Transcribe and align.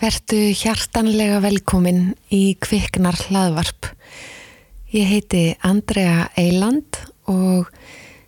Vertu 0.00 0.38
hjartanlega 0.56 1.42
velkomin 1.44 2.14
í 2.32 2.54
Kviknar 2.56 3.18
hlaðvarp. 3.26 3.90
Ég 4.96 5.10
heiti 5.10 5.42
Andrea 5.60 6.30
Eiland 6.40 6.96
og 7.28 7.68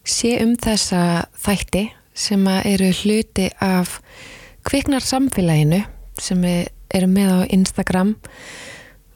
sé 0.05 0.35
um 0.45 0.53
þessa 0.61 1.31
þætti 1.41 1.87
sem 2.13 2.45
eru 2.61 2.91
hluti 2.99 3.47
af 3.65 3.95
Kviknar 4.69 5.01
samfélaginu 5.01 5.79
sem 6.21 6.45
erum 6.45 7.17
með 7.17 7.33
á 7.41 7.49
Instagram. 7.57 8.11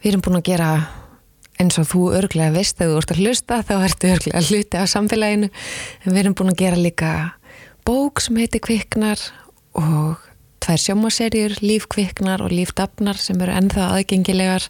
Við 0.00 0.14
erum 0.14 0.24
búin 0.24 0.38
að 0.41 0.48
gera 0.48 0.70
eins 1.60 1.77
og 1.77 1.91
þú 1.91 2.06
örglega 2.23 2.54
veist 2.56 2.80
að 2.80 2.95
þú 2.95 3.02
ert 3.02 3.12
að 3.12 3.20
hlusta 3.27 3.59
þá 3.68 3.74
ertu 3.82 4.14
örglega 4.14 4.41
að 4.41 4.54
hluti 4.54 4.80
af 4.80 4.88
samfélaginu 4.95 5.52
en 5.52 6.09
við 6.09 6.23
erum 6.23 6.38
búin 6.41 6.54
að 6.54 6.64
gera 6.64 6.80
líka 6.80 7.12
bók 7.84 8.24
sem 8.24 8.41
heitir 8.41 8.64
Kviknar 8.64 9.20
og 9.77 10.24
tvær 10.66 10.83
sjómaserjur, 10.83 11.52
lífkviknar 11.62 12.43
og 12.43 12.51
lífdafnar 12.51 13.19
sem 13.23 13.38
eru 13.38 13.55
ennþá 13.55 13.93
aðgengilegar 13.95 14.66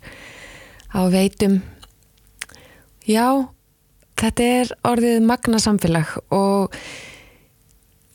á 0.92 1.00
veitum. 1.08 1.62
Já, 3.08 3.48
þetta 4.20 4.48
er 4.58 4.72
orðið 4.84 5.24
magna 5.24 5.60
samfélag 5.62 6.10
og 6.34 6.74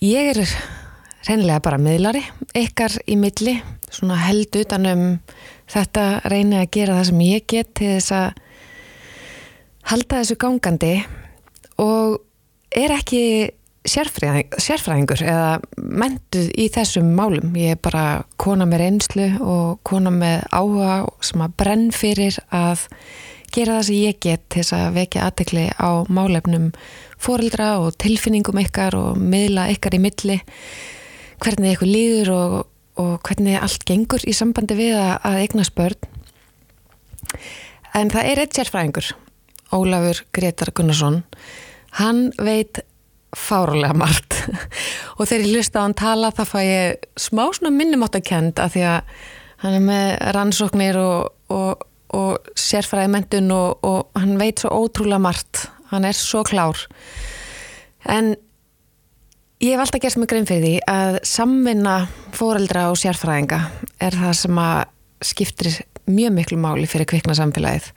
ég 0.05 0.29
er 0.35 0.43
reynlega 1.25 1.63
bara 1.65 1.79
miðlari, 1.81 2.21
ykkar 2.57 2.99
í 3.09 3.17
milli, 3.17 3.55
svona 3.89 4.19
held 4.27 4.61
utanum 4.61 5.05
þetta 5.71 6.05
reyni 6.29 6.59
að 6.61 6.69
gera 6.77 6.99
það 6.99 7.09
sem 7.09 7.23
ég 7.25 7.47
get 7.49 7.73
til 7.79 7.89
þess 7.95 8.13
að 8.19 8.29
halda 9.89 10.21
þessu 10.21 10.37
gangandi 10.37 10.93
og 11.81 12.19
er 12.77 12.93
ekki 12.99 13.23
sérfræðing, 13.87 14.53
sérfræðingur 14.61 15.23
eða 15.25 15.59
mentuð 15.77 16.51
í 16.59 16.67
þessum 16.73 17.11
málum. 17.17 17.55
Ég 17.57 17.75
er 17.75 17.81
bara 17.81 18.23
kona 18.41 18.67
með 18.69 18.83
reynslu 18.85 19.27
og 19.41 19.81
kona 19.87 20.13
með 20.13 20.45
áhuga 20.53 20.95
sem 21.25 21.41
að 21.41 21.55
brenn 21.61 21.87
fyrir 21.95 22.37
að 22.53 22.85
gera 23.51 23.79
það 23.79 23.87
sem 23.87 23.99
ég 23.99 24.19
get 24.23 24.43
til 24.47 24.61
þess 24.61 24.75
að 24.77 24.97
vekja 24.99 25.25
aðtekli 25.27 25.65
á 25.75 25.91
málefnum 26.07 26.69
fórildra 27.21 27.71
og 27.81 27.97
tilfinningum 28.01 28.61
ykkar 28.61 28.95
og 28.97 29.17
miðla 29.19 29.67
ykkar 29.73 29.97
í 29.97 30.01
milli 30.03 30.37
hvernig 31.41 31.75
ykkur 31.75 31.89
líður 31.89 32.31
og, 32.35 32.55
og 33.01 33.17
hvernig 33.25 33.57
allt 33.59 33.83
gengur 33.89 34.23
í 34.29 34.35
sambandi 34.37 34.77
við 34.77 34.99
að, 35.01 35.41
eignast 35.41 35.75
börn. 35.75 35.97
En 37.97 38.13
það 38.13 38.29
er 38.29 38.43
eitt 38.43 38.55
sérfræðingur, 38.55 39.11
Ólafur 39.73 40.21
Gretar 40.35 40.71
Gunnarsson. 40.75 41.21
Hann 41.99 42.29
veit 42.39 42.83
fárulega 43.37 43.95
margt. 43.97 44.35
Og 45.19 45.27
þegar 45.27 45.45
ég 45.45 45.55
hlusta 45.55 45.81
á 45.81 45.85
hann 45.85 45.97
tala 45.97 46.33
þá 46.35 46.43
fæ 46.49 46.59
ég 46.65 47.07
smá 47.19 47.45
svona 47.53 47.73
minnumáttakend 47.75 48.59
af 48.61 48.75
því 48.75 48.85
að 48.91 49.15
hann 49.61 49.77
er 49.77 49.85
með 49.85 50.07
rannsóknir 50.35 50.97
og, 50.99 51.33
og, 51.53 51.83
og 52.17 52.53
sérfræði 52.57 53.11
mentun 53.13 53.51
og, 53.55 53.83
og 53.85 54.17
hann 54.17 54.39
veit 54.41 54.63
svo 54.63 54.73
ótrúlega 54.83 55.21
margt. 55.21 55.67
Hann 55.91 56.07
er 56.07 56.17
svo 56.17 56.43
klár. 56.47 56.79
En 58.09 58.33
ég 59.61 59.75
hef 59.75 59.83
alltaf 59.83 60.01
gert 60.01 60.17
mig 60.17 60.31
grein 60.31 60.49
fyrir 60.49 60.65
því 60.65 60.75
að 60.89 61.19
samvinna 61.27 61.95
fóreldra 62.35 62.89
og 62.91 62.99
sérfræðinga 62.99 63.61
er 64.01 64.17
það 64.17 64.37
sem 64.41 64.61
að 64.63 64.81
skiptir 65.21 65.75
mjög 66.11 66.35
miklu 66.37 66.59
máli 66.61 66.87
fyrir 66.89 67.09
kvikna 67.09 67.35
samfélagið 67.37 67.91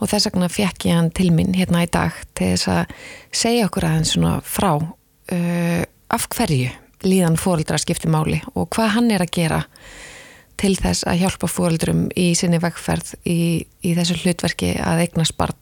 og 0.00 0.10
þess 0.10 0.30
vegna 0.30 0.50
fekk 0.52 0.86
ég 0.88 0.98
hann 0.98 1.10
til 1.16 1.30
mín 1.34 1.54
hérna 1.56 1.84
í 1.84 1.90
dag 1.92 2.16
til 2.34 2.52
þess 2.54 2.70
að 2.72 2.94
segja 3.42 3.66
okkur 3.68 3.88
aðeins 3.88 4.14
svona 4.14 4.36
frá 4.44 4.70
uh, 4.80 5.82
af 6.10 6.28
hverju 6.34 6.70
líðan 7.06 7.38
fóreldra 7.40 7.80
skiptir 7.80 8.12
máli 8.12 8.40
og 8.54 8.68
hvað 8.74 8.94
hann 8.96 9.10
er 9.14 9.24
að 9.24 9.34
gera 9.38 9.60
til 10.60 10.74
þess 10.76 11.06
að 11.08 11.22
hjálpa 11.22 11.48
fóreldrum 11.48 12.06
í 12.18 12.32
sinni 12.36 12.60
vegferð 12.60 13.14
í, 13.24 13.64
í 13.80 13.94
þessu 13.96 14.18
hlutverki 14.20 14.74
að 14.84 15.06
eignast 15.06 15.36
barn. 15.40 15.56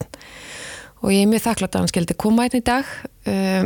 Og 0.99 1.13
ég 1.15 1.23
er 1.23 1.29
mjög 1.31 1.45
þakklátt 1.45 1.77
að 1.77 1.85
hann 1.85 1.91
skildi 1.93 2.17
koma 2.19 2.43
einn 2.43 2.59
í 2.59 2.65
dag. 2.67 2.89
Uh, 3.23 3.63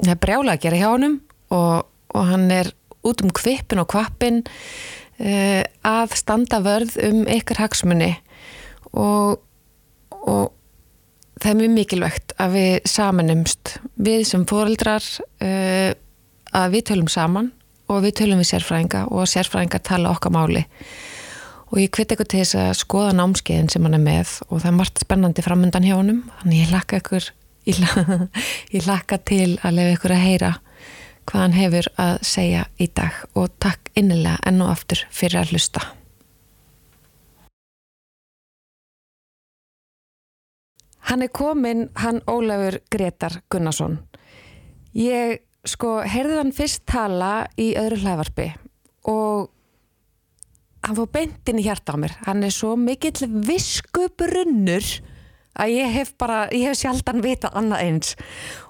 það 0.00 0.14
er 0.16 0.22
brjálega 0.24 0.56
að 0.56 0.64
gera 0.64 0.80
hjá 0.80 0.88
honum 0.88 1.16
og, 1.54 1.86
og 2.16 2.26
hann 2.32 2.48
er 2.54 2.72
út 3.06 3.22
um 3.24 3.30
kvipin 3.32 3.80
og 3.80 3.88
kvapin 3.92 4.42
að 5.20 6.14
standa 6.16 6.62
vörð 6.64 6.94
um 7.04 7.24
ykkar 7.28 7.58
hagsmunni 7.60 8.14
og 8.96 9.42
og 10.20 10.52
það 11.40 11.50
er 11.52 11.58
mjög 11.60 11.72
mikilvægt 11.76 12.34
að 12.40 12.56
við 12.56 12.74
samanumst 12.90 13.76
við 14.00 14.24
sem 14.28 14.44
fóreldrar 14.48 15.06
uh, 15.44 15.92
að 16.56 16.74
við 16.74 16.86
tölum 16.90 17.10
saman 17.10 17.50
og 17.90 18.04
við 18.04 18.18
tölum 18.20 18.42
við 18.42 18.50
sérfræðinga 18.52 19.06
og 19.10 19.30
sérfræðinga 19.30 19.80
tala 19.86 20.12
okkar 20.14 20.34
máli. 20.34 20.64
Og 21.70 21.78
ég 21.78 21.90
hviti 21.94 22.14
eitthvað 22.14 22.30
til 22.32 22.40
þess 22.42 22.58
að 22.58 22.72
skoða 22.80 23.14
námskeiðin 23.18 23.70
sem 23.70 23.84
hann 23.86 23.96
er 23.96 24.02
með 24.02 24.32
og 24.48 24.56
það 24.58 24.70
er 24.70 24.76
margt 24.78 25.02
spennandi 25.02 25.44
framöndan 25.46 25.86
hjá 25.86 25.94
honum. 25.94 26.24
Þannig 26.40 26.64
ég 26.64 26.72
lakka 26.74 26.98
ykkur 26.98 27.28
ég, 27.70 27.80
ég 28.76 28.88
lakka 28.88 29.20
til 29.30 29.52
að 29.62 29.76
lefa 29.78 29.96
ykkur 29.96 30.16
að 30.16 30.24
heyra 30.26 30.52
hvað 31.28 31.46
hann 31.46 31.56
hefur 31.56 31.88
að 32.00 32.18
segja 32.26 32.66
í 32.78 32.90
dag 32.94 33.24
og 33.34 33.50
takk 33.62 33.90
innilega 33.94 34.38
enn 34.46 34.62
og 34.64 34.72
aftur 34.74 35.04
fyrir 35.10 35.42
að 35.42 35.54
hlusta 35.54 35.82
Hann 41.10 41.24
er 41.24 41.30
komin, 41.34 41.88
hann 41.98 42.20
Ólafur 42.30 42.76
Gretar 42.92 43.40
Gunnarsson. 43.50 43.96
Ég 44.94 45.40
sko 45.66 46.00
heyrði 46.06 46.36
hann 46.38 46.52
fyrst 46.54 46.84
tala 46.86 47.48
í 47.58 47.72
öðru 47.78 47.98
hlaðvarpi 48.04 48.46
og 49.10 49.48
hann 50.86 50.98
fór 51.00 51.10
beintin 51.10 51.58
í 51.58 51.64
hjarta 51.66 51.96
á 51.96 52.00
mér. 52.00 52.14
Hann 52.28 52.44
er 52.46 52.54
svo 52.54 52.76
mikill 52.78 53.26
viskubrunnur 53.48 54.86
að 55.58 55.74
ég 55.74 55.92
hef 55.96 56.14
bara, 56.20 56.44
ég 56.54 56.70
hef 56.70 56.78
sjaldan 56.78 57.22
vitað 57.24 57.58
annað 57.58 57.84
eins. 57.86 58.14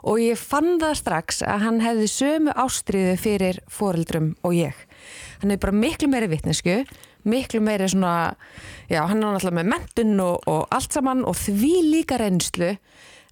Og 0.03 0.23
ég 0.23 0.41
fann 0.41 0.79
það 0.81 0.97
strax 1.03 1.43
að 1.45 1.67
hann 1.67 1.85
hefði 1.85 2.09
sömu 2.11 2.57
ástriðu 2.57 3.15
fyrir 3.21 3.61
foreldrum 3.69 4.35
og 4.47 4.57
ég. 4.57 4.75
Hann 5.41 5.53
er 5.55 5.61
bara 5.61 5.77
miklu 5.77 6.09
meiri 6.13 6.31
vittnesku 6.31 6.83
miklu 7.25 7.61
meiri 7.61 7.89
svona, 7.89 8.35
já 8.89 9.03
hann 9.07 9.23
er 9.23 9.35
náttúrulega 9.35 9.59
með 9.61 9.71
mentun 9.75 10.21
og, 10.25 10.49
og 10.49 10.69
allt 10.73 10.93
saman 10.97 11.25
og 11.29 11.37
því 11.39 11.73
líka 11.91 12.19
reynslu. 12.21 12.75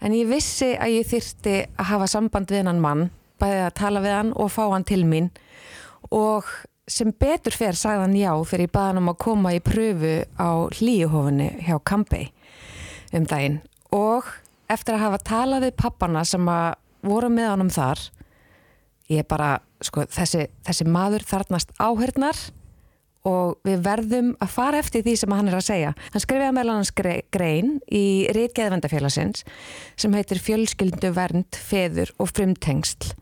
En 0.05 0.15
ég 0.15 0.29
vissi 0.31 0.75
að 0.79 0.99
ég 1.01 1.09
þyrti 1.11 1.55
að 1.75 1.91
hafa 1.93 2.09
samband 2.11 2.53
við 2.53 2.69
hann 2.69 2.83
mann, 2.83 3.09
bæðið 3.41 3.65
að 3.67 3.77
tala 3.81 4.03
við 4.05 4.15
hann 4.15 4.35
og 4.37 4.53
fá 4.55 4.65
hann 4.71 4.87
til 4.87 5.05
mín. 5.09 5.31
Og 6.15 6.47
sem 6.89 7.11
betur 7.13 7.57
fer 7.57 7.77
sagði 7.77 8.05
hann 8.05 8.17
já 8.17 8.33
fyrir 8.49 8.69
ég 8.69 8.75
baði 8.75 8.93
hann 8.93 9.03
um 9.03 9.13
að 9.13 9.21
koma 9.25 9.55
í 9.57 9.63
pröfu 9.65 10.15
á 10.39 10.51
hlýjuhofunni 10.79 11.51
hjá 11.67 11.77
Kampei 11.85 12.29
um 13.17 13.27
daginn 13.29 13.61
og 13.95 14.29
eftir 14.69 14.97
að 14.97 15.05
hafa 15.07 15.25
talað 15.25 15.69
við 15.69 15.77
pappana 15.81 16.25
sem 16.29 16.49
að 16.53 16.77
voru 17.07 17.31
með 17.33 17.53
honum 17.55 17.73
þar 17.73 18.03
ég 19.09 19.27
bara, 19.29 19.59
sko, 19.85 20.05
þessi, 20.13 20.47
þessi 20.67 20.87
maður 20.89 21.25
þarnast 21.29 21.73
áhörnar 21.81 22.39
og 23.29 23.59
við 23.67 23.83
verðum 23.85 24.31
að 24.43 24.53
fara 24.55 24.81
eftir 24.81 25.03
því 25.05 25.15
sem 25.21 25.35
hann 25.35 25.51
er 25.51 25.59
að 25.59 25.67
segja. 25.67 25.93
Hann 26.15 26.23
skrifiði 26.23 26.55
meðal 26.55 26.77
hans 26.77 26.93
grein 26.95 27.75
í 27.91 28.05
Ritgeðvendafélagsins 28.37 29.45
sem 29.99 30.15
heitir 30.17 30.41
Fjölskyldu 30.43 31.11
vernd, 31.17 31.59
feður 31.59 32.13
og 32.21 32.31
frumtengsl 32.33 33.15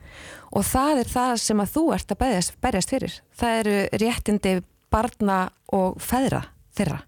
og 0.56 0.64
það 0.64 1.02
er 1.02 1.10
það 1.10 1.32
sem 1.42 1.60
að 1.60 1.72
þú 1.74 1.84
ert 1.96 2.12
að 2.12 2.20
berjast, 2.22 2.54
berjast 2.62 2.92
fyrir. 2.92 3.16
Það 3.36 3.58
eru 3.60 3.76
réttindi 4.02 4.54
barna 4.94 5.40
og 5.74 5.98
feðra 6.00 6.46
þeirra 6.78 7.02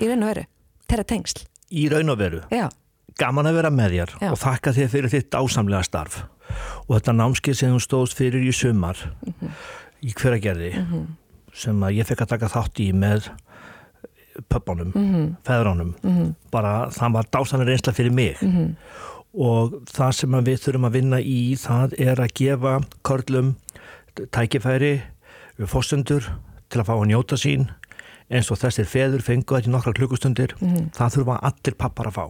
í 0.00 0.08
raun 0.08 0.24
og 0.24 0.30
veru, 0.30 0.46
þeirra 0.86 1.08
tengsl. 1.12 1.44
Í 1.70 1.88
raun 1.90 2.10
og 2.12 2.18
veru? 2.18 2.40
Já. 2.50 2.68
Gaman 3.16 3.48
að 3.48 3.54
vera 3.60 3.70
með 3.70 3.94
þér 3.96 4.16
Já. 4.20 4.30
og 4.30 4.38
þakka 4.38 4.72
þér 4.76 4.88
fyrir 4.92 5.10
þitt 5.10 5.34
ásamlega 5.34 5.82
starf 5.82 6.24
og 6.86 6.92
þetta 6.94 7.12
námskið 7.16 7.56
sem 7.58 7.72
þú 7.74 7.80
stóðst 7.82 8.16
fyrir 8.16 8.44
í 8.44 8.52
sumar 8.54 8.96
mm 8.96 9.32
-hmm. 9.40 9.54
í 10.02 10.12
hveragerði 10.14 10.72
mm 10.76 10.90
-hmm 10.90 11.06
sem 11.56 11.84
að 11.84 11.98
ég 12.00 12.08
fekk 12.08 12.24
að 12.24 12.32
taka 12.34 12.52
þátt 12.52 12.80
í 12.84 12.86
með 12.96 13.30
pöppunum, 14.52 14.92
mm 14.92 15.04
-hmm. 15.12 15.28
feðránum 15.46 15.92
bara 16.52 16.90
það 16.92 17.12
var 17.16 17.28
dásanir 17.32 17.72
einsla 17.72 17.92
fyrir 17.96 18.12
mig 18.12 18.36
-hmm. 18.40 18.74
og 19.32 19.80
það 19.88 20.12
sem 20.12 20.36
við 20.44 20.60
þurfum 20.64 20.88
að 20.88 20.96
vinna 20.98 21.20
í 21.20 21.56
það 21.56 21.94
er 21.98 22.20
að 22.20 22.34
gefa 22.34 22.80
körlum 23.02 23.54
tækifæri 24.14 25.02
við 25.56 25.66
fórstendur 25.66 26.28
til 26.68 26.80
að 26.80 26.86
fá 26.86 26.94
að 26.94 27.08
njóta 27.08 27.36
sín 27.36 27.70
eins 28.30 28.50
og 28.50 28.58
þessir 28.60 28.88
feður 28.90 29.22
fengu 29.22 29.58
í 29.60 29.70
nokkra 29.70 29.94
klukkustundir 29.96 30.56
það 30.96 31.16
þurfa 31.16 31.38
allir 31.50 31.78
pappar 31.78 32.10
að 32.10 32.18
fá. 32.18 32.26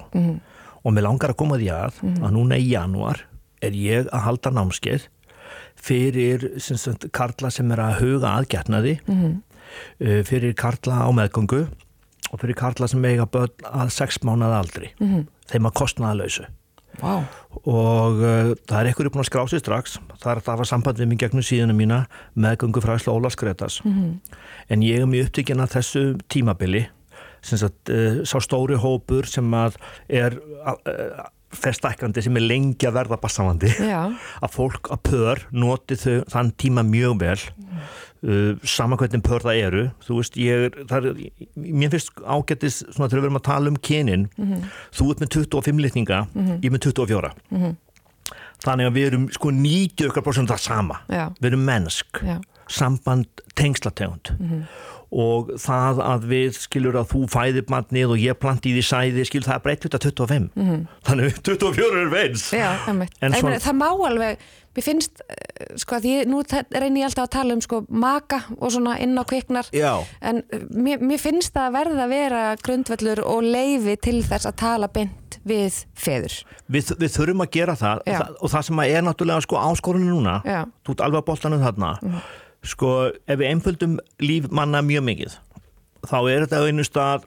Og 0.87 0.95
mér 0.95 1.07
langar 1.09 1.33
að 1.33 1.41
koma 1.41 1.59
því 1.59 1.71
að 1.75 2.01
að 2.23 2.35
núna 2.37 2.59
í 2.61 2.69
januar 2.71 3.25
er 3.65 3.73
ég 3.73 4.11
að 4.13 4.27
halda 4.27 4.53
námskeið 4.55 5.09
fyrir 5.77 6.47
sagt, 6.59 7.09
karla 7.13 7.51
sem 7.51 7.71
er 7.73 7.83
að 7.83 7.99
huga 8.01 8.35
aðgjarnaði 8.41 8.99
mm 9.07 9.17
-hmm. 9.17 10.23
fyrir 10.25 10.55
karla 10.55 11.07
á 11.07 11.11
meðgöngu 11.13 11.67
og 12.33 12.41
fyrir 12.41 12.55
karla 12.55 12.89
sem 12.89 13.05
eiga 13.05 13.27
börn 13.27 13.53
að 13.65 13.91
sex 13.91 14.19
mánað 14.23 14.59
aldri. 14.61 14.93
Mm 15.01 15.09
-hmm. 15.09 15.27
þeim 15.47 15.67
að 15.67 15.77
kostnaða 15.81 16.15
lausu 16.23 16.47
wow. 17.03 17.23
og 17.65 18.21
uh, 18.23 18.53
það 18.67 18.79
er 18.79 18.91
einhverju 18.91 19.13
búin 19.15 19.25
að 19.25 19.31
skrá 19.31 19.45
sig 19.51 19.63
strax 19.63 19.97
það 20.17 20.31
er 20.33 20.41
að 20.41 20.49
það 20.49 20.61
var 20.63 20.71
samband 20.73 21.01
við 21.03 21.11
mig 21.13 21.23
gegnum 21.23 21.47
síðuna 21.47 21.77
mína 21.77 22.03
meðgöngu 22.35 22.83
fræsla 22.85 23.15
Óla 23.15 23.31
Skretas 23.33 23.81
mm 23.85 23.93
-hmm. 23.93 24.37
en 24.69 24.83
ég 24.83 25.01
er 25.01 25.07
mjög 25.07 25.31
upptíkin 25.31 25.61
að 25.61 25.79
þessu 25.79 26.05
tímabili 26.29 26.87
sem 27.43 27.59
sagt, 27.59 27.91
uh, 27.91 28.25
sá 28.25 28.41
stóri 28.41 28.75
hópur 28.75 29.27
sem 29.27 29.55
að 29.55 29.77
er 30.09 30.39
uh, 30.67 31.27
festækandi 31.55 32.23
sem 32.23 32.37
er 32.37 32.47
lengi 32.47 32.89
að 32.89 32.97
verða 32.99 33.21
bassamandi 33.23 33.71
að 34.45 34.51
fólk 34.51 34.91
að 34.91 35.03
pör 35.03 35.43
noti 35.53 35.97
þau 35.97 36.25
þann 36.33 36.53
tíma 36.59 36.83
mjög 36.83 37.21
vel 37.23 37.39
mm. 37.39 37.81
Uh, 38.25 38.57
saman 38.65 38.99
hvernig 38.99 39.23
pör 39.23 39.45
það 39.45 39.59
eru 39.61 39.83
þú 40.07 40.15
veist, 40.17 40.39
ég 40.41 40.67
er, 40.67 40.79
er 40.89 41.09
mér 41.55 41.91
finnst 41.93 42.15
ágættis 42.25 42.79
svona 42.89 43.11
þegar 43.11 43.21
við 43.21 43.29
erum 43.29 43.41
að 43.41 43.45
tala 43.51 43.69
um 43.69 43.77
kynin 43.77 44.29
mm 44.37 44.47
-hmm. 44.47 44.63
þú 44.97 45.11
ert 45.11 45.21
með 45.21 45.29
25 45.37 45.81
litninga 45.85 46.27
mm 46.33 46.47
-hmm. 46.47 46.59
ég 46.65 46.73
með 46.73 46.81
24 46.81 47.33
mm 47.51 47.59
-hmm. 47.63 47.77
þannig 48.65 48.87
að 48.87 48.95
við 48.97 49.07
erum 49.07 49.29
sko 49.33 49.51
90% 49.51 50.49
það 50.49 50.59
sama 50.59 51.01
Já. 51.09 51.33
við 51.41 51.47
erum 51.47 51.65
mennsk 51.65 52.23
Já. 52.23 52.41
samband 52.67 53.27
tengslategund 53.55 54.33
mhm 54.39 54.63
og 55.15 55.55
það 55.63 56.03
að 56.03 56.29
við 56.33 56.59
skilur 56.59 56.99
að 57.01 57.11
þú 57.13 57.23
fæðir 57.31 57.67
mannið 57.71 58.15
og 58.15 58.23
ég 58.23 58.39
planti 58.41 58.75
því 58.75 58.85
sæði 58.89 59.27
skilur 59.29 59.49
það 59.49 59.65
breytt 59.67 59.89
út 59.89 59.99
af 59.99 60.05
25 60.05 60.51
mm 60.55 60.69
-hmm. 60.69 60.87
þannig 61.07 61.41
24 61.43 62.01
er 62.03 62.11
veins. 62.11 62.53
Já, 62.53 62.71
en 63.21 63.35
svona... 63.35 63.59
það 63.59 63.77
má 63.79 63.91
alveg 64.09 64.39
mér 64.77 64.85
finnst, 64.85 65.23
eh, 65.29 65.77
sko 65.81 65.97
að 65.97 66.05
ég 66.05 66.29
nú 66.29 66.43
reynir 66.71 67.01
ég 67.01 67.09
alltaf 67.09 67.25
að 67.25 67.35
tala 67.39 67.55
um 67.55 67.61
sko 67.61 67.85
maka 67.89 68.43
og 68.59 68.73
svona 68.73 68.99
inn 69.01 69.17
á 69.17 69.25
kviknar. 69.25 69.67
Já. 69.73 70.05
en 70.21 70.43
eh, 70.53 70.61
mér, 70.71 71.01
mér 71.01 71.19
finnst 71.19 71.55
það 71.55 71.67
að 71.67 71.77
verða 71.79 72.05
að 72.05 72.09
vera 72.09 72.57
grundvellur 72.57 73.23
og 73.25 73.43
leifi 73.43 73.97
til 73.97 74.23
þess 74.23 74.47
að 74.47 74.57
tala 74.57 74.89
beint 74.89 75.39
við 75.45 75.85
feður. 75.95 76.45
Við, 76.69 76.97
við 76.99 77.11
þurfum 77.17 77.45
að 77.47 77.51
gera 77.51 77.77
það. 77.77 78.03
Það 78.07 78.35
og 78.41 78.51
það 78.51 78.63
sem 78.63 78.81
er 78.81 79.03
náttúrulega 79.03 79.41
sko 79.47 79.57
áskorunni 79.57 80.11
núna 80.11 80.41
þú 80.85 80.93
ert 80.93 81.01
alveg 81.01 81.23
að 81.23 81.27
boltanum 81.31 81.63
þarna 81.63 81.99
mm 82.03 82.11
-hmm 82.13 82.46
sko 82.67 82.93
ef 83.27 83.39
við 83.39 83.49
einföldum 83.51 83.99
líf 84.23 84.51
manna 84.51 84.83
mjög 84.83 85.07
mikið 85.07 85.39
þá 86.07 86.19
er 86.31 86.45
þetta 86.47 86.63
á 86.63 86.69
einu 86.69 86.85
stað 86.87 87.27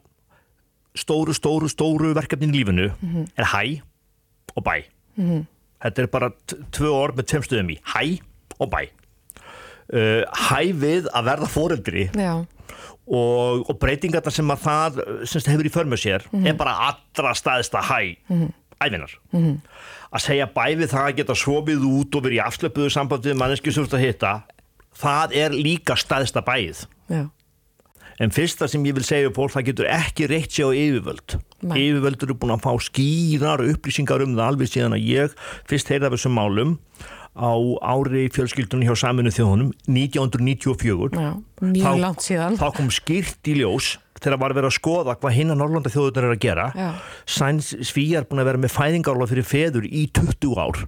stóru, 0.97 1.35
stóru, 1.35 1.69
stóru 1.71 2.13
verkefnin 2.17 2.53
í 2.53 2.59
lífinu 2.59 2.89
mm 2.89 3.09
-hmm. 3.09 3.27
er 3.37 3.45
hæ 3.53 3.81
og 4.55 4.63
bæ 4.63 4.75
mm 5.15 5.25
-hmm. 5.29 5.45
þetta 5.83 6.01
er 6.01 6.07
bara 6.07 6.31
tvö 6.71 6.89
orð 6.91 7.15
með 7.17 7.25
tveim 7.25 7.43
stöðum 7.43 7.71
í 7.71 7.77
hæ 7.83 8.21
og 8.59 8.69
bæ 8.69 8.81
uh, 9.93 10.23
hæ 10.49 10.61
við 10.73 11.07
að 11.13 11.25
verða 11.25 11.47
foreldri 11.47 12.09
og, 13.07 13.69
og 13.69 13.79
breytingarna 13.79 14.31
sem 14.31 14.51
að 14.51 14.63
það 14.63 15.25
semst 15.25 15.47
hefur 15.47 15.65
í 15.65 15.75
förmjöð 15.75 16.01
sér 16.03 16.21
mm 16.31 16.39
-hmm. 16.39 16.47
er 16.47 16.53
bara 16.53 16.77
allra 16.89 17.33
staðista 17.33 17.81
hæ 17.81 18.17
mhm. 18.27 18.47
æfinar 18.79 19.19
mhm. 19.31 19.55
að 20.11 20.21
segja 20.21 20.45
bæ 20.45 20.75
við 20.75 20.87
það 20.87 21.05
að 21.05 21.15
geta 21.15 21.35
sofið 21.35 21.81
út 21.83 22.15
og 22.15 22.23
verið 22.23 22.39
í 22.39 22.45
afslöpuðu 22.47 22.89
sambandið 22.89 23.35
manneski 23.35 23.71
sem 23.71 23.83
þú 23.83 23.87
ert 23.87 23.93
að 23.93 24.05
hitta 24.05 24.41
það 24.99 25.35
er 25.43 25.55
líka 25.55 25.97
staðsta 25.99 26.43
bæð 26.45 26.85
Já. 27.09 27.21
en 28.19 28.33
fyrsta 28.35 28.67
sem 28.69 28.83
ég 28.87 28.97
vil 28.97 29.05
segja 29.07 29.31
fólk, 29.35 29.53
það 29.55 29.69
getur 29.71 29.91
ekki 29.93 30.27
reitt 30.31 30.51
sér 30.51 30.71
á 30.71 30.79
yfirvöld. 30.79 31.37
Nei. 31.63 31.77
yfirvöld 31.85 32.25
eru 32.27 32.35
búin 32.39 32.55
að 32.55 32.65
fá 32.67 32.73
skýrar 32.89 33.63
upplýsingar 33.67 34.25
um 34.25 34.35
það 34.35 34.51
alveg 34.53 34.73
síðan 34.73 34.97
að 34.97 35.07
ég 35.07 35.39
fyrst 35.69 35.93
heyrða 35.93 36.13
þessum 36.15 36.37
málum 36.37 36.75
á 37.39 37.55
ári 37.85 38.27
fjölskyldunum 38.33 38.89
hjá 38.89 38.95
saminu 38.99 39.31
þjóðunum 39.31 39.71
1994 39.87 41.15
Já, 41.15 41.31
þá, 41.79 42.57
þá 42.59 42.67
kom 42.75 42.89
skýrt 42.91 43.47
í 43.47 43.59
ljós 43.61 43.97
þegar 44.19 44.41
var 44.41 44.55
vera 44.57 44.67
að 44.67 44.75
skoða 44.75 45.15
hvað 45.15 45.35
hinn 45.37 45.53
að 45.53 45.59
Norrlanda 45.61 45.91
þjóðunar 45.93 46.27
er 46.27 46.35
að 46.35 46.41
gera. 46.43 46.65
Sæns 47.29 47.71
Svíjar 47.87 48.27
búin 48.27 48.43
að 48.43 48.49
vera 48.51 48.63
með 48.65 48.73
fæðingarlof 48.75 49.31
fyrir 49.31 49.47
feður 49.47 49.87
í 49.87 50.07
20 50.11 50.57
ár 50.59 50.81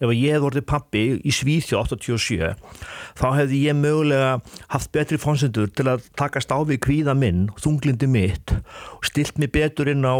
ef 0.00 0.12
ég 0.16 0.34
hef 0.34 0.42
vorið 0.44 0.66
pappi 0.68 1.02
í 1.20 1.32
Svíþjó 1.34 1.82
87 1.84 2.54
þá 3.20 3.26
hefði 3.36 3.60
ég 3.66 3.76
mögulega 3.76 4.32
haft 4.72 4.90
betri 4.96 5.20
fónsendur 5.20 5.68
til 5.76 5.86
að 5.92 6.06
takast 6.18 6.52
á 6.52 6.58
við 6.64 6.80
kvíða 6.86 7.14
minn 7.18 7.48
þunglindi 7.60 8.08
mitt 8.10 8.54
og 8.96 9.04
stilt 9.08 9.38
mig 9.40 9.52
betur 9.52 9.90
inn 9.92 10.06
á 10.08 10.16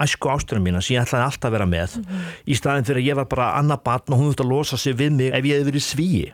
æsku 0.00 0.32
ástæðan 0.32 0.64
mína 0.64 0.82
sem 0.84 0.96
ég 0.96 1.04
ætlaði 1.04 1.28
alltaf 1.28 1.50
að 1.50 1.56
vera 1.58 1.68
með 1.68 1.98
mm 1.98 2.04
-hmm. 2.08 2.34
í 2.46 2.54
staðin 2.56 2.88
fyrir 2.88 3.02
að 3.02 3.08
ég 3.10 3.20
var 3.20 3.28
bara 3.28 3.52
annað 3.60 3.84
batn 3.84 4.12
og 4.12 4.18
hún 4.18 4.32
þútt 4.32 4.44
að 4.44 4.52
losa 4.52 4.76
sig 4.76 4.96
við 4.96 5.12
mig 5.12 5.32
ef 5.32 5.44
ég 5.44 5.58
hef 5.58 5.66
verið 5.68 5.84
svíi 5.84 6.32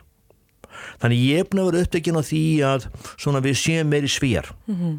þannig 1.01 1.19
ég 1.19 1.37
hef 1.43 1.53
nefnir 1.53 1.81
upptekinn 1.81 2.19
á 2.19 2.23
því 2.23 2.43
að 2.63 2.89
við 3.43 3.55
séum 3.59 3.87
meiri 3.89 4.07
svíjar 4.07 4.47
mm 4.67 4.75
-hmm. 4.75 4.95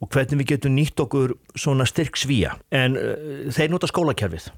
og 0.00 0.08
hvernig 0.08 0.38
við 0.40 0.46
getum 0.46 0.74
nýtt 0.74 1.00
okkur 1.00 1.36
svona 1.54 1.86
styrk 1.86 2.16
svíja 2.16 2.56
en 2.70 2.96
uh, 2.96 3.52
þeir 3.52 3.70
nota 3.70 3.86
skólakerfið 3.86 4.50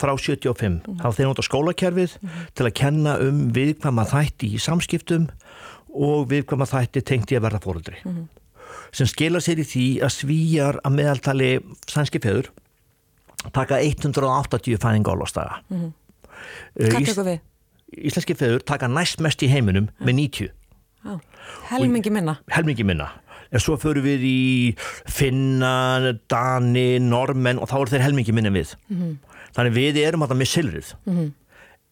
frá 0.00 0.12
75 0.16 0.68
mm. 0.68 1.00
þá 1.02 1.08
þeir 1.16 1.28
nota 1.28 1.44
skólakerfið 1.46 2.16
mm. 2.18 2.38
til 2.56 2.66
að 2.68 2.74
kenna 2.78 3.16
um 3.22 3.42
viðkvæma 3.54 4.06
þætti 4.10 4.52
í 4.56 4.60
samskiptum 4.62 5.28
og 5.92 6.28
viðkvæma 6.32 6.68
þætti 6.68 7.04
tengt 7.06 7.32
í 7.32 7.38
að 7.38 7.46
verða 7.46 7.62
fóröldri 7.64 7.98
mm. 8.08 8.24
sem 8.94 9.10
skila 9.10 9.42
sér 9.44 9.62
í 9.62 9.68
því 9.68 9.86
að 10.06 10.14
svíjar 10.16 10.80
að 10.82 10.98
meðaltali 10.98 11.50
sænski 11.90 12.22
feður 12.22 12.52
taka 13.54 13.80
180 13.82 14.80
fæðingálastaga 14.82 15.60
mm. 15.72 15.90
Hvað 16.74 17.04
tekur 17.06 17.26
við? 17.28 17.42
Íslenski 18.08 18.34
feður 18.34 18.62
taka 18.66 18.88
næst 18.90 19.20
mest 19.22 19.42
í 19.44 19.50
heiminum 19.52 19.90
með 20.00 20.16
90 20.18 20.54
ah. 21.10 21.20
Helmingi 21.70 22.10
minna 22.14 22.38
Helmingi 22.50 22.86
minna 22.88 23.10
en 23.52 23.60
svo 23.60 23.76
förum 23.76 24.06
við 24.06 24.22
í 24.24 24.38
Finna, 25.12 26.14
Dani, 26.32 26.96
Normen 27.04 27.60
og 27.60 27.68
þá 27.68 27.76
er 27.82 27.92
þeir 27.92 28.04
helmingi 28.06 28.34
minna 28.34 28.54
við 28.54 28.72
mm 28.88 29.12
þannig 29.56 29.76
við 29.76 30.00
erum 30.02 30.24
alltaf 30.24 30.38
með 30.38 30.50
silrið 30.52 30.94
mm 31.04 31.16
-hmm. 31.16 31.28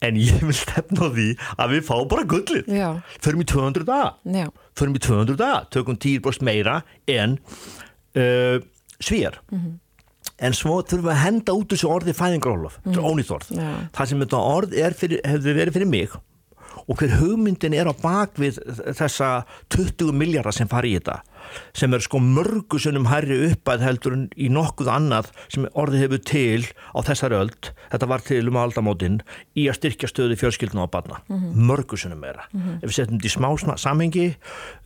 en 0.08 0.16
ég 0.16 0.40
vil 0.46 0.56
stefna 0.56 1.10
því 1.16 1.28
að 1.56 1.74
við 1.74 1.84
fáum 1.88 2.08
bara 2.08 2.24
gullið. 2.24 2.72
Förum 3.20 3.44
í 3.44 3.48
200 3.52 3.84
daga 3.84 4.48
förum 4.74 4.96
í 4.96 5.04
200 5.04 5.36
daga, 5.36 5.66
tökum 5.70 5.96
10% 5.96 6.42
meira 6.42 6.82
en 7.06 7.38
uh, 8.16 8.58
svér 9.00 9.40
mm 9.50 9.58
-hmm. 9.58 9.78
en 10.38 10.52
svo 10.52 10.82
þurfum 10.82 11.08
við 11.08 11.14
að 11.14 11.24
henda 11.24 11.52
út 11.52 11.68
þessu 11.72 11.88
orði 11.88 12.12
fæðingarólof, 12.12 12.80
þetta 12.84 12.98
er 12.98 13.02
mhm. 13.02 13.10
ónýtt 13.10 13.30
orð. 13.30 13.48
Það 13.92 14.06
sem 14.06 14.20
þetta 14.20 14.36
orð 14.36 14.70
hefur 14.76 15.54
verið 15.54 15.72
fyrir 15.72 15.86
mig 15.86 16.10
og 16.88 17.00
hver 17.00 17.16
hugmyndin 17.20 17.74
er 17.74 17.90
á 17.90 17.94
bakvið 17.94 18.60
þessa 18.98 19.44
20 19.74 20.12
miljardar 20.16 20.56
sem 20.56 20.68
fari 20.70 20.94
í 20.94 21.00
þetta 21.00 21.20
sem 21.76 21.94
er 21.94 22.02
sko 22.04 22.20
mörgusunum 22.22 23.08
hærri 23.10 23.38
uppæð 23.50 23.84
heldur 23.84 24.16
í 24.36 24.50
nokkuð 24.52 24.90
annað 24.92 25.30
sem 25.52 25.66
orðið 25.70 26.04
hefur 26.04 26.22
til 26.30 26.66
á 26.94 26.98
þessari 27.06 27.38
öld, 27.38 27.70
þetta 27.92 28.10
var 28.10 28.24
til 28.26 28.42
um 28.50 28.60
aldamótin 28.60 29.20
í 29.58 29.66
að 29.70 29.80
styrkja 29.80 30.10
stöði 30.10 30.38
fjölskyldinu 30.40 30.86
á 30.86 30.88
barna, 30.90 31.22
mm 31.28 31.38
-hmm. 31.38 31.66
mörgusunum 31.70 32.20
meira 32.20 32.46
mm 32.52 32.60
-hmm. 32.60 32.76
ef 32.82 32.88
við 32.88 32.96
setjum 32.98 33.18
þetta 33.18 33.30
í 33.30 33.36
smá 33.36 33.76
samhengi 33.76 34.28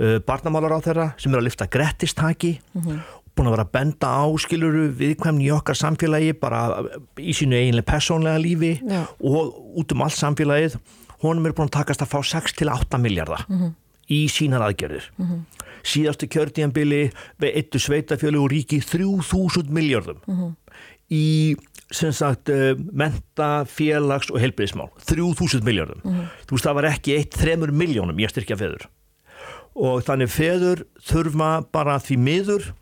uh, 0.01 0.19
barnamálar 0.27 0.77
á 0.79 0.81
þeirra 0.81 1.13
sem 1.17 1.33
er 1.33 1.39
að 1.39 1.47
lifta 1.49 1.67
grettistaki 1.67 2.61
mm 2.75 2.83
-hmm. 2.83 3.01
búin 3.37 3.49
að 3.49 3.51
vera 3.57 3.65
að 3.65 3.73
benda 3.73 4.09
á 4.09 4.25
skiluru 4.39 4.89
viðkvæmni 4.89 5.45
í 5.45 5.53
okkar 5.53 5.77
samfélagi 5.77 6.33
bara 6.33 6.85
í 7.19 7.33
sínu 7.33 7.55
eiginlega 7.57 7.93
personlega 7.93 8.39
lífi 8.39 8.81
Já. 8.83 9.07
og 9.21 9.55
út 9.77 9.93
um 9.93 10.03
allt 10.03 10.17
samfélagið 10.17 10.79
honum 11.25 11.47
er 11.47 11.57
búin 11.57 11.71
að 11.71 11.79
takast 11.81 12.05
að 12.05 12.13
fá 12.13 12.21
6-8 12.35 13.01
miljardar 13.01 13.47
mhm. 13.49 13.75
í 14.09 14.25
sínar 14.29 14.65
aðgerðir 14.69 15.11
mhm 15.17 15.45
síðastu 15.85 16.29
kjörtíanbili 16.33 17.05
við 17.41 17.61
eittu 17.61 17.81
sveitafjölu 17.83 18.43
og 18.45 18.51
ríki 18.53 18.81
3000 18.85 19.71
miljardum 19.75 20.21
mm 20.25 20.35
-hmm. 20.35 20.53
í 21.11 21.57
sem 21.95 22.13
sagt 22.13 22.49
uh, 22.49 22.75
menta, 22.93 23.65
félags 23.65 24.31
og 24.31 24.41
helbriðismál 24.41 24.89
3000 25.07 25.65
miljardum 25.65 26.01
mm 26.03 26.11
-hmm. 26.11 26.27
þú 26.47 26.57
veist 26.57 26.67
það 26.67 26.75
var 26.75 26.85
ekki 26.85 27.17
eitt 27.17 27.35
þremur 27.37 27.73
miljónum 27.73 28.19
í 28.19 28.25
að 28.25 28.31
styrkja 28.31 28.57
feður 28.57 28.89
og 29.75 30.03
þannig 30.03 30.31
feður 30.31 30.85
þurfa 31.03 31.65
bara 31.73 31.99
því 31.99 32.17
miður 32.19 32.73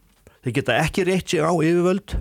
þeir 0.43 0.57
geta 0.59 0.79
ekki 0.83 1.05
reitt 1.07 1.31
sig 1.31 1.43
á 1.43 1.51
yfirvöld 1.53 2.17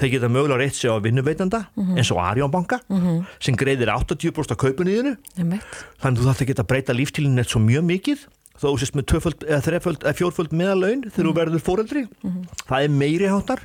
þeir 0.00 0.12
geta 0.14 0.30
mögulega 0.32 0.60
reitt 0.62 0.78
sig 0.78 0.90
á 0.90 0.96
vinnuveitanda 1.02 1.66
mm 1.74 1.84
-hmm. 1.84 1.98
eins 1.98 2.10
og 2.10 2.22
Arjónbanka 2.22 2.80
mm 2.88 3.00
-hmm. 3.00 3.24
sem 3.40 3.56
greiðir 3.56 3.92
80% 3.92 4.50
af 4.52 4.56
kaupunniðinu 4.56 5.16
þannig 5.36 5.60
að 6.00 6.16
þú 6.16 6.24
þarf 6.24 6.40
að 6.40 6.48
geta 6.48 6.64
breyta 6.64 6.92
lífstílinn 6.92 7.38
eitt 7.38 7.50
svo 7.50 7.60
mjög 7.60 7.84
mikið 7.84 8.26
þó 8.56 8.78
sést 8.80 8.96
með 8.96 9.06
tvöföld, 9.12 9.44
eða 9.44 9.60
þreföld 9.60 10.04
eða 10.04 10.16
fjórföld 10.16 10.52
meðalaun 10.52 11.02
þegar 11.10 11.26
þú 11.26 11.32
mm. 11.32 11.40
verður 11.40 11.64
fóreldri 11.66 12.02
-hmm. 12.08 12.42
það 12.68 12.82
er 12.82 12.90
meiri 12.90 13.28
hátar 13.28 13.60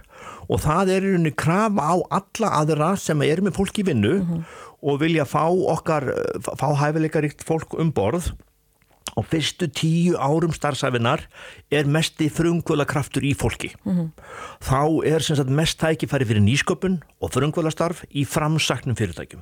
og 0.49 0.59
það 0.59 0.89
er 0.89 1.01
einhvern 1.01 1.23
veginn 1.23 1.35
krafa 1.35 1.81
á 1.81 1.95
alla 2.11 2.49
aðra 2.59 2.95
sem 2.97 3.21
er 3.21 3.41
með 3.41 3.55
fólk 3.55 3.79
í 3.79 3.85
vinnu 3.87 4.15
-hmm. 4.19 4.43
og 4.81 4.99
vilja 4.99 5.23
fá 5.23 5.47
okkar 5.47 6.03
fá 6.43 6.67
hæfileikaríkt 6.75 7.43
fólk 7.43 7.79
um 7.79 7.91
borð 7.91 8.33
á 9.11 9.19
fyrstu 9.23 9.67
tíu 9.67 10.15
árum 10.15 10.53
starfsæfinar 10.55 11.25
er 11.71 11.87
mest 11.87 12.21
í 12.21 12.29
frungvölakraftur 12.31 13.23
í 13.23 13.33
fólki. 13.35 13.73
Mm 13.83 13.93
-hmm. 13.97 14.09
Þá 14.61 15.05
er 15.05 15.19
sagt, 15.19 15.49
mest 15.49 15.79
tækifæri 15.79 16.25
fyrir 16.25 16.41
nýsköpun 16.41 17.01
og 17.21 17.31
frungvölastarf 17.31 18.03
í 18.13 18.25
framsaknum 18.25 18.95
fyrirtækjum. 18.95 19.41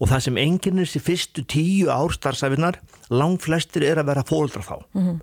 Og 0.00 0.08
það 0.08 0.20
sem 0.20 0.36
enginnir 0.36 0.86
sér 0.86 1.02
fyrstu 1.02 1.42
tíu 1.44 1.88
ár 1.88 2.12
starfsæfinar, 2.12 2.80
lang 3.10 3.40
flestir 3.40 3.82
er 3.82 3.98
að 3.98 4.06
vera 4.06 4.24
fóldra 4.24 4.62
þá. 4.62 4.84
Mm 4.94 5.02
-hmm. 5.02 5.20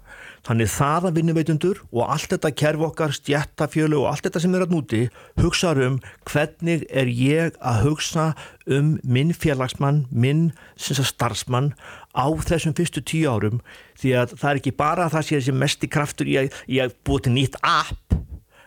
Þannig 0.48 0.70
það 0.72 1.06
að 1.06 1.16
vinnuveitundur 1.18 1.82
og 1.92 2.10
allt 2.10 2.32
þetta 2.32 2.52
kerf 2.56 2.80
okkar, 2.80 3.12
stjættafjölu 3.12 4.00
og 4.00 4.08
allt 4.14 4.24
þetta 4.24 4.40
sem 4.40 4.56
er 4.56 4.62
að 4.66 4.74
núti 4.74 5.02
hugsaður 5.42 5.88
um 5.88 6.00
hvernig 6.24 6.86
er 6.90 7.08
ég 7.12 7.52
að 7.60 7.82
hugsa 7.84 8.36
um 8.70 9.00
minn 9.04 9.34
félagsmann, 9.34 10.06
minn 10.12 10.52
starfsmann 10.78 11.74
á 12.20 12.28
þessum 12.50 12.76
fyrstu 12.78 13.04
tíu 13.06 13.32
árum 13.32 13.62
því 14.00 14.16
að 14.20 14.36
það 14.40 14.50
er 14.52 14.62
ekki 14.62 14.76
bara 14.80 15.10
það 15.12 15.28
sé 15.28 15.38
þessi 15.38 15.56
mesti 15.56 15.92
kraftur 15.92 16.30
í 16.30 16.36
að, 16.42 16.58
í 16.68 16.82
að 16.84 16.98
búið 17.08 17.28
til 17.28 17.36
nýtt 17.38 17.56
app 17.64 18.18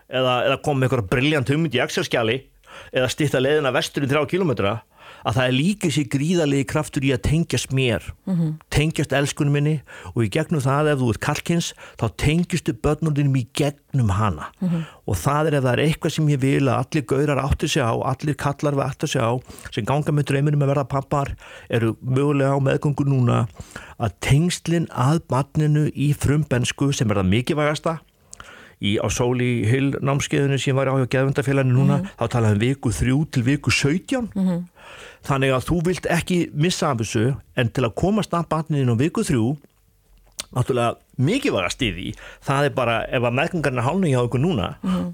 eða, 0.08 0.38
eða 0.48 0.60
koma 0.64 0.80
með 0.80 0.88
eitthvað 0.88 1.12
brilljant 1.12 1.52
hugmynd 1.52 1.76
í 1.76 1.82
Excel-skjali 1.84 2.38
eða 2.92 3.12
stýtta 3.12 3.42
leiðina 3.42 3.74
vesturinn 3.74 4.10
þrjá 4.10 4.24
kilómetra 4.32 4.76
að 5.22 5.36
það 5.38 5.46
er 5.46 5.56
líka 5.56 5.90
sér 5.92 6.08
gríðarlegi 6.12 6.66
kraftur 6.72 7.06
í 7.06 7.12
að 7.14 7.22
tengjast 7.28 7.72
mér 7.74 8.02
mm 8.26 8.34
-hmm. 8.34 8.52
tengjast 8.70 9.12
elskunum 9.12 9.52
minni 9.52 9.76
og 10.14 10.24
í 10.24 10.30
gegnum 10.32 10.62
það 10.62 10.92
ef 10.92 10.98
þú 10.98 11.10
ert 11.12 11.24
kalkins 11.26 11.72
þá 12.00 12.06
tengjustu 12.24 12.72
börnundinum 12.72 13.36
í 13.36 13.46
gegnum 13.54 14.10
hana 14.10 14.50
mm 14.60 14.68
-hmm. 14.68 14.82
og 15.06 15.16
það 15.16 15.46
er 15.46 15.54
ef 15.54 15.64
það 15.64 15.72
er 15.72 15.84
eitthvað 15.86 16.12
sem 16.12 16.28
ég 16.28 16.40
vil 16.40 16.68
að 16.68 16.78
allir 16.82 17.04
gaurar 17.06 17.44
áttu 17.44 17.68
sig 17.68 17.82
á 17.82 17.92
allir 17.94 18.34
kallar 18.34 18.74
við 18.74 18.86
áttu 18.86 19.06
sig 19.06 19.22
á 19.22 19.32
sem 19.70 19.84
ganga 19.84 20.12
með 20.12 20.24
dreyminum 20.24 20.62
að 20.62 20.70
verða 20.74 20.84
pappar 20.84 21.36
eru 21.70 21.96
mögulega 22.02 22.54
á 22.56 22.58
meðgöngu 22.58 23.04
núna 23.04 23.48
að 23.98 24.10
tengslinn 24.20 24.88
að 24.90 25.20
barninu 25.28 25.90
í 25.94 26.14
frumbensku 26.14 26.92
sem 26.92 27.10
er 27.10 27.16
það 27.16 27.32
mikilvægasta 27.34 27.98
í 28.82 28.98
á 28.98 29.06
sóli 29.06 29.62
hill 29.70 29.94
námskeiðinu 30.02 30.58
sem 30.58 30.74
var 30.74 30.90
á 30.90 30.98
hjá 30.98 31.06
geðvendafélaginu 31.06 31.74
núna 31.76 31.96
mm 31.96 32.02
-hmm. 32.02 32.18
þá 32.18 32.26
talaðum 32.34 32.58
viku 32.58 32.90
þrjú 32.90 33.18
til 33.30 33.42
viku 33.42 33.70
17 33.70 34.30
mm 34.34 34.48
-hmm 34.48 34.71
þannig 35.26 35.54
að 35.54 35.66
þú 35.68 35.80
vilt 35.88 36.08
ekki 36.10 36.38
missa 36.54 36.92
af 36.92 37.02
þessu 37.02 37.26
en 37.58 37.70
til 37.74 37.86
að 37.86 37.96
komast 38.02 38.34
að 38.34 38.48
batniðin 38.52 38.94
á 38.94 38.96
viku 39.00 39.24
þrjú 39.26 39.52
náttúrulega 40.52 40.96
mikið 41.22 41.56
var 41.56 41.68
að 41.68 41.76
stiði 41.76 42.08
það 42.44 42.68
er 42.68 42.76
bara 42.76 42.96
ef 43.08 43.26
að 43.28 43.36
meðgöngarna 43.38 43.86
hálna 43.86 44.10
hjá 44.10 44.20
ykkur 44.22 44.42
núna 44.42 44.72
mm. 44.82 45.06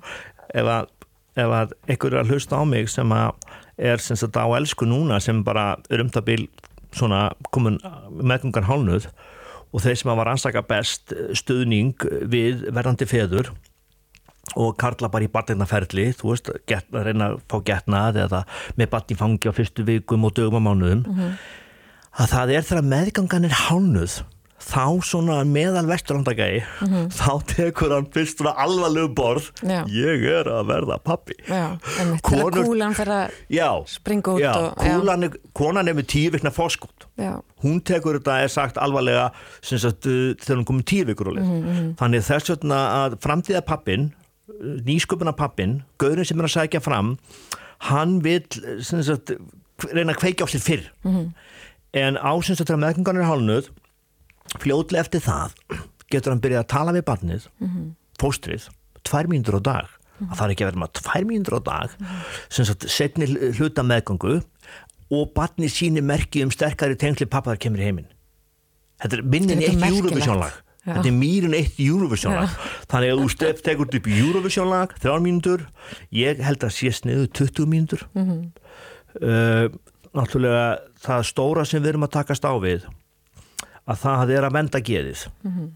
ef 0.59 0.71
að 0.75 0.95
ef 1.39 1.55
að 1.55 1.75
ykkur 1.95 2.15
er 2.15 2.23
að 2.25 2.33
hlusta 2.35 2.59
á 2.59 2.63
mig 2.67 2.91
sem 2.91 3.15
að 3.15 3.35
er 3.79 4.03
sem 4.03 4.19
sagt 4.19 4.39
á 4.39 4.47
elsku 4.59 4.89
núna 4.89 5.21
sem 5.23 5.45
bara 5.47 5.77
er 5.91 6.03
um 6.03 6.11
það 6.11 6.29
bil 6.31 6.45
svona 6.97 7.29
komin 7.55 7.79
meðgöngar 8.11 8.67
hálnuð 8.67 9.11
og 9.69 9.83
þeir 9.85 9.99
sem 10.01 10.11
að 10.11 10.21
var 10.23 10.31
ansaka 10.33 10.65
best 10.67 11.13
stuðning 11.37 12.07
við 12.33 12.65
verðandi 12.73 13.07
feður 13.09 13.53
og 14.57 14.77
karla 14.81 15.11
bara 15.13 15.25
í 15.25 15.33
barnirnaferli 15.33 16.13
þú 16.19 16.33
veist, 16.33 16.51
get, 16.71 16.89
reyna 16.93 17.33
að 17.33 17.41
fá 17.51 17.59
getnað 17.65 18.23
eða 18.25 18.45
með 18.77 18.91
barni 18.95 19.19
fangi 19.19 19.51
á 19.51 19.53
fyrstu 19.53 19.87
vikum 19.89 20.25
og 20.25 20.35
dögum 20.39 20.61
á 20.61 20.67
mánuðum 20.69 21.05
mm 21.05 21.15
-hmm. 21.15 21.33
að 22.23 22.27
það 22.35 22.55
er 22.57 22.63
þegar 22.63 22.91
meðgangan 22.95 23.45
er 23.45 23.57
hánuð 23.69 24.23
þá 24.59 25.01
svona 25.07 25.39
meðal 25.47 25.87
vesturlandagægi 25.89 26.61
mm 26.63 26.89
-hmm. 26.89 27.07
þá 27.15 27.33
tekur 27.47 27.95
hann 27.95 28.09
fyrst 28.13 28.39
svona 28.39 28.55
alvarlegu 28.59 29.09
borð 29.15 29.51
já. 29.63 29.87
ég 29.87 30.25
er 30.27 30.51
að 30.51 30.67
verða 30.67 30.99
pappi 30.99 31.35
þegar 31.47 32.21
kúlan 32.23 32.95
fyrir 32.95 33.15
að 33.15 33.31
já, 33.49 33.71
springa 33.87 34.35
út 34.35 34.41
já, 34.41 34.53
og, 34.57 34.75
kúlan 34.77 35.25
er, 35.25 35.39
konan 35.53 35.89
er 35.89 35.95
með 35.95 36.07
tíu 36.07 36.31
vikna 36.33 36.51
fórskótt 36.51 37.07
hún 37.63 37.81
tekur 37.81 38.19
þetta 38.19 38.43
er 38.43 38.49
sagt 38.49 38.77
alvarlega 38.79 39.31
sagt, 39.63 40.03
þegar 40.03 40.59
hún 40.59 40.69
komið 40.69 40.85
tíu 40.85 41.05
vikur 41.07 41.33
mm 41.33 41.39
-hmm. 41.39 41.97
þannig 41.97 42.23
þess 42.23 42.51
vegna 42.51 43.07
að 43.07 43.19
framtíða 43.23 43.61
pappin 43.61 44.13
nýsköpuna 44.87 45.35
pappin, 45.37 45.83
gaurin 46.01 46.27
sem 46.27 46.39
er 46.41 46.49
að 46.49 46.55
sækja 46.57 46.81
fram 46.85 47.17
hann 47.91 48.19
vil 48.25 48.43
sagt, 48.83 49.35
reyna 49.93 50.15
að 50.15 50.21
kveikja 50.23 50.49
á 50.49 50.53
sér 50.53 50.65
fyrr 50.65 50.89
mm 51.05 51.13
-hmm. 51.13 51.29
en 51.93 52.17
ásynst 52.17 52.65
að 52.65 52.83
meðgengarnir 52.83 53.29
hálnuð 53.29 53.71
fljóðlega 54.59 55.05
eftir 55.05 55.21
það 55.21 55.55
getur 56.11 56.33
hann 56.33 56.43
byrjað 56.43 56.65
að 56.65 56.73
tala 56.75 56.93
við 56.93 57.05
barnið 57.05 57.49
mm 57.59 57.69
-hmm. 57.69 57.95
fóstrið, 58.21 58.69
tvær 59.05 59.29
mínútur 59.29 59.61
á 59.61 59.63
dag 59.63 59.87
mm 59.87 60.27
-hmm. 60.27 60.33
að 60.33 60.37
það 60.37 60.45
er 60.45 60.51
ekki 60.51 60.65
að 60.65 60.71
vera 60.71 60.83
með 60.83 60.93
tvær 60.93 61.25
mínútur 61.25 61.59
á 61.59 61.63
dag 61.63 61.91
sem 62.49 62.65
sagt 62.65 62.91
setni 62.91 63.27
hluta 63.59 63.83
meðgangu 63.83 64.43
og 65.11 65.33
barnið 65.35 65.71
síni 65.73 66.01
merki 66.01 66.43
um 66.43 66.51
sterkari 66.51 66.97
tengsli 66.97 67.27
pappa 67.27 67.51
þar 67.51 67.59
kemur 67.59 67.81
í 67.81 67.85
heiminn 67.85 68.11
þetta 69.03 69.17
er 69.17 69.23
minnin 69.23 69.63
eitt 69.63 69.85
júruvísjónlag 69.85 70.53
Já. 70.87 70.95
Þetta 70.95 71.11
er 71.11 71.17
mýrin 71.19 71.57
eitt 71.59 71.81
Eurovision 71.83 72.37
lag 72.39 72.53
þannig 72.89 73.11
að 73.13 73.23
þú 73.23 73.55
tegur 73.67 73.89
upp 73.99 74.07
Eurovision 74.09 74.71
lag 74.71 74.93
þrjár 75.03 75.25
mínútur, 75.25 75.65
ég 76.15 76.39
held 76.41 76.63
að 76.65 76.77
sé 76.77 76.93
sniðu 76.95 77.27
20 77.35 77.67
mínútur 77.67 78.05
mm 78.15 78.29
-hmm. 78.29 78.45
uh, 79.21 79.67
náttúrulega 80.15 80.79
það 81.03 81.27
stóra 81.27 81.65
sem 81.65 81.83
við 81.83 81.89
erum 81.93 82.07
að 82.07 82.15
takast 82.15 82.47
á 82.47 82.55
við 82.63 82.87
að 83.89 84.01
það 84.05 84.33
er 84.37 84.47
að 84.47 84.57
venda 84.57 84.81
geðið 84.81 85.27
mm 85.43 85.51
-hmm. 85.51 85.69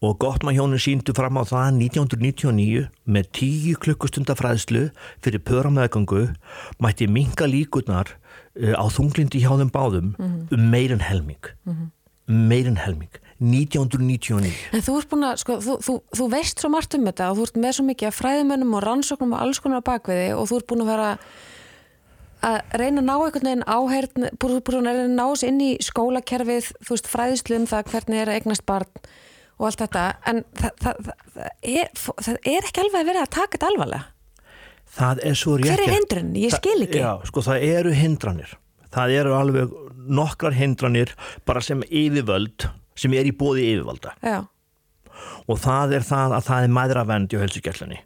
og 0.00 0.18
Gottmann-hjónin 0.18 0.82
síndu 0.82 1.14
fram 1.14 1.38
á 1.38 1.44
það 1.46 1.78
1999 1.78 2.88
með 3.06 3.24
10 3.32 3.74
klukkustunda 3.78 4.34
fræðslu 4.34 4.90
fyrir 5.22 5.38
pöramæðgangu 5.38 6.34
mætti 6.78 7.06
minga 7.06 7.46
líkunar 7.46 8.18
uh, 8.58 8.74
á 8.74 8.84
þunglindi 8.90 9.38
hjá 9.38 9.54
þeim 9.54 9.70
báðum 9.70 10.14
mm 10.18 10.26
-hmm. 10.26 10.52
um 10.52 10.70
meirinn 10.70 11.00
helming 11.00 11.44
um 11.64 11.92
meirinn 12.26 12.76
helming 12.76 13.14
1999 13.38 14.52
En 14.74 14.82
þú 14.84 14.96
ert 14.98 15.10
búin 15.12 15.28
að, 15.28 15.36
sko, 15.44 15.58
þú, 15.62 15.76
þú, 15.84 15.98
þú 16.18 16.30
veist 16.32 16.62
svo 16.62 16.72
margt 16.72 16.96
um 16.98 17.06
þetta 17.06 17.28
og 17.30 17.38
þú 17.38 17.46
ert 17.48 17.60
með 17.62 17.76
svo 17.76 17.86
mikið 17.88 18.10
að 18.10 18.18
fræðumönnum 18.18 18.74
og 18.74 18.84
rannsóknum 18.86 19.36
og 19.36 19.44
alls 19.44 19.62
konar 19.62 19.86
bakviði 19.86 20.32
og 20.34 20.50
þú 20.50 20.58
ert 20.58 20.68
búin 20.72 20.84
að 20.84 20.92
vera 20.92 21.12
að 22.48 22.76
reyna 22.78 23.02
að 23.02 23.08
ná 23.08 23.14
einhvern 23.14 23.48
veginn 23.48 23.64
áherd 23.66 24.18
búin 24.42 24.58
að 24.58 24.98
reyna 24.98 25.06
að 25.06 25.16
ná 25.16 25.24
þessu 25.26 25.48
inn 25.50 25.62
í 25.62 25.72
skólakerfið 25.82 26.68
þú 26.82 26.94
veist, 26.94 27.10
fræðislu 27.10 27.58
um 27.58 27.66
það 27.70 27.90
hvernig 27.94 28.22
er 28.22 28.30
að 28.30 28.40
eignast 28.40 28.66
barn 28.68 29.08
og 29.58 29.66
allt 29.68 29.82
þetta. 29.82 30.04
En 30.30 30.44
það, 30.56 30.78
það, 30.84 31.10
það, 31.34 31.50
er, 31.72 31.90
það 32.06 32.38
er 32.38 32.70
ekki 32.70 32.84
alveg 32.84 33.00
að 33.00 33.10
vera 33.10 33.24
að 33.24 33.34
taka 33.34 33.56
þetta 33.56 33.70
alvarlega. 33.72 34.06
Það 34.98 35.22
er 35.28 35.38
svo 35.38 35.56
rétt 35.58 35.68
Hver 35.68 35.84
er 35.84 35.94
hindrun? 35.94 36.32
Ég 36.38 36.54
skil 36.54 36.78
ekki. 36.86 37.02
Já, 37.02 37.10
sko, 37.28 37.44
það 37.44 37.66
eru 37.68 37.94
hindranir. 37.94 38.54
Það 38.94 39.14
eru 39.18 39.34
alveg 39.36 39.74
nokkrar 40.08 40.56
hindranir 40.56 41.12
bara 41.46 41.60
sem 41.64 41.82
yfirvöld 41.84 42.70
sem 42.98 43.14
er 43.16 43.28
í 43.28 43.34
bóði 43.36 43.66
yfirvalda 43.72 44.14
Já. 44.22 44.38
og 45.46 45.60
það 45.62 45.98
er 45.98 46.06
það 46.08 46.36
að 46.38 46.48
það 46.50 46.66
er 46.66 46.74
maðuravend 46.78 47.34
í 47.34 47.42
helsugjallunni 47.42 48.00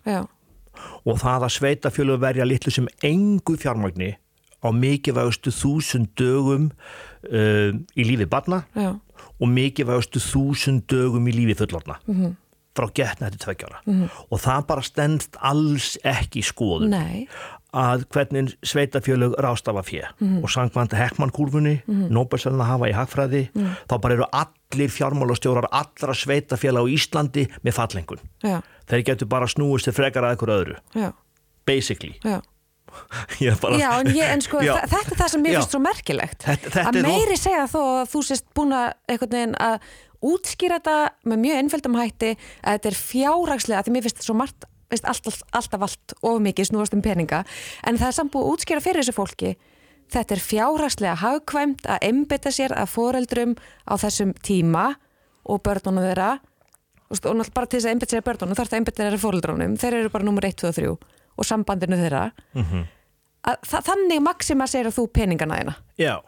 og 1.03 1.23
það 1.23 1.47
að 1.47 1.55
sveitafjölu 1.57 2.19
verja 2.23 2.49
litlu 2.49 2.75
sem 2.75 2.91
engu 3.07 3.57
fjármagni 3.61 4.15
á 4.63 4.69
mikilvægustu 4.71 5.51
þúsund 5.55 6.13
dögum 6.19 6.71
uh, 6.71 7.73
í 7.99 8.07
lífi 8.07 8.29
barna 8.31 8.63
Já. 8.79 8.95
og 9.41 9.51
mikilvægustu 9.51 10.23
þúsund 10.23 10.87
dögum 10.91 11.27
í 11.29 11.35
lífi 11.35 11.59
fullorna 11.59 11.99
mm 12.07 12.15
-hmm. 12.15 12.37
frá 12.79 12.87
getna 12.95 13.29
þetta 13.29 13.45
tveggjára 13.45 13.81
mm 13.85 13.93
-hmm. 13.95 14.09
og 14.31 14.41
það 14.41 14.67
bara 14.67 14.83
stendst 14.83 15.37
alls 15.41 15.99
ekki 16.05 16.41
í 16.41 16.47
skoðun 16.47 16.91
Nei 16.91 17.29
að 17.73 18.05
hvernig 18.13 18.53
sveitafjölug 18.69 19.35
rástafa 19.41 19.83
fjö 19.83 20.03
mm 20.05 20.29
-hmm. 20.29 20.43
og 20.43 20.51
sangvandi 20.51 20.97
Heckmann-kúrfunni 20.97 21.83
mm 21.87 21.95
-hmm. 21.95 22.11
Nobelselna 22.11 22.65
hafa 22.65 22.89
í 22.89 22.93
hagfræði 22.93 23.49
mm 23.55 23.63
-hmm. 23.63 23.75
þá 23.89 24.01
bara 24.01 24.15
eru 24.15 24.27
allir 24.33 24.91
fjármálastjórar 24.91 25.67
allra 25.73 26.15
sveitafjöla 26.15 26.81
á 26.81 26.87
Íslandi 26.89 27.49
með 27.65 27.73
fallengun 27.73 28.21
Já. 28.45 28.63
þeir 28.87 29.03
getur 29.05 29.27
bara 29.27 29.47
snúist 29.47 29.85
til 29.85 29.93
frekar 29.93 30.25
að 30.25 30.31
einhverju 30.31 30.61
öðru 30.61 30.77
Já. 30.95 31.13
basically 31.67 32.15
Já. 32.25 32.41
Bara... 33.63 33.79
Já, 33.79 34.01
en, 34.01 34.07
ég, 34.07 34.33
en 34.33 34.41
sko 34.41 34.59
þetta 34.59 34.97
er 34.97 35.17
það 35.17 35.29
sem 35.29 35.43
mér 35.43 35.55
finnst 35.57 35.71
svo 35.71 35.81
merkilegt 35.81 36.43
þetta, 36.45 36.71
þetta 36.71 36.89
að 36.89 37.03
meiri 37.03 37.37
ó... 37.37 37.41
segja 37.41 37.67
þó 37.67 37.81
að 38.03 38.11
þú 38.13 38.23
sést 38.23 38.45
búin 38.55 38.73
að 38.73 38.93
einhvern 39.09 39.33
veginn 39.33 39.55
að 39.61 39.79
útskýra 40.23 40.79
þetta 40.79 40.97
með 41.25 41.39
mjög 41.45 41.57
einföldum 41.63 41.99
hætti 41.99 42.31
að 42.63 42.77
þetta 42.77 42.89
er 42.89 42.99
fjárhagslega, 42.99 43.83
því 43.83 43.95
mér 43.95 44.03
finnst 44.03 44.17
þetta 44.17 44.29
svo 44.29 44.37
margt 44.39 44.69
veist, 44.93 45.09
alltaf, 45.09 45.41
alltaf 45.57 45.87
allt 45.89 46.15
of 46.23 46.41
mikið 46.45 46.71
snúast 46.71 46.97
um 46.97 47.03
peninga. 47.05 47.43
En 47.89 47.99
það 48.01 48.11
er 48.11 48.17
samt 48.19 48.33
búið 48.35 48.47
að 48.47 48.55
útskýra 48.57 48.85
fyrir 48.85 49.03
þessu 49.03 49.17
fólki. 49.17 49.53
Þetta 50.13 50.37
er 50.37 50.45
fjárhagslega 50.45 51.19
hagkvæmt 51.23 51.87
að 51.89 52.09
einbita 52.09 52.53
sér 52.53 52.75
að 52.77 52.91
foreldrum 52.93 53.55
á 53.89 53.95
þessum 54.01 54.35
tíma 54.45 54.93
og 55.49 55.63
börnunum 55.65 56.05
þeirra. 56.05 56.33
Og 57.13 57.19
náttúrulega 57.19 57.57
bara 57.57 57.69
til 57.69 57.79
þess 57.81 57.89
að 57.89 57.95
einbita 57.95 58.13
sér 58.13 58.23
að 58.23 58.29
börnunum 58.29 58.59
þarf 58.59 58.69
það 58.71 58.77
að 58.77 58.83
einbita 58.83 59.03
sér 59.03 59.17
að 59.17 59.25
foreldrunum. 59.25 59.79
Þeir 59.81 59.99
eru 60.01 60.13
bara 60.13 60.29
nummer 60.29 60.49
1, 60.49 60.59
2 60.61 60.69
og 60.69 60.77
3 60.77 60.93
og 61.33 61.49
sambandinu 61.49 61.97
þeirra. 61.97 62.27
Mm 62.53 62.65
-hmm. 62.69 62.85
að, 63.49 63.57
þannig 63.89 64.23
maksima 64.23 64.67
sér 64.69 64.91
að 64.91 64.99
þú 64.99 65.07
peningana 65.13 65.57
þeina 65.57 65.75
Já. 65.99 66.21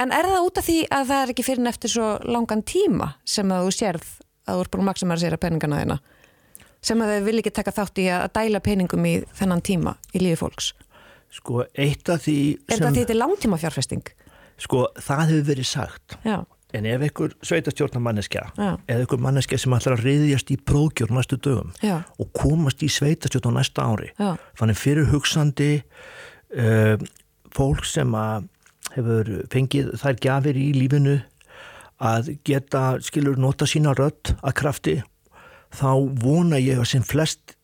En 0.00 0.12
er 0.12 0.24
það 0.24 0.46
út 0.46 0.58
af 0.58 0.64
því 0.64 0.78
að 0.90 1.06
það 1.06 1.22
er 1.22 1.32
ekki 1.32 1.44
fyrir 1.44 1.62
neftir 1.62 1.90
svo 1.90 2.18
langan 2.24 2.62
tíma 2.62 3.14
sem 3.24 3.50
að 3.52 3.66
þú 3.66 3.72
sérð 3.76 4.06
að 4.46 4.54
þú 4.54 4.60
er 4.60 4.70
bara 4.72 4.86
maksima 4.88 5.16
sér 5.20 5.36
að 5.36 5.42
peningana 5.44 5.80
þeina? 5.82 5.98
Sem 6.84 7.02
að 7.02 7.14
þau 7.14 7.26
vil 7.28 7.40
ekki 7.42 7.52
taka 7.56 7.74
þátt 7.76 8.00
í 8.00 8.06
að 8.12 8.28
dæla 8.36 8.62
peningum 8.64 9.08
í 9.08 9.16
þennan 9.38 9.64
tíma 9.66 9.96
í 10.14 10.22
lífi 10.22 10.40
fólks? 10.40 10.72
Sko, 11.30 11.64
eitt 11.78 12.08
af 12.10 12.24
því 12.24 12.38
sem... 12.56 12.72
Er 12.74 12.80
það 12.80 12.94
því 12.94 13.02
þetta 13.04 13.14
er 13.14 13.20
langtíma 13.20 13.58
fjárfesting? 13.60 14.08
Sko, 14.60 14.86
það 14.98 15.22
hefur 15.28 15.46
verið 15.52 15.68
sagt. 15.70 16.16
Já. 16.26 16.40
En 16.76 16.86
ef 16.86 17.02
einhver 17.02 17.32
sveitastjórnar 17.42 18.02
manneskja 18.04 18.44
Já. 18.54 18.68
eða 18.86 19.02
einhver 19.02 19.22
manneskja 19.24 19.58
sem 19.58 19.74
ætlar 19.74 19.96
að 19.96 20.04
reyðjast 20.06 20.52
í 20.54 20.56
prókjórn 20.70 21.16
næstu 21.18 21.38
dögum 21.42 21.72
Já. 21.82 21.96
og 22.14 22.30
komast 22.36 22.84
í 22.86 22.90
sveitastjórn 22.94 23.50
á 23.50 23.58
næsta 23.58 23.86
ári 23.90 24.12
þannig 24.58 24.78
fyrir 24.78 25.10
hugsandi 25.10 25.70
uh, 26.54 26.94
fólk 27.56 27.82
sem 27.90 28.14
að 28.14 28.46
hefur 28.94 29.32
fengið 29.50 29.90
þær 29.98 30.20
gafir 30.22 30.60
í 30.62 30.68
lífinu 30.76 31.18
að 32.00 32.34
geta, 32.46 33.00
skilur, 33.04 33.34
nota 33.34 33.66
sína 33.68 33.92
rött 33.98 34.32
að 34.38 34.56
krafti 34.62 34.96
þá 35.70 35.90
vona 36.22 36.60
ég 36.60 36.80
að 36.80 36.90
sem 36.92 37.02
flest 37.06 37.56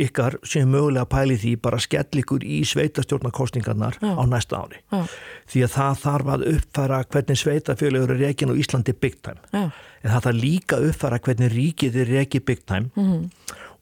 ykkar 0.00 0.38
sem 0.48 0.68
mögulega 0.70 1.04
pæli 1.10 1.36
því 1.40 1.54
bara 1.60 1.80
skell 1.82 2.22
ykkur 2.22 2.44
í 2.44 2.62
sveitastjórnarkostningarnar 2.68 3.98
á 4.00 4.22
næsta 4.28 4.62
ári. 4.62 4.80
Já. 4.92 5.04
Því 5.50 5.64
að 5.66 5.74
það 5.74 5.98
þarf 6.04 6.30
að 6.34 6.46
uppfæra 6.54 7.00
hvernig 7.12 7.40
sveitafjöluður 7.40 8.14
er 8.14 8.22
reygin 8.24 8.54
og 8.54 8.60
Íslandi 8.62 8.94
time. 8.96 9.42
Já. 9.52 9.66
En 10.00 10.14
það 10.14 10.24
þarf 10.26 10.40
líka 10.40 10.78
að 10.78 10.86
uppfæra 10.90 11.20
hvernig 11.26 11.52
ríkið 11.52 12.00
er 12.00 12.14
reygin 12.16 12.46
big 12.46 12.64
time 12.64 12.90
mm 12.94 13.04
-hmm. 13.04 13.28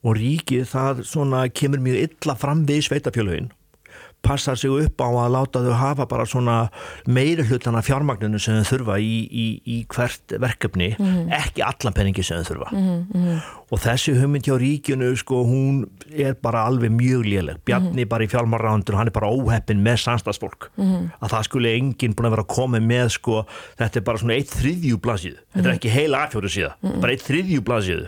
og 0.03 0.17
ríkið 0.17 0.65
það 0.67 1.03
svona 1.03 1.47
kemur 1.47 1.79
mjög 1.79 2.03
illa 2.09 2.35
fram 2.35 2.65
við 2.65 2.83
sveitafjöluðin 2.89 3.51
passar 4.21 4.57
sig 4.57 4.69
upp 4.69 5.01
á 5.01 5.07
að 5.09 5.31
láta 5.33 5.61
þau 5.63 5.75
hafa 5.79 6.05
bara 6.09 6.25
svona 6.27 6.57
meiri 7.07 7.45
hlutana 7.47 7.81
fjármagninu 7.85 8.39
sem 8.41 8.59
þau 8.59 8.69
þurfa 8.73 8.97
í, 8.99 9.15
í, 9.25 9.45
í 9.63 9.77
hvert 9.89 10.35
verkefni, 10.41 10.91
mm 10.97 11.05
-hmm. 11.05 11.31
ekki 11.39 11.63
allan 11.65 11.95
peningi 11.95 12.23
sem 12.25 12.41
þau 12.43 12.49
þurfa 12.51 12.69
mm 12.73 13.05
-hmm. 13.13 13.39
og 13.71 13.81
þessi 13.85 14.15
hugmynd 14.19 14.47
hjá 14.47 14.57
ríkinu 14.59 15.15
sko 15.17 15.43
hún 15.47 15.85
er 16.11 16.35
bara 16.35 16.65
alveg 16.67 16.91
mjög 16.91 17.25
léleg 17.25 17.57
Bjarni 17.65 17.89
mm 17.89 17.97
-hmm. 17.97 18.09
bara 18.09 18.23
í 18.23 18.29
fjármarraundur, 18.29 18.95
hann 18.95 19.07
er 19.07 19.15
bara 19.15 19.31
óheppin 19.31 19.83
með 19.83 19.97
sannstagsfólk, 20.03 20.71
mhm. 20.75 21.11
að 21.21 21.29
það 21.29 21.43
skulle 21.43 21.75
enginn 21.75 22.15
búin 22.15 22.27
að 22.27 22.35
vera 22.35 22.43
að 22.43 22.55
koma 22.55 22.79
með 22.79 23.09
sko 23.09 23.45
þetta 23.77 23.99
er 23.99 24.03
bara 24.03 24.17
svona 24.17 24.33
eitt 24.33 24.51
þriðjú 24.51 24.97
blasið 24.97 25.35
þetta 25.53 25.67
er 25.67 25.73
mhm. 25.73 25.75
ekki 25.75 25.89
heila 25.89 26.23
afhjóru 26.25 26.49
síðan, 26.49 26.75
mhm. 26.81 27.01
bara 27.01 27.11
eitt 27.11 27.27
þriðjú 27.27 27.61
blasið 27.61 28.07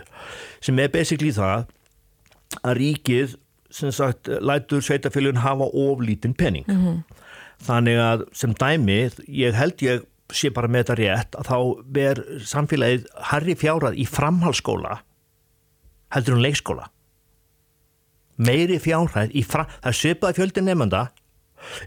sem 0.60 0.78
er 0.78 0.88
basically 0.88 1.32
það 1.32 1.66
að 2.62 2.76
ríkið 2.76 3.36
sem 3.72 3.92
sagt 3.94 4.28
lætur 4.28 4.84
sveitafélun 4.84 5.40
hafa 5.42 5.64
oflítinn 5.64 6.34
penning 6.36 6.66
mm 6.68 6.80
-hmm. 6.80 7.02
þannig 7.66 7.98
að 7.98 8.24
sem 8.32 8.54
dæmi 8.54 9.10
ég 9.28 9.54
held 9.54 9.82
ég 9.82 10.02
sé 10.32 10.50
bara 10.50 10.68
með 10.68 10.84
þetta 10.84 10.98
rétt 10.98 11.36
að 11.38 11.48
þá 11.50 11.58
ber 11.84 12.24
samfélagið 12.48 13.06
harri 13.30 13.54
fjárað 13.54 13.98
í 14.00 14.06
framhalskóla 14.08 15.00
heldur 16.12 16.36
hún 16.36 16.44
leikskóla. 16.44 16.90
Meiri 18.42 18.78
fjárhæð 18.82 19.34
í 19.36 19.42
fram 19.46 19.68
það 19.82 19.98
söpaði 19.98 20.38
fjöldin 20.40 20.68
nefnda 20.68 21.02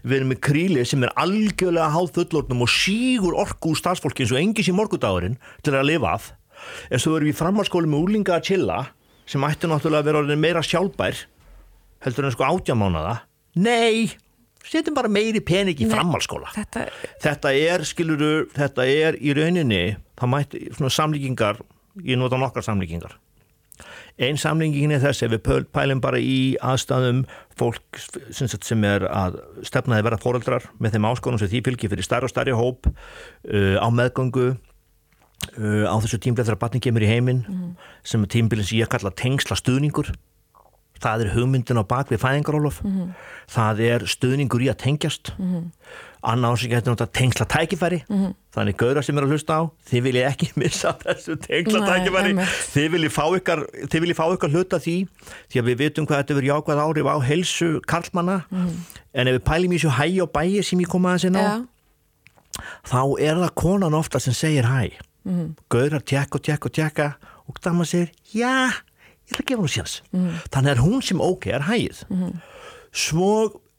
við 0.06 0.16
erum 0.16 0.30
með 0.32 0.42
kríli 0.46 0.84
sem 0.88 1.02
er 1.04 1.12
algjörlega 1.20 1.92
háð 1.92 2.12
fullornum 2.16 2.64
og 2.64 2.72
sígur 2.72 3.36
orku 3.36 3.74
úr 3.74 3.80
stafsfólki 3.80 4.24
eins 4.24 4.32
og 4.32 4.40
engis 4.40 4.70
í 4.70 4.76
morgudagurinn 4.76 5.36
til 5.66 5.74
að 5.76 5.90
lifa 5.90 6.14
af. 6.16 6.30
En 6.88 7.02
svo 7.02 7.16
erum 7.16 7.28
við 7.28 7.40
framhalskóli 7.42 7.90
með 7.90 8.06
úlinga 8.06 8.38
að 8.38 8.46
chilla 8.50 8.78
sem 9.28 9.44
ætti 9.44 9.68
náttúrulega 9.68 10.00
að 10.00 10.08
vera 10.08 10.38
meira 10.40 10.62
sjálfbær 10.64 11.26
heldur 12.04 12.28
en 12.28 12.34
sko 12.34 12.46
átjamánaða 12.48 13.18
nei, 13.62 14.08
setjum 14.66 14.96
bara 14.96 15.10
meiri 15.12 15.42
pening 15.44 15.78
í 15.80 15.88
framhalskóla 15.90 16.52
þetta... 16.54 16.86
þetta 17.24 17.52
er, 17.56 17.86
skiluru, 17.88 18.32
þetta 18.56 18.88
er 18.90 19.20
í 19.20 19.36
rauninni, 19.36 19.84
það 20.18 20.32
mætti 20.32 20.64
svona 20.76 20.92
samlíkingar, 20.92 21.62
ég 22.04 22.20
nota 22.20 22.38
nokkar 22.40 22.66
samlíkingar. 22.66 23.16
Einn 24.16 24.38
samlíkingin 24.40 24.94
er 24.96 25.02
þess 25.02 25.26
ef 25.26 25.34
við 25.34 25.66
pælum 25.74 26.00
bara 26.00 26.16
í 26.16 26.56
aðstæðum 26.64 27.26
fólk 27.60 27.98
sem 28.32 28.86
er 28.88 29.04
að 29.10 29.36
stefnaði 29.68 30.06
verða 30.06 30.20
fóreldrar 30.22 30.68
með 30.80 30.96
þeim 30.96 31.08
áskonum 31.10 31.40
sem 31.40 31.50
því 31.52 31.60
fylgir 31.66 31.92
fyrir 31.92 32.06
starri 32.06 32.28
og 32.28 32.32
starri 32.32 32.54
hóp 32.56 32.88
uh, 32.88 33.76
á 33.76 33.88
meðgöngu 33.92 34.46
uh, 34.54 35.84
á 35.84 35.96
þessu 36.00 36.20
tímbilið 36.24 36.48
þegar 36.48 36.62
batning 36.64 36.86
kemur 36.86 37.04
í 37.04 37.10
heiminn 37.10 37.42
mm. 37.44 37.68
sem 38.08 38.24
er 38.24 38.32
tímbilið 38.32 38.70
sem 38.70 38.80
ég 38.80 38.92
kalla 38.92 39.12
tengsla 39.12 39.58
stuðningur 39.60 40.14
það 41.02 41.24
er 41.24 41.32
hugmyndin 41.34 41.80
á 41.80 41.84
bakvið 41.84 42.22
fæðingarólof 42.22 42.82
mm 42.82 42.92
-hmm. 42.92 43.14
það 43.50 43.80
er 43.80 44.06
stuðningur 44.06 44.62
í 44.64 44.68
að 44.70 44.82
tengjast. 44.84 45.32
Mm 45.38 45.52
-hmm. 45.52 45.64
annar 46.22 46.52
ásík 46.52 46.70
getur 46.70 46.92
náttúrulega 46.92 47.12
tengsla 47.12 47.46
tækifæri 47.46 48.02
mm 48.08 48.16
-hmm. 48.16 48.34
þannig 48.54 48.76
gauðra 48.76 49.02
sem 49.02 49.18
er 49.18 49.22
að 49.22 49.30
hlusta 49.30 49.52
á 49.54 49.62
þið 49.90 50.02
vil 50.02 50.16
ég 50.16 50.26
ekki 50.26 50.50
missa 50.60 50.92
þessu 50.92 51.36
tengsla 51.36 51.80
Nei, 51.80 51.88
tækifæri 51.88 52.32
þið 52.74 52.88
vil 52.90 53.04
ég 53.04 53.12
fá 53.12 53.24
ykkar 53.36 53.60
þið 53.90 54.00
vil 54.00 54.10
ég 54.10 54.16
fá 54.16 54.26
ykkar 54.32 54.50
hluta 54.50 54.76
því 54.78 54.96
því 55.50 55.60
að 55.60 55.66
við 55.66 55.76
vitum 55.78 56.06
hvað 56.06 56.18
þetta 56.18 56.34
verður 56.34 56.50
jákvæð 56.52 56.82
árif 56.84 57.06
á 57.06 57.16
helsu 57.20 57.80
karlmanna. 57.86 58.44
En 59.14 59.28
ef 59.28 59.34
við 59.34 59.44
pælum 59.44 59.72
í 59.72 59.78
þessu 59.78 59.90
hæ 59.90 60.22
og 60.22 60.30
bæi 60.32 60.62
sem 60.62 60.80
ég 60.80 60.88
kom 60.88 61.06
að 61.06 61.14
þessi 61.14 61.30
ná 61.30 61.42
ja. 61.42 61.56
þá 62.84 63.02
er 63.20 63.34
það 63.36 63.54
konan 63.54 63.94
ofta 63.94 64.18
sem 64.18 64.32
segir 64.32 64.64
hæ. 64.64 64.90
Gauðra 65.68 66.00
tjekka 66.00 66.38
og 66.38 66.42
tjekka 66.42 66.66
og 66.68 66.72
tjekka 66.72 67.06
og 67.46 67.58
maður 67.74 67.90
segir 67.90 68.10
já 68.34 68.85
ég 69.26 69.34
ætla 69.34 69.42
að 69.42 69.48
gefa 69.50 69.64
hún 69.64 69.72
sjans 69.72 69.96
mm. 70.12 70.28
þannig 70.54 70.72
er 70.72 70.82
hún 70.84 71.02
sem 71.04 71.22
ok 71.22 71.48
er 71.50 71.66
hægið. 71.66 72.02
Mm. 72.12 72.36
svo 72.92 73.32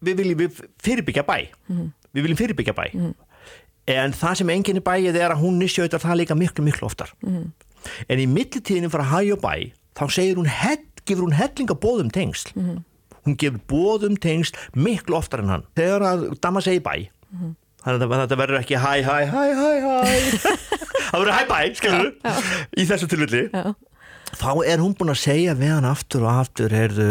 við 0.03 0.19
viljum 0.21 0.41
við 0.43 0.60
fyrirbyggja 0.83 1.23
bæ. 1.27 1.38
Mm. 1.71 1.88
við 2.13 2.27
viljum 2.27 2.41
fyrirbyggja 2.41 2.75
bæ. 2.77 2.86
Mm. 2.93 3.13
en 3.95 4.17
það 4.17 4.41
sem 4.41 4.53
enginn 4.55 4.81
er 4.81 4.86
bæið 4.86 5.21
er 5.21 5.36
að 5.36 5.43
hún 5.45 5.62
nýsjöður 5.62 6.03
það 6.03 6.19
líka 6.21 6.38
miklu 6.38 6.67
miklu 6.67 6.89
oftar. 6.89 7.13
Mm. 7.25 7.51
en 8.07 8.23
í 8.23 8.27
millitíðinu 8.31 8.91
fyrir 8.91 9.05
að 9.05 9.13
hægja 9.15 9.39
bæ 9.43 9.53
þá 9.97 10.03
segir 10.13 10.41
hún, 10.41 10.51
gefur 11.07 11.25
hún 11.25 11.38
hellinga 11.38 11.77
bóðum 11.79 12.12
tengsl. 12.13 12.51
Mm. 12.55 12.83
hún 13.25 13.38
gefur 13.39 13.63
bóðum 13.71 14.19
tengsl 14.19 14.55
miklu 14.75 15.17
oftar 15.17 15.45
en 15.45 15.55
hann. 15.55 15.69
Þegar 15.79 16.12
að 16.12 16.27
dama 16.43 16.63
segi 16.63 16.83
bæ 16.83 17.07
þannig 17.88 18.12
að 18.12 18.21
þetta 18.25 18.39
verður 18.41 18.60
ekki 18.62 18.79
hæ 18.81 18.93
hæ 19.05 19.17
hæ 19.31 19.43
hæ 19.55 19.69
hæ. 19.83 19.97
Það 21.07 21.21
verður 21.21 21.36
hæ 21.38 21.43
bæ, 21.47 21.60
skilur 21.77 22.10
í 22.75 22.86
þessu 22.89 23.07
tilvilli 23.12 23.43
þá 24.35 24.51
er 24.65 24.83
hún 24.83 24.95
búin 24.97 25.13
að 25.13 25.23
segja 25.23 25.57
við 25.57 25.73
hann 25.77 25.87
aftur 25.87 26.25
og 26.27 26.43
aftur 26.43 26.73
heyrðu, 26.73 27.09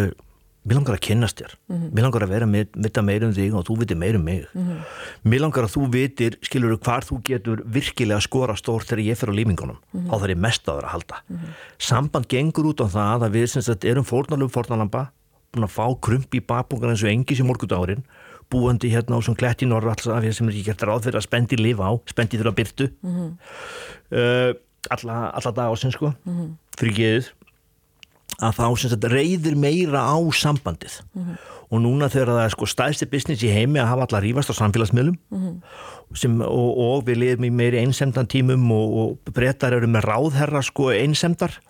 mér 0.66 0.78
langar 0.80 0.96
að 0.96 1.04
kynast 1.06 1.40
þér 1.40 1.52
mm 1.54 1.76
-hmm. 1.76 1.90
mér 1.94 2.06
langar 2.06 2.26
að 2.26 2.32
vera 2.34 2.46
með, 2.46 2.66
vita 2.74 3.02
meir 3.02 3.24
um 3.24 3.32
þig 3.32 3.54
og 3.54 3.66
þú 3.66 3.78
viti 3.80 3.94
meir 3.94 4.16
um 4.16 4.24
mig 4.24 4.46
mm 4.52 4.62
-hmm. 4.62 4.78
mér 5.24 5.40
langar 5.40 5.64
að 5.64 5.74
þú 5.76 5.90
vitir, 5.92 6.38
skilur 6.42 6.76
þú 6.76 6.78
hvar 6.84 7.04
þú 7.04 7.22
getur 7.22 7.62
virkilega 7.64 8.18
að 8.18 8.26
skora 8.28 8.56
stór 8.56 8.82
þegar 8.82 9.04
ég 9.04 9.18
fer 9.18 9.30
á 9.30 9.38
lífingunum 9.38 9.76
mm 9.76 10.00
-hmm. 10.00 10.10
á 10.12 10.14
það 10.18 10.30
er 10.30 10.36
mest 10.36 10.68
að 10.68 10.76
vera 10.76 10.86
að 10.88 10.92
halda 10.92 11.16
mhm. 11.28 11.48
samband 11.78 12.28
gengur 12.28 12.66
út 12.66 12.80
á 12.80 12.86
það 12.86 13.22
að 13.22 13.32
við 13.32 13.46
sagt, 13.46 13.84
erum 13.84 14.04
fórnalum 14.04 14.50
fórnalampa 14.50 15.10
búin 15.52 15.64
að 15.64 15.76
fá 15.76 15.86
krump 16.00 16.34
í 16.34 16.40
bakbúngan 16.40 16.90
eins 16.90 17.02
og 17.02 17.10
engis 17.10 17.40
í 17.40 17.46
morgudárin 17.46 18.04
búandi 18.50 18.90
hérna 18.92 19.18
á 19.18 19.20
svona 19.24 19.40
klett 19.40 19.64
í 19.64 19.66
Norrallsafið 19.70 20.36
sem 20.36 20.48
er 20.48 20.54
ekki 20.54 20.68
gert 20.68 20.84
ráð 20.86 21.08
fyrir 21.08 21.18
að 21.20 21.26
spendi 21.26 21.58
lifa 21.58 21.90
á 21.90 21.92
spendi 22.06 22.38
þurfa 22.38 22.54
byrtu 22.60 22.88
uh, 23.02 24.52
alla, 24.94 25.16
alla 25.34 25.52
dag 25.56 25.72
ásins 25.72 25.96
sko 25.96 26.12
mm 26.12 26.32
-hmm. 26.32 26.50
Fyrir 26.76 26.96
geðið 27.00 27.32
að 28.44 28.56
þá 28.58 28.64
sagt 28.82 29.04
reyðir 29.08 29.56
meira 29.56 30.02
á 30.04 30.16
sambandið 30.36 30.98
mm 31.14 31.22
-hmm. 31.22 31.36
og 31.70 31.80
núna 31.80 32.08
þegar 32.12 32.34
það 32.34 32.44
er 32.44 32.54
sko 32.54 32.66
stæðsti 32.68 33.06
business 33.10 33.42
í 33.42 33.52
heimi 33.52 33.80
að 33.80 33.88
hafa 33.92 34.06
alla 34.06 34.20
rífast 34.20 34.52
á 34.52 34.54
samfélagsmiðlum 34.60 35.16
mm 35.30 35.38
-hmm. 35.38 35.54
sem, 36.14 36.40
og, 36.40 36.70
og 36.78 37.06
við 37.06 37.16
lifum 37.16 37.44
í 37.44 37.50
meiri 37.50 37.78
einsemdan 37.78 38.26
tímum 38.26 38.70
og, 38.72 38.96
og 38.96 39.32
breytar 39.32 39.72
eru 39.72 39.86
með 39.86 40.04
ráðherra 40.04 40.62
sko 40.62 40.90
einsemdar 40.92 41.60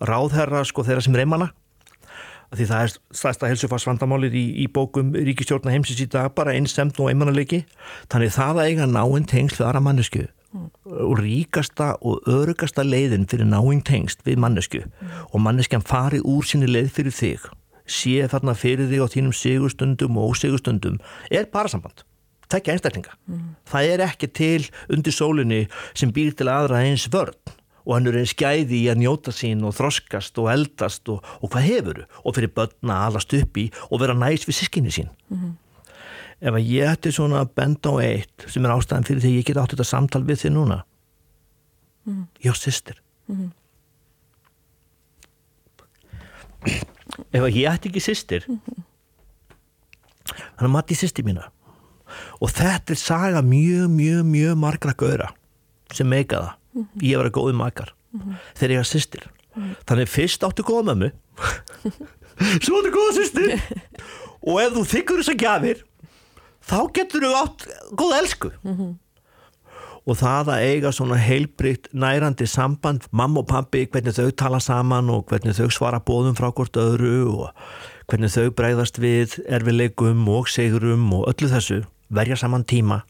ráðherra 0.00 0.64
sko 0.64 0.82
þeirra 0.82 1.00
sem 1.00 1.14
reymana 1.14 1.52
því 2.54 2.66
það 2.70 2.82
er 2.82 2.92
stærsta 3.10 3.48
helsufarsvandamálið 3.50 4.34
í, 4.34 4.46
í 4.62 4.66
bókum 4.70 5.12
ríkistjórna 5.14 5.74
heimsins 5.74 6.00
í 6.00 6.08
dag 6.10 6.34
bara 6.34 6.54
einsemd 6.54 6.98
og 7.00 7.10
einmannalegi 7.10 7.64
þannig 8.12 8.34
það 8.34 8.60
að 8.60 8.66
eiga 8.70 8.86
náinn 8.86 9.26
tengsl 9.26 9.62
við 9.62 9.66
aðra 9.68 9.82
mannesku 9.82 10.22
mm. 10.22 10.35
Og 10.54 11.18
ríkasta 11.20 11.92
og 12.00 12.26
örugasta 12.30 12.84
leiðin 12.86 13.26
fyrir 13.30 13.48
náinn 13.50 13.82
tengst 13.84 14.22
við 14.26 14.40
mannesku 14.42 14.82
mm. 14.84 15.14
og 15.32 15.42
manneskjan 15.44 15.84
fari 15.84 16.22
úr 16.22 16.46
sinni 16.46 16.68
leið 16.70 16.92
fyrir 16.98 17.16
þig 17.16 17.48
sé 17.86 18.26
þarna 18.30 18.56
fyrir 18.58 18.90
þig 18.90 19.04
á 19.04 19.06
þínum 19.12 19.36
sigustundum 19.36 20.18
og 20.20 20.34
ósigustundum 20.34 21.00
er 21.30 21.50
parasamband 21.52 22.04
tekja 22.52 22.76
einstaklinga 22.76 23.14
mm. 23.26 23.44
það 23.68 23.92
er 23.92 24.06
ekki 24.06 24.30
til 24.30 24.64
undir 24.92 25.14
sólinni 25.14 25.66
sem 25.94 26.14
býr 26.14 26.34
til 26.36 26.50
aðra 26.52 26.84
eins 26.86 27.08
vörn 27.12 27.36
og 27.86 27.94
hann 27.94 28.08
er 28.10 28.18
einn 28.18 28.30
skæði 28.30 28.80
í 28.80 28.88
að 28.90 29.02
njóta 29.04 29.34
sín 29.34 29.62
og 29.66 29.76
þroskast 29.76 30.38
og 30.42 30.50
eldast 30.50 31.06
og, 31.12 31.22
og 31.38 31.52
hvað 31.52 31.68
hefur 31.68 32.02
og 32.24 32.34
fyrir 32.34 32.54
börna 32.54 33.02
að 33.02 33.12
alast 33.12 33.36
upp 33.38 33.62
í 33.62 33.68
og 33.90 34.02
vera 34.02 34.16
næst 34.18 34.48
við 34.48 34.60
sískinni 34.62 34.94
sín 34.94 35.12
mm 35.30 35.54
ef 36.40 36.52
að 36.52 36.68
ég 36.68 36.90
ætti 36.90 37.12
svona 37.14 37.44
bend 37.48 37.86
á 37.88 37.92
eitt 38.04 38.46
sem 38.52 38.64
er 38.64 38.74
ástæðan 38.74 39.06
fyrir 39.08 39.22
því 39.24 39.32
ég 39.38 39.46
get 39.48 39.60
átt 39.60 39.72
þetta 39.72 39.88
samtal 39.88 40.22
við 40.26 40.42
þið 40.44 40.52
núna 40.56 40.82
mm. 42.04 42.24
já, 42.44 42.52
sýstir 42.52 43.00
mm. 43.32 43.48
ef 47.32 47.40
að 47.40 47.56
ég 47.56 47.70
ætti 47.70 47.90
ekki 47.90 48.04
sýstir 48.04 48.44
mm. 48.50 48.84
þannig 50.28 50.68
að 50.68 50.74
mati 50.76 50.98
sýstir 50.98 51.26
mína 51.26 51.48
og 52.40 52.52
þetta 52.52 52.94
er 52.94 53.00
saga 53.00 53.42
mjög, 53.42 53.88
mjög, 53.96 54.22
mjög 54.28 54.60
margra 54.60 54.94
gauðra 54.96 55.32
sem 55.94 56.08
meika 56.08 56.42
það 56.42 56.52
-hmm. 56.52 56.86
ég 57.02 57.16
var 57.16 57.30
að 57.30 57.36
góði 57.38 57.56
makar 57.56 57.94
-hmm. 58.12 58.36
þegar 58.54 58.70
ég 58.70 58.82
var 58.82 58.90
sýstir 58.92 59.24
-hmm. 59.24 59.74
þannig 59.86 60.08
fyrst 60.08 60.44
áttu 60.44 60.62
góða 60.62 60.92
mömmu 60.92 61.10
svo 62.64 62.80
áttu 62.80 62.92
góða 62.92 63.12
sýstir 63.16 63.60
og 64.48 64.60
ef 64.62 64.72
þú 64.76 64.84
þykkur 64.92 65.22
þess 65.22 65.32
að 65.32 65.42
gafir 65.42 65.84
þá 66.66 66.78
getur 66.98 67.26
þú 67.26 67.32
átt 67.40 67.66
góð 67.96 68.14
elsku 68.18 68.50
mm 68.62 68.76
-hmm. 68.76 68.92
og 70.06 70.16
það 70.16 70.52
að 70.54 70.62
eiga 70.70 70.92
svona 70.92 71.16
heilbrygt 71.16 71.88
nærandi 71.92 72.46
samband 72.46 73.08
mamma 73.10 73.40
og 73.40 73.46
pabbi, 73.46 73.86
hvernig 73.86 74.14
þau 74.14 74.30
tala 74.30 74.60
saman 74.60 75.10
og 75.10 75.26
hvernig 75.26 75.56
þau 75.56 75.70
svara 75.70 76.00
bóðum 76.00 76.36
frá 76.36 76.52
hvort 76.52 76.76
öðru 76.76 77.28
og 77.34 77.50
hvernig 78.06 78.30
þau 78.30 78.50
breyðast 78.50 78.98
við 78.98 79.40
erfileikum 79.48 80.28
og 80.28 80.48
segurum 80.48 81.12
og 81.12 81.28
öllu 81.28 81.48
þessu, 81.48 81.84
verja 82.08 82.36
saman 82.36 82.64
tíma 82.64 83.02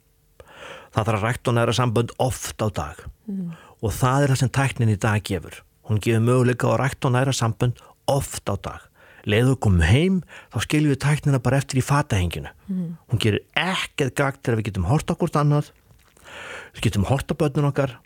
það 0.97 1.05
þarf 1.05 1.19
að 1.19 1.25
rætt 1.25 1.49
og 1.49 1.55
næra 1.55 1.73
samband 1.73 2.13
oft 2.19 2.63
á 2.63 2.69
dag 2.73 2.97
mm. 3.29 3.51
og 3.83 3.93
það 3.93 4.23
er 4.23 4.29
það 4.33 4.41
sem 4.41 4.49
tæknin 4.49 4.95
í 4.95 4.97
dag 4.97 5.23
gefur 5.23 5.63
hún 5.89 6.01
gefur 6.01 6.25
möguleika 6.25 6.73
á 6.73 6.75
rætt 6.81 7.05
og 7.05 7.13
næra 7.13 7.33
samband 7.33 7.81
oft 8.07 8.49
á 8.49 8.57
dag 8.57 8.81
leiðu 9.27 9.57
komum 9.63 9.85
heim 9.87 10.21
þá 10.55 10.59
skiljum 10.65 10.93
við 10.95 11.03
tæknina 11.05 11.41
bara 11.43 11.61
eftir 11.61 11.81
í 11.81 11.85
fatahenginu 11.85 12.53
mm. 12.69 12.89
hún 13.11 13.23
gerir 13.23 13.45
ekkert 13.59 14.17
gagt 14.19 14.43
þegar 14.45 14.61
við 14.61 14.69
getum 14.71 14.89
horta 14.91 15.17
okkur 15.17 15.35
annað. 15.41 15.73
Við 16.77 16.89
getum 16.89 17.07
horta 17.09 17.37
börnun 17.39 17.71
okkar. 17.71 17.99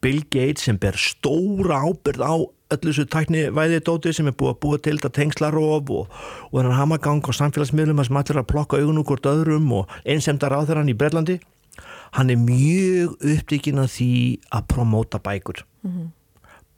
Bill 0.00 0.22
Gates 0.32 0.64
sem 0.64 0.78
ber 0.80 0.96
stóra 0.96 1.82
ábyrð 1.84 2.24
á 2.24 2.34
öllu 2.70 2.92
þessu 2.92 3.04
tækni 3.10 3.48
væðið 3.52 3.82
dóti 3.88 4.12
sem 4.16 4.28
er 4.30 4.36
búið 4.38 4.52
að 4.54 4.60
búa 4.62 4.78
til 4.78 4.94
þetta 4.96 5.10
tengslarof 5.16 5.90
og, 5.92 6.20
og 6.48 6.54
þennan 6.54 6.78
hamagang 6.78 7.20
og 7.20 7.36
samfélagsmiðlum 7.36 8.00
sem 8.06 8.20
allir 8.20 8.40
að 8.40 8.48
plokka 8.52 8.78
augun 8.80 9.02
hvort 9.02 9.26
öðrum 9.28 9.66
og 9.80 9.98
einsemdar 10.06 10.54
á 10.54 10.62
þeirra 10.62 10.84
hann 10.84 10.92
í 10.92 10.96
Brellandi 10.96 11.36
hann 12.16 12.30
er 12.32 12.40
mjög 12.40 13.18
upptíkin 13.34 13.82
að 13.82 13.92
því 13.96 14.14
að 14.54 14.66
promóta 14.72 15.20
bækur. 15.22 15.64
Mm 15.84 16.08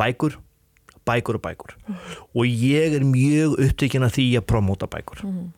bækur 0.03 0.39
bækur 1.09 1.39
og 1.39 1.45
bækur. 1.47 1.75
Mm 1.87 1.97
og 2.33 2.47
ég 2.49 2.95
er 2.97 3.05
mjög 3.05 3.59
upptíkin 3.61 4.07
að 4.07 4.15
því 4.17 4.27
að 4.39 4.47
promóta 4.53 4.89
bækur. 4.91 5.25
Mm 5.25 5.51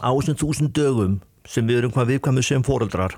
á 0.00 0.08
þessum 0.08 0.38
þúsund 0.40 0.72
dögum 0.72 1.20
sem 1.48 1.66
við 1.68 1.82
erum 1.82 1.92
hvað 1.92 2.14
viðkvæmið 2.14 2.46
sem 2.46 2.64
fóreldrar 2.64 3.16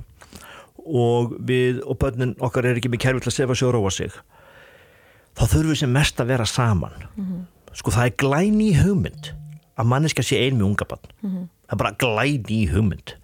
og 0.84 1.36
við 1.38 1.80
og 1.86 1.98
börnin 2.00 2.34
okkar 2.42 2.66
er 2.66 2.80
ekki 2.80 2.90
með 2.92 3.04
kerfi 3.04 3.24
til 3.24 3.30
að 3.30 3.36
sefa 3.36 3.56
sig 3.56 3.68
og 3.68 3.74
róa 3.76 3.92
sig 3.94 4.16
þá 5.38 5.44
þurfum 5.44 5.70
við 5.70 5.80
sem 5.82 5.92
mest 5.94 6.20
að 6.20 6.32
vera 6.34 6.46
saman. 6.48 6.96
Mm 7.16 7.42
sko 7.74 7.90
það 7.90 8.06
er 8.06 8.18
glæni 8.22 8.66
í 8.70 8.74
hugmynd 8.78 9.32
að 9.74 9.88
manneska 9.90 10.22
sé 10.22 10.38
ein 10.44 10.54
með 10.54 10.68
unga 10.68 10.86
barn. 10.86 11.08
Það 11.66 11.72
er 11.74 11.80
bara 11.80 11.96
glæni 11.98 12.58
í 12.60 12.68
hugmynd. 12.70 13.16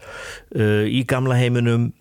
Uh, 0.50 0.87
í 0.90 1.05
gamla 1.07 1.37
heiminum 1.38 1.92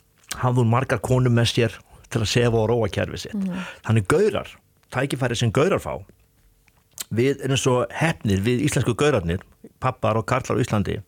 hafðu 0.42 0.66
margar 0.66 0.98
konum 1.06 1.36
með 1.38 1.52
sér 1.52 1.76
til 2.10 2.24
að 2.24 2.32
sefa 2.32 2.58
og 2.58 2.72
róa 2.72 2.90
kerfi 2.90 3.22
sitt. 3.22 3.38
Þannig 3.86 4.08
gaurar, 4.10 4.50
tækifæri 4.90 5.38
sem 5.38 5.54
gaurar 5.54 5.78
fá 5.84 6.00
við 7.10 7.44
erum 7.46 7.60
svo 7.60 7.82
hefnir 7.96 8.44
við 8.46 8.66
íslensku 8.68 8.96
gaurarnir 9.00 9.44
pappar 9.82 10.20
og 10.20 10.28
karlar 10.30 10.60
á 10.60 10.64
Íslandi 10.64 11.00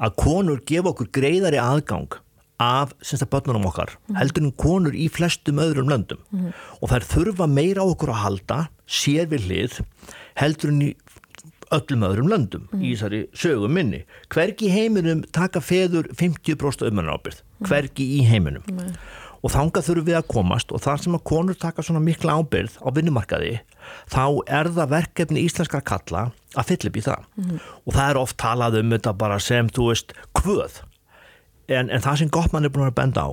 að 0.00 0.16
konur 0.20 0.62
gefa 0.66 0.92
okkur 0.94 1.10
greiðari 1.12 1.60
aðgang 1.60 2.18
af 2.60 2.92
semst 3.00 3.24
að 3.24 3.32
börnunum 3.34 3.68
okkar 3.70 3.94
mm. 3.96 4.16
heldur 4.20 4.46
en 4.46 4.56
konur 4.60 4.96
í 4.96 5.06
flestum 5.12 5.60
öðrum 5.62 5.88
löndum 5.92 6.20
mm. 6.32 6.50
og 6.80 6.92
þær 6.92 7.06
þurfa 7.14 7.48
meira 7.48 7.84
á 7.84 7.88
okkur 7.88 8.12
að 8.12 8.24
halda 8.24 8.58
sér 8.84 9.30
við 9.30 9.48
hlið 9.48 9.78
heldur 10.40 10.74
en 10.74 10.82
í 10.84 10.90
öllum 11.74 12.04
öðrum 12.08 12.28
löndum 12.32 12.66
mm. 12.68 12.82
í 12.82 12.92
þessari 12.92 13.22
sögum 13.36 13.74
minni 13.76 14.02
hvergi 14.32 14.68
í 14.68 14.74
heiminum 14.74 15.22
taka 15.32 15.62
feður 15.64 16.10
50% 16.18 16.86
öðmunar 16.88 17.16
ábyrð 17.16 17.42
hvergi 17.68 18.08
í 18.18 18.22
heiminum 18.28 18.66
og 19.40 19.52
þanga 19.54 19.82
þurfum 19.84 20.06
við 20.06 20.18
að 20.18 20.28
komast 20.30 20.72
og 20.74 20.82
þar 20.84 21.02
sem 21.04 21.16
að 21.16 21.24
konur 21.30 21.58
taka 21.58 21.84
svona 21.84 22.02
mikla 22.04 22.36
ábyrð 22.40 22.76
á 22.84 22.88
vinnumarkaði 22.96 23.52
þá 24.12 24.24
er 24.46 24.70
það 24.76 24.92
verkefni 24.94 25.44
íslenskar 25.46 25.84
kalla 25.86 26.26
að 26.54 26.68
fylla 26.72 26.90
upp 26.90 26.98
í 26.98 27.04
það. 27.06 27.28
Og 27.86 27.94
það 27.96 28.10
er 28.10 28.20
oft 28.20 28.38
talað 28.40 28.80
um 28.80 28.92
þetta 28.94 29.14
bara 29.16 29.38
sem 29.40 29.70
þú 29.72 29.88
veist 29.90 30.14
kvöð. 30.36 30.82
En, 31.70 31.88
en 31.88 32.02
það 32.02 32.20
sem 32.20 32.32
Gottmann 32.34 32.66
er 32.66 32.74
búin 32.74 32.90
að 32.90 32.98
benda 32.98 33.24
á 33.24 33.30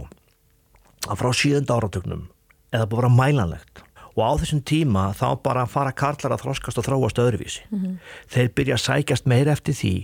að 1.08 1.20
frá 1.20 1.32
síðunda 1.36 1.78
áratögnum 1.78 2.28
eða 2.72 2.88
búin 2.88 3.00
að 3.00 3.04
vera 3.04 3.18
mælanlegt. 3.18 3.84
Og 4.18 4.24
á 4.26 4.32
þessum 4.42 4.64
tíma 4.66 5.10
þá 5.18 5.28
bara 5.44 5.68
fara 5.70 5.94
karlar 5.94 6.38
að 6.38 6.46
þroskast 6.46 6.80
og 6.80 6.88
þráast 6.88 7.20
öðruvísi. 7.22 7.66
Mm 7.70 7.80
-hmm. 7.80 7.98
þeir 8.34 8.54
byrja 8.56 8.78
að 8.78 8.86
sækjast 8.86 9.28
meira 9.30 9.52
eftir 9.52 9.76
því 9.78 9.96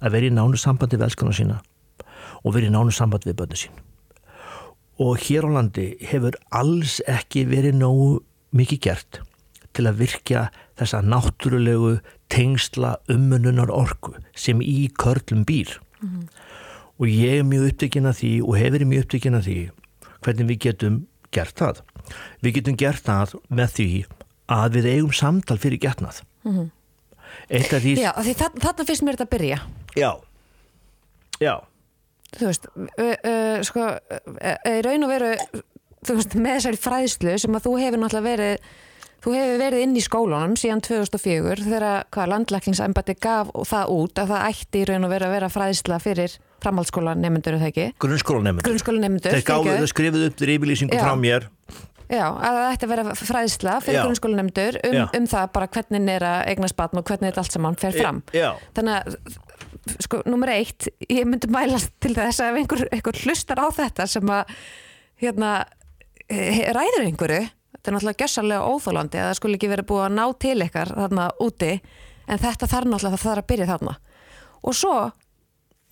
að 0.00 0.12
vera 0.12 0.28
í 0.28 0.34
nánu 0.34 0.60
sambandi 0.60 0.98
við 0.98 1.08
elskana 1.08 1.32
sína 1.32 1.60
og 2.44 2.54
vera 2.54 2.68
í 2.68 2.72
nánu 2.72 2.92
sambandi 2.94 3.30
við 3.30 3.38
bönni 3.40 3.58
sín 3.60 3.82
og 4.98 5.18
hér 5.20 5.48
á 5.48 5.50
landi 5.58 5.88
hefur 6.00 6.36
alls 6.50 7.00
ekki 7.06 7.44
verið 7.48 7.80
nógu 7.82 8.10
mikið 8.56 8.80
gert 8.80 9.20
til 9.76 9.86
að 9.86 9.98
virkja 10.00 10.48
þessa 10.78 11.02
náttúrulegu 11.04 11.98
tengsla 12.32 12.96
ummununar 13.12 13.70
orku 13.70 14.16
sem 14.34 14.62
í 14.64 14.88
körlum 14.96 15.44
býr 15.44 15.78
mm 16.00 16.08
-hmm 16.08 16.28
og 16.96 17.08
ég 17.08 17.40
er 17.40 17.44
mjög 17.44 17.72
upptökin 17.72 18.08
að 18.08 18.20
því 18.20 18.32
og 18.46 18.56
hefur 18.60 18.84
mjög 18.88 19.04
upptökin 19.04 19.36
að 19.36 19.48
því 19.48 19.58
hvernig 20.24 20.48
við 20.50 20.58
getum 20.64 20.98
gert 21.34 21.60
það. 21.60 21.82
Við 22.40 22.56
getum 22.58 22.78
gert 22.80 23.04
það 23.04 23.34
með 23.52 23.74
því 23.76 23.88
að 24.56 24.78
við 24.78 24.88
eigum 24.94 25.14
samtal 25.16 25.58
fyrir 25.60 25.82
getnað. 25.82 26.22
Mm 26.46 26.56
-hmm. 26.56 26.68
því... 27.84 27.94
Já, 28.00 28.12
því 28.16 28.34
þarna 28.40 28.86
finnst 28.88 29.04
mér 29.04 29.18
þetta 29.18 29.26
að 29.28 29.34
byrja. 29.34 29.58
Já, 29.96 30.12
já. 31.40 31.54
Þú 32.36 32.50
veist, 32.50 32.66
uh, 32.76 33.62
sko, 33.66 33.86
í 34.68 34.80
raun 34.84 35.06
og 35.06 35.14
veru, 35.14 35.30
þú 36.06 36.18
veist, 36.18 36.36
með 36.36 36.58
þessari 36.58 36.82
fræðslu 36.82 37.38
sem 37.40 37.56
að 37.56 37.68
þú 37.68 37.78
hefur 37.84 38.02
náttúrulega 38.02 38.34
verið 38.34 38.74
Þú 39.26 39.32
hefur 39.34 39.56
verið 39.58 39.82
inn 39.82 39.96
í 39.98 40.02
skólunum 40.04 40.52
síðan 40.60 40.80
2004 40.86 41.64
þegar 41.66 42.28
landlækningsæmbati 42.30 43.16
gaf 43.18 43.48
það 43.66 43.94
út 43.96 44.20
að 44.22 44.28
það 44.30 44.44
ætti 44.52 44.82
í 44.82 44.84
raun 44.86 45.06
og 45.08 45.10
verið 45.10 45.26
að 45.26 45.32
vera 45.34 45.48
fræðsla 45.50 45.96
fyrir? 46.04 46.36
Grunnskólanemundur. 46.62 48.68
Grunnskólanemundur. 48.68 49.34
Þeir 49.34 49.90
skrifuð 49.90 50.28
upp 50.28 50.36
til 50.38 50.50
yfirlýsingu 50.54 51.00
frá 51.00 51.16
mér. 51.18 51.48
Já, 52.06 52.22
að 52.30 52.60
það 52.60 52.68
ætti 52.70 52.86
að 52.86 52.92
vera 52.92 53.14
fræðsla 53.18 53.72
fyrir 53.82 54.04
grunnskólanemundur 54.04 54.78
um, 54.86 54.98
um 55.18 55.26
það 55.32 55.48
bara 55.56 55.68
hvernig 55.74 56.10
er 56.12 56.26
að 56.28 56.42
eigna 56.52 56.68
spatn 56.70 57.00
og 57.00 57.08
hvernig 57.08 57.32
þetta 57.32 57.42
allt 57.42 57.56
saman 57.56 57.78
fer 57.80 57.98
fram. 57.98 58.20
Já. 58.36 58.52
Þannig 58.78 59.00
að, 59.00 59.16
sko, 60.04 60.22
nummer 60.28 60.52
eitt, 60.54 60.88
ég 61.10 61.26
myndi 61.28 61.50
mælast 61.52 61.92
til 62.02 62.14
þess 62.16 62.42
að 62.42 62.52
ef 62.52 62.60
einhver, 62.62 62.84
einhver 62.94 63.20
hlustar 63.24 63.60
á 63.62 63.66
þetta 63.74 64.06
sem 64.10 64.32
að, 64.32 64.54
hérna, 65.22 65.52
ræður 66.76 67.06
einhverju, 67.06 67.42
þetta 67.76 67.90
er 67.90 67.96
náttúrulega 67.96 68.24
gössalega 68.24 68.72
óþólandi 68.72 69.20
að 69.20 69.28
það 69.30 69.38
skulle 69.40 69.60
ekki 69.60 69.72
verið 69.72 69.88
búið 69.90 70.06
að 70.06 70.16
ná 70.16 70.24
til 70.42 70.56
ykkar 70.66 70.94
þarna 70.94 71.28
úti, 71.46 71.72
en 72.26 72.42
þetta 72.42 72.70
þarf 72.72 72.90
náttúrulega 72.90 73.16
það 73.16 73.26
þarf 73.28 73.44
að 73.44 73.50
byrja 73.52 73.68
þarna. 73.72 73.96
Og 74.66 74.74
svo 74.76 74.96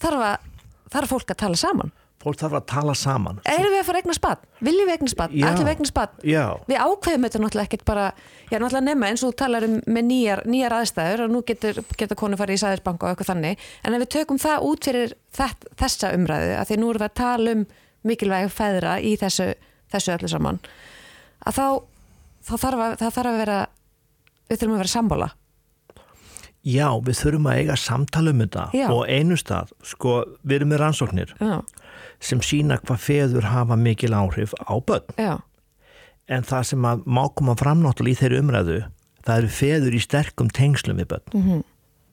þarf 0.03 0.27
að 0.31 0.51
þarf 0.94 1.14
fólk 1.14 1.35
að 1.35 1.40
tala 1.44 1.59
saman 1.59 1.94
fólk 2.24 2.38
þarf 2.40 2.56
að 2.58 2.64
tala 2.72 2.94
saman. 2.98 3.42
Erum 3.48 3.74
við 3.74 3.80
að 3.80 3.88
fara 3.88 4.00
að 4.00 4.04
egna 4.04 4.16
spatt, 4.18 4.46
viljum 4.64 4.88
við 4.88 4.96
egna 4.98 5.12
spatt 5.12 5.34
ætlum 5.34 5.68
við 5.68 5.74
egna 5.74 5.90
spatt, 5.90 6.16
við 6.24 6.80
ákveðum 6.80 7.26
þetta 7.28 7.42
náttúrulega 7.44 7.68
ekkert 7.68 7.84
bara, 7.88 8.06
já 8.50 8.56
náttúrulega 8.58 8.87
nema 8.88 9.10
eins 9.10 9.24
og 9.24 9.32
þú 9.32 9.38
talar 9.44 9.68
um 9.68 9.76
með 9.84 10.08
nýjar, 10.08 10.42
nýjar 10.48 10.76
aðstæður 10.78 11.24
og 11.26 11.34
nú 11.34 11.44
getur, 11.46 11.82
getur 12.00 12.20
konu 12.20 12.40
farið 12.40 12.58
í 12.58 12.64
sæðisbanka 12.64 13.06
og 13.06 13.12
eitthvað 13.14 13.30
þannig. 13.32 13.68
En 13.84 13.96
ef 13.96 14.04
við 14.04 14.12
tökum 14.16 14.40
það 14.42 14.66
út 14.70 14.88
fyrir 14.88 15.14
þett, 15.37 15.68
þessa 15.80 16.12
umræðu, 16.16 16.56
að 16.58 16.72
því 16.72 16.80
nú 16.80 16.90
erum 16.90 17.04
við 17.04 17.08
að 17.10 17.16
tala 17.20 17.54
um 17.58 17.64
mikilvæg 18.04 18.50
feðra 18.52 18.98
í 19.00 19.14
þessu 19.20 19.52
þessu 19.94 20.16
öllu 20.16 20.30
saman 20.30 20.60
að 21.44 21.56
þá, 21.58 21.66
þá 22.48 22.54
þarf 22.56 22.84
að, 22.84 22.98
þarf 23.02 23.22
að 23.22 23.40
vera 23.42 23.56
við 24.48 24.60
þurfum 24.60 24.76
að 24.76 24.82
vera 24.82 24.92
sammála. 24.94 25.30
Já, 26.64 26.87
við 27.04 27.18
þurfum 27.20 27.48
að 27.50 27.58
eiga 27.60 27.74
samtala 27.76 28.32
um 28.32 28.40
þetta 28.40 28.64
Já. 28.72 28.87
og 28.88 29.02
einu 29.12 29.37
stað, 29.37 29.72
sko, 29.84 30.14
við 30.44 30.58
erum 30.58 30.70
með 30.72 30.80
rannsóknir. 30.80 31.34
Já. 31.37 31.58
Sem 32.24 32.40
sína 32.44 32.78
hvað 32.82 33.02
feður 33.04 33.48
hafa 33.52 33.76
mikil 33.76 34.14
áhrif 34.16 34.54
á 34.56 34.74
börn. 34.80 35.14
Já. 35.20 35.38
En 36.28 36.46
það 36.46 36.66
sem 36.70 36.88
að 36.88 37.04
má 37.04 37.24
koma 37.37 37.54
fram 37.60 37.82
náttúrulega 37.84 38.16
í 38.16 38.20
þeirri 38.22 38.40
umræðu, 38.40 38.80
það 39.26 39.40
eru 39.42 39.52
feður 39.58 39.96
í 39.96 40.02
sterkum 40.04 40.50
tengslum 40.56 41.00
við 41.00 41.10
börn. 41.12 41.26
Mm 41.34 41.46
-hmm. 41.46 41.62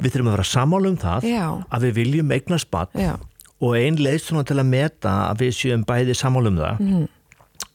Við 0.01 0.13
þurfum 0.13 0.31
að 0.31 0.35
vera 0.37 0.49
sammála 0.51 0.89
um 0.89 0.97
það 0.97 1.27
að 1.69 1.83
við 1.85 1.93
viljum 1.99 2.31
eigna 2.31 2.57
spatt 2.57 2.95
og 3.61 3.75
einn 3.77 3.99
leist 4.01 4.25
svona 4.25 4.43
til 4.43 4.57
að 4.57 4.71
meta 4.71 5.11
að 5.29 5.43
við 5.45 5.51
séum 5.53 5.83
bæði 5.85 6.15
sammála 6.17 6.49
um 6.49 6.57
það, 6.57 6.79
mm 6.79 6.93
-hmm. 6.93 7.07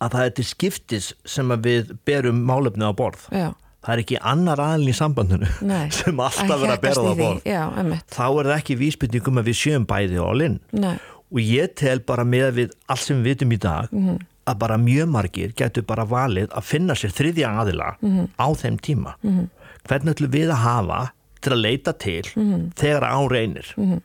að 0.00 0.10
það 0.12 0.24
er 0.24 0.30
til 0.30 0.44
skiptis 0.44 1.14
sem 1.24 1.50
að 1.50 1.60
við 1.62 1.96
berum 2.04 2.42
málefni 2.42 2.84
á 2.84 2.92
borð. 2.92 3.28
Já 3.30 3.54
það 3.86 3.94
er 3.94 4.02
ekki 4.02 4.18
annar 4.26 4.62
aðlun 4.62 4.90
í 4.90 4.96
sambandinu 4.96 5.50
Nei, 5.66 5.86
sem 5.94 6.18
alltaf 6.18 6.48
verður 6.50 6.74
að 6.74 6.82
bera 6.82 7.04
það 7.06 7.20
bort 7.22 8.16
þá 8.16 8.24
er 8.26 8.48
það 8.48 8.56
ekki 8.56 8.78
vísbytningum 8.82 9.40
að 9.40 9.50
við 9.50 9.60
sjöum 9.60 9.86
bæði 9.86 10.18
á 10.18 10.30
linn 10.34 10.58
og 10.74 11.15
ég 11.34 11.74
tel 11.74 12.00
bara 12.00 12.24
með 12.24 12.50
við 12.60 12.72
allt 12.86 13.00
sem 13.00 13.22
við 13.22 13.24
vitum 13.24 13.52
í 13.52 13.58
dag 13.58 13.92
mm 13.92 14.08
-hmm. 14.08 14.18
að 14.46 14.58
bara 14.58 14.76
mjög 14.78 15.08
margir 15.08 15.52
getur 15.56 15.82
bara 15.82 16.04
valið 16.04 16.48
að 16.50 16.62
finna 16.62 16.94
sér 16.94 17.10
þriðja 17.10 17.48
aðila 17.60 17.96
mm 18.00 18.10
-hmm. 18.10 18.26
á 18.38 18.46
þeim 18.54 18.78
tíma 18.78 19.14
mm 19.22 19.30
-hmm. 19.30 19.48
hvernig 19.88 20.14
ætlum 20.14 20.30
við 20.30 20.50
að 20.50 20.62
hafa 20.62 21.12
til 21.46 21.54
að 21.54 21.62
leita 21.62 21.92
til 21.92 22.24
mhm. 22.34 22.70
þegar 22.78 23.06
á 23.06 23.18
reynir 23.30 23.74
mhm. 23.76 24.00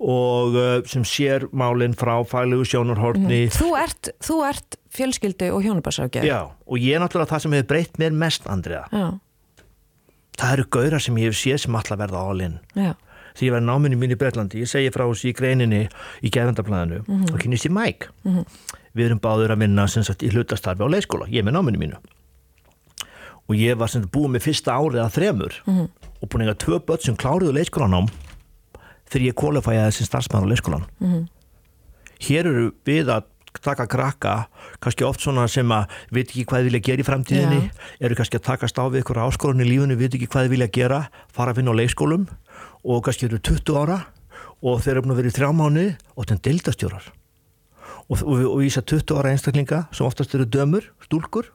og 0.00 0.56
uh, 0.56 0.76
sem 0.88 1.04
sér 1.04 1.48
málinn 1.52 1.96
frá 1.98 2.14
fælegu 2.24 2.64
sjónarhortni 2.64 3.46
mhm. 3.46 3.56
Þú 3.56 3.68
ert, 3.80 4.12
þú 4.24 4.38
ert 4.48 4.78
fjölskyldu 4.90 5.50
og 5.54 5.66
hjónubarsákjær 5.66 6.24
Já, 6.26 6.40
og 6.66 6.78
ég 6.78 6.96
er 6.96 7.04
náttúrulega 7.04 7.34
það 7.34 7.44
sem 7.44 7.58
hefur 7.58 7.70
breytt 7.74 8.00
mér 8.00 8.16
mest, 8.24 8.48
Andrea 8.50 8.86
Já. 8.92 9.18
það 10.40 10.52
eru 10.56 10.66
gaurar 10.70 11.00
sem 11.04 11.20
ég 11.20 11.30
hef 11.30 11.40
séð 11.40 11.64
sem 11.66 11.74
alltaf 11.80 12.00
verða 12.00 12.24
álinn 12.24 12.58
því 13.38 13.48
ég 13.48 13.54
var 13.54 13.64
náminni 13.64 13.98
mín 14.00 14.14
í 14.14 14.18
Breitlandi, 14.20 14.62
ég 14.64 14.70
segi 14.70 14.92
frá 14.94 15.04
þessi 15.06 15.30
í 15.30 15.36
greininni 15.36 15.82
í 16.22 16.30
gefendaplæðinu 16.30 17.02
mm 17.02 17.04
-hmm. 17.10 17.34
og 17.34 17.42
kynist 17.42 17.66
ég 17.66 17.74
mæk 17.74 18.08
mm 18.24 18.32
-hmm. 18.36 18.44
við 18.94 19.06
erum 19.06 19.20
báður 19.20 19.54
að 19.54 19.62
vinna 19.64 19.86
sagt, 19.88 20.22
í 20.22 20.30
hlutastarfi 20.30 20.82
á 20.82 20.88
leiskóla, 20.88 21.28
ég 21.28 21.44
með 21.44 21.52
náminni 21.52 21.78
mínu 21.78 21.96
og 23.48 23.56
ég 23.56 23.78
var 23.78 23.88
sagt, 23.88 24.10
búið 24.12 24.30
með 24.30 24.42
fyrsta 24.46 24.72
árið 24.72 25.04
að 25.04 25.14
þremur 25.16 25.62
mm 25.66 25.74
-hmm. 25.74 25.88
og 26.20 26.28
búin 26.28 26.42
eitthvað 26.42 26.64
tvö 26.64 26.78
börn 26.86 27.02
sem 27.02 27.16
kláriðu 27.16 27.52
leiskólanám 27.52 28.08
þegar 29.10 29.26
ég 29.26 29.34
kvalifæði 29.34 29.86
þessi 29.86 30.06
starfsmæður 30.06 30.46
á 30.46 30.52
leiskólan 30.52 30.86
mhm. 30.98 31.26
hér 32.20 32.46
eru 32.46 32.72
við 32.86 33.10
að 33.10 33.24
taka 33.58 33.86
krakka 33.86 34.34
kannski 34.80 35.04
oft 35.04 35.24
svona 35.24 35.46
sem 35.48 35.72
að 35.74 35.92
veit 36.10 36.28
ekki 36.28 36.46
hvað 36.48 36.62
þið 36.62 36.68
vilja 36.70 36.84
gera 36.88 37.02
í 37.02 37.08
framtíðinni 37.08 37.60
Já. 37.60 37.70
eru 38.06 38.18
kannski 38.18 38.40
að 38.40 38.46
takast 38.48 38.80
á 38.80 38.84
við 38.88 39.02
ykkur 39.02 39.22
áskorunni 39.26 39.66
í 39.66 39.70
lífunni, 39.70 39.98
veit 40.00 40.14
ekki 40.14 40.28
hvað 40.30 40.46
þið 40.46 40.54
vilja 40.54 40.70
gera 40.76 41.00
fara 41.32 41.52
að 41.52 41.60
finna 41.60 41.74
á 41.76 41.80
leikskólum 41.80 42.26
og 42.84 43.04
kannski 43.04 43.28
eru 43.28 43.40
20 43.50 43.80
ára 43.80 43.98
og 44.60 44.82
þeir 44.84 44.94
eru 44.94 45.04
búin 45.04 45.14
að 45.14 45.20
vera 45.22 45.32
í 45.32 45.36
þrjá 45.36 45.50
mánu 45.56 45.86
og 46.16 46.26
er 46.30 46.42
deildastjórar 46.48 47.10
og, 48.10 48.22
og, 48.22 48.44
og 48.50 48.58
vísa 48.62 48.82
20 48.82 49.16
ára 49.20 49.34
einstaklinga 49.34 49.84
sem 49.92 50.06
oftast 50.06 50.34
eru 50.36 50.48
dömur, 50.48 50.88
stúlkur 51.04 51.52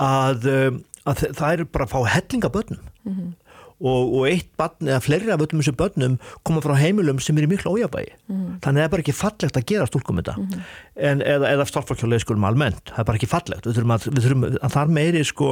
að, 0.00 0.48
um, 0.48 0.80
að 1.08 1.26
það 1.36 1.52
er 1.52 1.64
bara 1.68 1.88
að 1.88 1.94
fá 1.94 2.16
hellingabönnum 2.16 2.80
mm 2.80 3.12
-hmm. 3.12 3.30
Og, 3.78 4.14
og 4.18 4.24
eitt 4.26 4.48
bann 4.58 4.88
eða 4.88 5.00
fleiri 5.04 5.30
af 5.32 5.42
öllum 5.44 5.62
þessum 5.62 5.76
bönnum 5.78 6.16
koma 6.46 6.62
frá 6.64 6.74
heimilum 6.78 7.20
sem 7.22 7.36
er 7.38 7.46
í 7.46 7.50
miklu 7.50 7.76
ójabægi 7.76 8.14
mm 8.26 8.56
þannig 8.64 8.80
að 8.80 8.82
það 8.82 8.84
er 8.84 8.92
bara 8.94 9.04
ekki 9.04 9.14
fallegt 9.14 9.58
að 9.58 9.68
gera 9.70 9.86
stúlkum 9.86 10.18
þetta. 10.18 10.34
Mm 10.38 10.64
en, 11.08 11.22
eða, 11.22 11.52
eða 11.52 11.66
starffólkjáleiskulum 11.70 12.44
almennt, 12.48 12.90
það 12.90 12.98
er 12.98 13.06
bara 13.10 13.20
ekki 13.20 13.30
fallegt. 13.30 13.66
Við 13.66 13.76
þurfum 13.76 13.94
að, 13.94 14.08
við 14.08 14.24
þurfum 14.24 14.46
að 14.58 14.72
þar 14.74 14.88
meiri 14.96 15.22
sko 15.24 15.50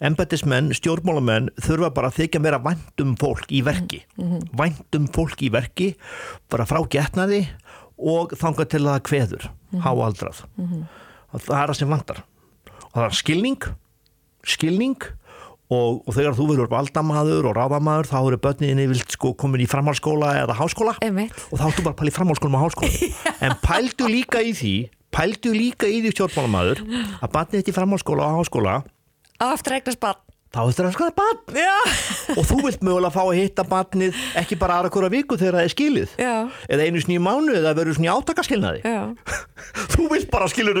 embætismenn, 0.00 0.72
stjórnmálamenn 0.72 1.50
þurfa 1.60 1.90
bara 1.92 2.08
að 2.08 2.22
þykja 2.22 2.40
meira 2.40 2.62
vandum 2.64 3.12
fólk 3.20 3.52
í 3.52 3.60
verki. 3.66 4.00
Mm 4.16 4.30
-hmm. 4.30 4.48
vandum 4.56 5.10
fólk 5.12 5.42
í 5.44 5.52
verki 5.52 5.94
bara 6.48 6.64
frá 6.64 6.80
getnaði 6.88 7.42
og 7.98 8.32
þanga 8.32 8.64
til 8.64 8.86
að 8.88 9.04
mm 9.04 9.36
-hmm. 9.36 9.80
háaldrað. 9.84 10.44
Það 11.30 11.62
er 11.62 11.68
það 11.68 11.76
sem 11.76 11.88
vandar 11.88 12.24
og 12.90 12.96
það 12.98 13.06
er 13.06 13.14
skilning 13.14 13.62
skilning 14.46 15.02
og, 15.70 16.00
og 16.04 16.14
þegar 16.16 16.36
þú 16.38 16.46
verður 16.50 16.70
valdamaður 16.72 17.50
og 17.50 17.58
ráðamaður 17.58 18.08
þá 18.10 18.16
eru 18.20 18.38
börninni 18.42 18.86
vilt 18.90 19.14
sko 19.16 19.32
komin 19.38 19.62
í 19.64 19.68
framhalskóla 19.70 20.32
eða 20.42 20.56
háskóla. 20.58 20.96
Einmitt. 21.04 21.36
og 21.50 21.60
þá 21.60 21.68
ættu 21.70 21.84
bara 21.86 21.94
að 21.94 22.00
pæli 22.02 22.14
framhalskóla 22.16 22.58
og 22.58 22.64
háskóla 22.66 23.12
en 23.46 23.54
pældu 23.62 24.08
líka 24.10 24.42
í 24.42 24.54
því 24.56 24.74
pældu 25.14 25.52
líka 25.54 25.90
í 25.90 26.00
því 26.04 26.14
stjórnmálamaður 26.14 26.82
að 27.20 27.30
barnið 27.34 27.60
þetta 27.60 27.72
í 27.72 27.76
framhalskóla 27.78 28.26
og 28.26 28.42
háskóla 28.42 28.80
á 29.40 29.46
eftir 29.54 29.74
að 29.74 29.80
eignast 29.80 30.02
barn. 30.02 30.26
Þá 30.50 30.64
eftir 30.66 30.86
að 30.88 30.94
skoða 30.96 31.12
barn. 31.14 31.58
Og 32.34 32.46
þú 32.48 32.56
vilt 32.64 32.80
mögulega 32.82 33.14
fá 33.14 33.20
að 33.22 33.36
hitta 33.38 33.64
barnið 33.70 34.16
ekki 34.40 34.56
bara 34.58 34.80
aðra 34.80 34.90
hverja 34.90 35.12
viku 35.14 35.36
þegar 35.38 35.60
það 35.60 35.68
er 35.68 35.72
skilið. 35.76 36.16
Já. 36.18 36.32
eða 36.66 36.88
einu 36.88 37.02
snýjum 37.04 37.22
mánu 37.28 37.54
eða 37.54 37.74
verður 37.78 38.00
snýjum 38.00 38.18
átakaskilnaði 38.18 38.82
þú 39.94 40.08
vilt 40.10 40.26
bara 40.32 40.50
skilur 40.50 40.80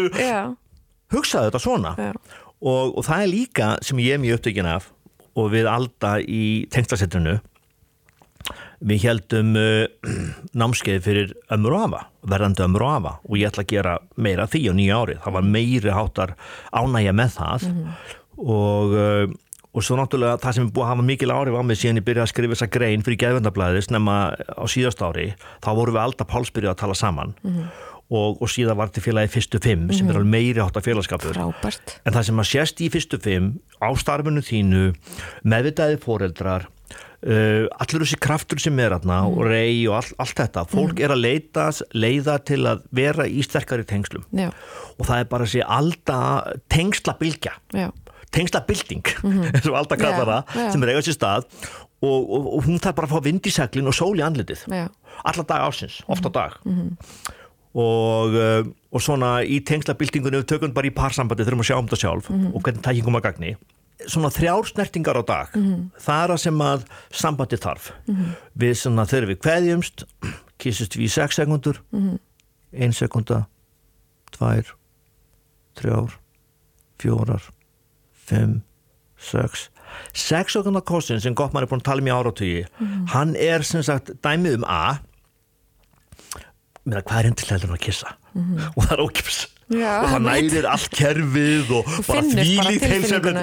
hugsa 1.14 1.44
þetta 1.46 1.60
svona 1.62 1.94
og, 2.60 2.96
og 2.96 3.04
það 3.06 3.22
er 3.22 3.32
líka 3.34 3.70
sem 3.84 4.02
ég 4.02 4.16
er 4.16 4.22
mjög 4.22 4.40
upptökin 4.40 4.68
af 4.70 4.90
og 5.38 5.52
við 5.54 5.70
alda 5.70 6.18
í 6.20 6.66
tengslasettinu 6.72 7.38
við 8.80 9.02
heldum 9.04 9.56
uh, 9.60 9.84
námskeið 10.60 11.02
fyrir 11.04 11.34
ömur 11.52 11.76
og 11.76 11.82
afa, 11.88 12.06
verðandi 12.24 12.64
ömur 12.64 12.86
og 12.86 12.94
afa. 12.94 13.12
Og 13.28 13.36
ég 13.36 13.50
ætla 13.50 13.66
að 13.66 13.74
gera 13.74 13.98
meira 14.16 14.46
því 14.48 14.62
á 14.68 14.74
nýja 14.78 15.02
ári. 15.02 15.18
Það 15.20 15.36
var 15.36 15.50
meiri 15.56 15.92
háttar 15.92 16.32
ánægja 16.72 17.12
með 17.12 17.36
það. 17.36 17.68
Mm 17.68 17.82
-hmm 17.84 18.16
og, 18.40 18.94
eh, 18.96 19.32
og 19.70 19.84
svo 19.84 19.98
náttúrulega 19.98 20.40
það 20.42 20.56
sem 20.56 20.66
er 20.66 20.72
búið 20.74 20.86
að 20.86 20.90
hafa 20.92 21.06
mikil 21.06 21.30
árið 21.34 21.58
á 21.60 21.62
mig 21.62 21.78
síðan 21.78 22.00
ég 22.00 22.06
byrjaði 22.08 22.26
að 22.26 22.32
skrifa 22.32 22.56
þessa 22.56 22.70
grein 22.74 23.04
fyrir 23.06 23.20
geðvendablaðið 23.22 23.86
snemma 23.86 24.16
á 24.34 24.64
síðast 24.70 25.04
ári 25.04 25.28
þá 25.62 25.70
vorum 25.78 25.96
við 25.96 26.02
alltaf 26.04 26.30
pálsbyrjuð 26.30 26.72
að 26.72 26.80
tala 26.82 26.98
saman. 26.98 27.34
Mm 27.42 27.52
-hmm. 27.52 27.68
Og, 28.10 28.40
og 28.42 28.50
síðan 28.50 28.78
var 28.78 28.90
þetta 28.90 29.04
félagi 29.06 29.32
fyrstu 29.36 29.60
fimm 29.62 29.84
mm 29.84 29.88
-hmm. 29.88 29.98
sem 29.98 30.08
er 30.08 30.12
mhm. 30.12 30.20
alveg 30.20 30.32
meiri 30.34 30.60
átt 30.60 30.76
af 30.76 30.86
félagskapur 30.86 31.34
Frábært. 31.34 32.00
en 32.04 32.12
það 32.12 32.26
sem 32.26 32.40
að 32.40 32.50
sést 32.50 32.80
í 32.80 32.90
fyrstu 32.90 33.18
fimm 33.18 33.60
á 33.80 33.88
starfinu 33.96 34.40
þínu 34.40 34.94
meðvitaði 35.44 35.98
foreldrar 35.98 36.68
Uh, 37.20 37.68
allur 37.76 38.00
þessi 38.00 38.16
kraftur 38.16 38.58
sem 38.58 38.78
er 38.80 38.94
aðna 38.96 39.28
mm. 39.28 39.34
og 39.36 39.44
rey 39.44 39.86
og 39.88 39.96
all, 39.98 40.12
allt 40.24 40.38
þetta 40.40 40.64
fólk 40.64 40.94
mm. 40.94 41.04
er 41.04 41.10
að 41.12 41.20
leita, 41.20 41.70
leiða 41.92 42.38
til 42.38 42.64
að 42.64 42.80
vera 42.90 43.26
í 43.28 43.42
sterkari 43.44 43.84
tengslum 43.84 44.24
Já. 44.32 44.48
og 44.96 45.04
það 45.04 45.18
er 45.18 45.28
bara 45.28 45.44
þessi 45.44 45.60
alda 45.60 46.56
tengsla 46.72 47.18
bylgja 47.20 47.52
Já 47.76 47.92
tengsla 48.30 48.60
bilding 48.66 49.04
mm 49.22 49.32
-hmm. 49.32 49.54
eins 49.54 49.68
og 49.68 49.76
alltaf 49.76 49.98
kallar 49.98 50.26
það 50.26 50.56
yeah, 50.56 50.72
sem 50.72 50.82
er 50.82 50.88
eigað 50.88 51.06
sér 51.08 51.16
stað 51.18 51.44
og, 52.00 52.30
og, 52.30 52.46
og 52.54 52.64
hún 52.64 52.80
þarf 52.80 52.96
bara 52.96 53.06
að 53.08 53.14
fá 53.14 53.24
vind 53.24 53.46
í 53.46 53.52
seglin 53.52 53.90
og 53.90 53.94
sól 53.94 54.16
í 54.18 54.24
andlitið 54.24 54.64
alla 55.24 55.44
dag 55.44 55.68
ásins, 55.68 56.00
ofta 56.06 56.28
dag 56.28 56.56
mm 56.64 56.72
-hmm. 56.72 57.32
Og, 57.74 58.34
uh, 58.34 58.62
og 58.90 59.02
svona 59.04 59.40
í 59.46 59.60
tengsla 59.66 59.94
bildingunum 59.98 60.42
við 60.42 60.48
tökum 60.54 60.72
bara 60.74 60.90
í 60.90 60.94
parsambandi 60.94 61.46
þurfum 61.46 61.62
að 61.62 61.70
sjá 61.70 61.76
um 61.78 61.90
það 61.90 62.02
sjálf 62.04 62.30
mhm. 62.32 62.48
og 62.54 62.64
hvernig 62.64 62.82
tækingum 62.86 63.20
að 63.20 63.26
gagni 63.28 63.52
svona 64.08 64.30
þrjár 64.32 64.70
snertingar 64.70 65.20
á 65.20 65.24
dag 65.26 65.54
mhm. 65.54 65.90
það 66.00 66.24
er 66.24 66.34
að 66.34 66.42
sem 66.46 66.64
að 66.66 66.86
sambandi 67.22 67.60
þarf 67.60 67.92
mhm. 68.08 68.32
við 68.64 68.74
svona 68.82 69.06
þegar 69.10 69.30
við 69.30 69.42
kveðjumst 69.44 70.06
kissust 70.60 70.98
við 70.98 71.06
í 71.06 71.12
6 71.14 71.40
sekundur 71.42 71.82
1 72.70 72.96
sekunda 72.96 73.44
2 74.36 74.74
3 75.80 76.00
4 77.00 77.38
5, 78.30 78.58
6 79.30 79.68
6 80.14 80.56
okkurna 80.60 80.82
kossin 80.86 81.20
sem 81.22 81.34
Gottmann 81.34 81.64
er 81.64 81.70
búin 81.70 81.82
að 81.82 81.88
tala 81.88 82.02
um 82.02 82.10
í 82.10 82.14
áratögi 82.14 82.64
mm. 82.66 83.06
hann 83.14 83.32
er 83.38 83.64
sem 83.66 83.82
sagt 83.86 84.12
dæmið 84.22 84.60
um 84.60 84.66
A 84.70 85.00
að 86.88 87.06
hvað 87.06 87.18
er 87.18 87.30
endilega 87.30 87.72
að 87.74 87.82
kissa? 87.84 88.16
Mm. 88.34 88.60
og 88.76 88.84
það 88.86 88.98
er 88.98 89.48
Já, 89.70 90.00
og 90.02 90.08
það 90.10 90.22
nærir 90.24 90.66
allt 90.66 90.90
kerfið 90.98 91.68
og 91.78 91.90
bara 92.08 92.22
þvílið 92.26 92.84
heilsefn 92.90 93.36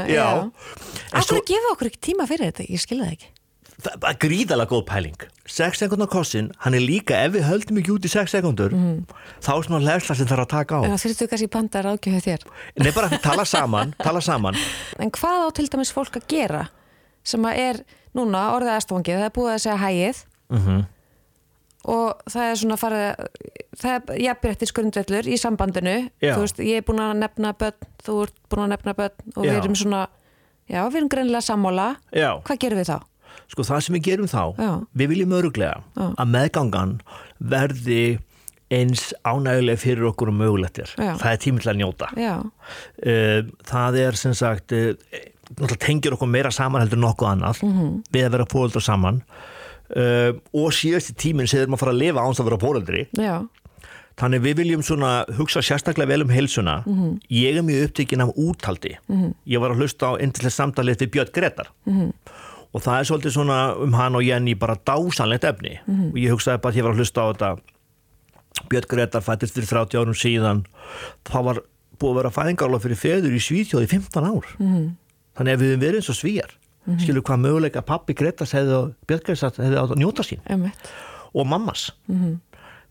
Akkur 1.16 1.44
gefa 1.48 1.70
okkur 1.72 1.88
ekki 1.88 2.02
tíma 2.10 2.26
fyrir 2.28 2.50
þetta, 2.50 2.66
ég 2.68 2.82
skilða 2.84 3.06
það 3.08 3.14
ekki. 3.16 3.30
Það 3.78 4.06
er 4.10 4.18
gríðalega 4.20 4.72
góð 4.74 4.84
pæling. 4.90 5.24
6 5.48 5.80
sekundar 5.84 6.10
kossin, 6.12 6.50
hann 6.66 6.76
er 6.76 6.84
líka 6.84 7.20
ef 7.24 7.36
við 7.36 7.46
höldum 7.48 7.80
ekki 7.80 7.94
út 7.94 8.08
í 8.10 8.12
6 8.12 8.34
sekundur 8.34 8.74
mm. 8.76 8.98
þá 9.46 9.52
er 9.54 9.68
svona 9.70 9.80
lefsla 9.86 10.18
sem 10.18 10.28
það 10.28 10.36
er 10.36 10.44
að 10.44 10.50
taka 10.52 10.82
á. 10.82 10.82
En 10.82 10.96
það 10.96 11.04
þurftu 11.06 11.30
kannski 11.32 11.50
bandar 11.54 11.90
ágjöfu 11.94 12.22
þér. 12.26 12.46
Nei 12.82 12.92
bara 12.98 13.22
tala 13.24 13.46
saman, 13.48 13.94
tala 14.08 14.24
saman. 14.26 14.60
En 15.00 15.14
hvað 15.16 15.46
á 15.46 15.50
til 15.56 15.68
dæmis 15.72 15.94
fólk 15.96 16.20
að 16.20 16.28
gera 16.34 16.66
sem 17.28 17.48
að 17.48 17.64
er 17.64 17.82
núna 18.18 18.48
orðið 18.58 18.74
aðstofangið, 18.76 19.22
það 19.22 19.30
er 19.30 19.36
búið 19.38 19.54
að 19.54 19.64
segja 19.64 19.80
hægið. 19.86 20.24
Mm 20.52 20.64
-hmm. 20.66 20.86
Og 21.88 22.24
það 22.28 22.50
er 22.52 22.60
svona 22.62 22.78
farið 22.82 23.26
það 23.80 23.96
er 24.12 24.22
jafnbrettir 24.26 24.72
skurndvellur 24.72 25.30
í 25.32 25.38
sambandinu 25.40 25.96
já. 26.22 26.34
þú 26.36 26.42
veist, 26.44 26.60
ég 26.66 26.82
er 26.82 26.88
búin 26.88 27.04
að 27.04 27.14
nefna 27.24 27.54
börn 27.58 27.92
þú 28.04 28.18
ert 28.26 28.40
búin 28.52 28.66
að 28.66 28.74
nefna 28.76 28.96
börn 28.98 29.36
og 29.36 29.46
já. 29.46 29.52
við 29.52 29.60
erum 29.62 29.78
svona 29.84 30.02
já, 30.68 30.82
við 30.90 31.00
erum 31.02 31.12
greinlega 31.16 31.46
sammála 31.48 31.88
já. 32.12 32.32
hvað 32.44 32.62
gerum 32.66 32.82
við 32.84 32.92
þá? 32.92 32.98
sko 33.48 33.64
það 33.64 33.84
sem 33.86 33.96
við 33.96 34.06
gerum 34.10 34.28
þá 34.28 34.42
við 34.98 35.12
viljum 35.14 35.36
öruglega 35.38 35.84
að 36.20 36.32
meðgangan 36.34 36.96
verði 37.40 38.18
eins 38.68 39.14
ánæguleg 39.24 39.80
fyrir 39.80 40.10
okkur 40.10 40.28
og 40.34 40.36
mögulegtir 40.42 40.90
Já. 41.00 41.14
það 41.22 41.30
er 41.32 41.38
tímill 41.40 41.70
að 41.72 41.78
njóta 41.80 42.10
uh, 42.12 43.40
það 43.70 44.00
er 44.02 44.18
sem 44.20 44.34
sagt 44.36 44.74
uh, 44.76 44.92
tengir 45.80 46.18
okkur 46.18 46.28
meira 46.28 46.52
saman 46.52 46.84
heldur 46.84 47.00
nokkuð 47.00 47.30
annað 47.32 47.62
Mhm. 47.64 47.94
við 48.12 48.26
að 48.28 48.34
vera 48.36 48.50
fóreldra 48.52 48.84
saman 48.84 49.22
uh, 49.96 50.32
og 50.54 50.74
síðast 50.76 51.14
í 51.14 51.16
tíminn 51.16 51.48
við 51.48 51.62
erum 51.64 51.78
að 51.78 51.80
fara 51.84 51.94
að 51.96 52.02
lifa 52.02 52.26
áns 52.26 52.40
að 52.42 52.50
vera 52.50 52.60
fóreldri 52.62 53.04
já, 53.18 53.36
þannig 54.18 54.42
við 54.42 54.56
viljum 54.62 54.84
svona 54.84 55.12
hugsa 55.38 55.62
sérstaklega 55.62 56.10
vel 56.10 56.24
um 56.26 56.30
heilsuna. 56.34 56.84
Mhm. 56.86 57.20
ég 57.30 57.58
er 57.58 57.64
mjög 57.64 57.88
upptekinn 57.88 58.22
af 58.26 58.34
úthaldi. 58.36 58.96
Ég 59.46 59.60
var 59.62 59.72
að 59.72 59.78
hlusta 59.84 60.10
á 60.10 60.18
eindilega 60.18 60.56
samtalið 60.56 60.98
við 61.04 61.12
Björn 61.14 61.34
Gretar. 61.34 61.68
Mhm. 61.86 62.12
og 62.74 62.82
það 62.84 63.00
er 63.00 63.06
svolítið 63.10 63.34
svona 63.34 63.78
um 63.82 63.94
hann 63.94 64.16
og 64.16 64.24
Jenny 64.24 64.54
bara 64.54 64.76
dásanlegt 64.76 65.44
efni. 65.46 65.80
Mhm. 65.88 66.10
og 66.10 66.16
ég 66.18 66.30
hugsaði 66.34 66.62
bara 66.62 66.74
að 66.74 66.78
ég 66.78 66.84
var 66.84 66.94
að 66.94 66.98
hlusta 66.98 67.22
á 67.22 67.28
þetta. 67.34 67.60
Björn 68.70 68.88
Gretar 68.90 69.22
fættist 69.22 69.54
fyrir 69.54 69.68
30 69.70 69.98
árum 69.98 70.18
síðan. 70.18 70.66
Þá 71.26 71.44
var 71.44 71.62
búið 72.00 72.12
að 72.12 72.16
vera 72.16 72.30
fæðingála 72.38 72.82
fyrir 72.82 72.98
feður 72.98 73.34
í 73.38 73.42
Svíþjóð 73.42 73.86
í 73.86 73.88
15 73.88 74.24
ár. 74.26 74.46
Mhm. 74.60 74.96
þannig 75.38 75.54
ef 75.54 75.60
við 75.62 75.70
hefum 75.70 75.82
verið 75.86 75.96
eins 76.02 76.10
og 76.10 76.18
svíjar 76.18 76.52
skilur 77.02 77.22
hvað 77.28 77.42
möguleika 77.44 77.82
pappi 77.86 78.14
Gretars 78.14 78.54
hefði 78.56 78.94
hefði 79.08 79.78
á 79.78 79.84
að 79.86 79.96
njóta 80.00 80.24
sín. 80.24 80.40
Emmitt 80.48 80.92
og 81.36 81.46
mammas. 81.48 81.92
Mhm. 82.08 82.40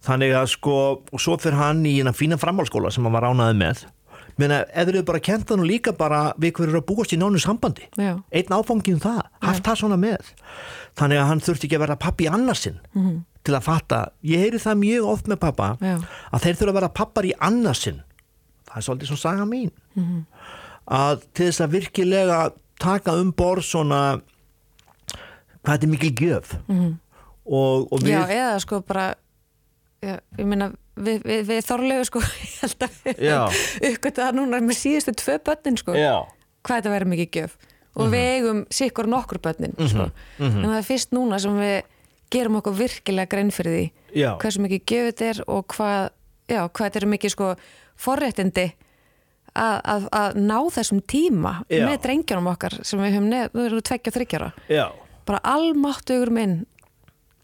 þannig 0.06 0.34
að 0.38 0.46
sko 0.52 0.74
og 1.12 1.18
svo 1.20 1.34
fyrir 1.40 1.56
hann 1.58 1.80
í 1.84 1.98
eina 1.98 2.12
fína 2.12 2.36
framhalskóla 2.38 2.92
sem 2.92 3.02
hann 3.04 3.12
var 3.12 3.22
ránaði 3.24 3.56
með. 3.58 3.84
Meina, 4.38 4.64
eða 4.76 4.88
eru 4.92 5.02
bara 5.02 5.18
kent 5.18 5.46
það 5.48 5.56
nú 5.58 5.64
líka 5.66 5.92
bara 5.96 6.34
við 6.38 6.52
hverju 6.52 6.76
að 6.76 6.84
búast 6.86 7.12
í 7.12 7.16
nánu 7.18 7.40
sambandi. 7.40 7.88
Já. 7.96 8.20
einn 8.30 8.52
áfangin 8.52 8.94
um 8.94 9.00
það, 9.00 9.22
haft 9.42 9.64
það 9.64 9.76
svona 9.80 9.96
með. 9.96 10.20
Þannig 10.96 11.18
að 11.22 11.26
hann 11.26 11.40
þurfti 11.40 11.64
ekki 11.66 11.76
að 11.76 11.84
vera 11.86 11.96
pappi 11.96 12.28
annarsinn 12.28 12.78
Mhm. 12.94 13.24
til 13.42 13.54
að 13.54 13.62
fatta. 13.62 14.10
Ég 14.22 14.38
heyri 14.38 14.58
það 14.60 14.78
mjög 14.84 15.04
oft 15.08 15.26
með 15.26 15.36
pappa 15.40 15.78
Já. 15.80 15.96
að 16.32 16.40
þeir 16.42 16.54
þurfa 16.56 16.68
að 16.68 16.74
vera 16.74 16.88
pappar 16.88 17.24
í 17.24 17.32
annarsinn 17.40 18.02
það 18.68 18.76
er 18.76 18.82
svolítið 18.82 19.06
svona 19.08 19.24
saga 19.24 19.44
mín. 19.46 19.70
Mhm. 19.96 20.26
að 20.88 21.22
til 21.34 21.46
þess 21.50 21.60
að 21.64 21.70
virkilega 21.80 22.52
taka 22.82 23.14
um 23.20 23.32
borð 23.32 23.64
svona 23.64 24.00
hvað 25.64 25.72
þetta 25.76 25.86
er 25.86 25.92
mikil 25.92 26.12
gjöf 26.20 26.56
Mhm. 26.68 26.90
og, 27.46 27.92
og 27.92 28.00
við 28.02 28.12
Já, 28.14 28.26
eða 28.26 28.58
sko 28.62 28.80
bara 28.86 29.14
já, 30.02 30.18
ég 30.38 30.46
meina 30.46 30.70
við, 30.96 31.22
við, 31.24 31.40
við 31.50 31.62
þorlegu 31.66 32.04
sko 32.08 32.20
ég 32.42 32.58
held 32.62 32.86
að 32.86 32.98
við 33.06 33.90
uppgötu 33.92 34.22
það 34.22 34.38
núna 34.40 34.60
með 34.64 34.78
síðustu 34.80 35.14
tvö 35.22 35.38
börnin 35.46 35.78
sko 35.80 35.94
Já. 35.96 36.14
hvað 36.62 36.80
þetta 36.80 36.94
verður 36.94 37.12
mikið 37.14 37.30
gjöf 37.40 37.56
og 37.96 38.10
við 38.12 38.26
eigum 38.36 38.64
sikkur 38.70 39.06
nokkur 39.08 39.38
börnin 39.40 39.72
sko. 39.78 40.10
mhm. 40.38 40.58
en 40.64 40.70
það 40.70 40.78
er 40.82 40.88
fyrst 40.90 41.14
núna 41.16 41.38
sem 41.40 41.56
við 41.58 41.78
gerum 42.30 42.58
okkur 42.60 42.74
virkilega 42.76 43.30
grein 43.30 43.50
fyrir 43.54 43.72
því 43.78 43.84
Já. 44.20 44.30
hversu 44.42 44.60
mikið 44.64 44.82
gjöf 44.90 45.06
þetta 45.12 45.30
er 45.32 45.42
og 45.46 45.66
hvað 45.74 46.10
já, 46.50 46.60
hvað 46.68 46.84
þetta 46.90 47.00
er 47.02 47.08
mikið 47.14 47.32
sko 47.36 47.52
forréttindi 47.96 48.66
að, 49.56 49.76
að, 49.94 50.08
að 50.20 50.40
ná 50.46 50.56
þessum 50.76 51.02
tíma 51.08 51.52
Já. 51.66 51.82
með 51.88 52.00
drengjónum 52.06 52.50
okkar 52.52 52.78
sem 52.82 53.02
við 53.02 53.16
höfum 53.16 53.28
nefn, 53.32 53.54
við 53.56 53.68
erum 53.70 53.84
tveggja 53.90 54.14
þryggjara 54.16 54.50
Já, 54.72 54.86
bara 55.28 55.42
almáttugur 55.56 56.32
minn 56.34 56.58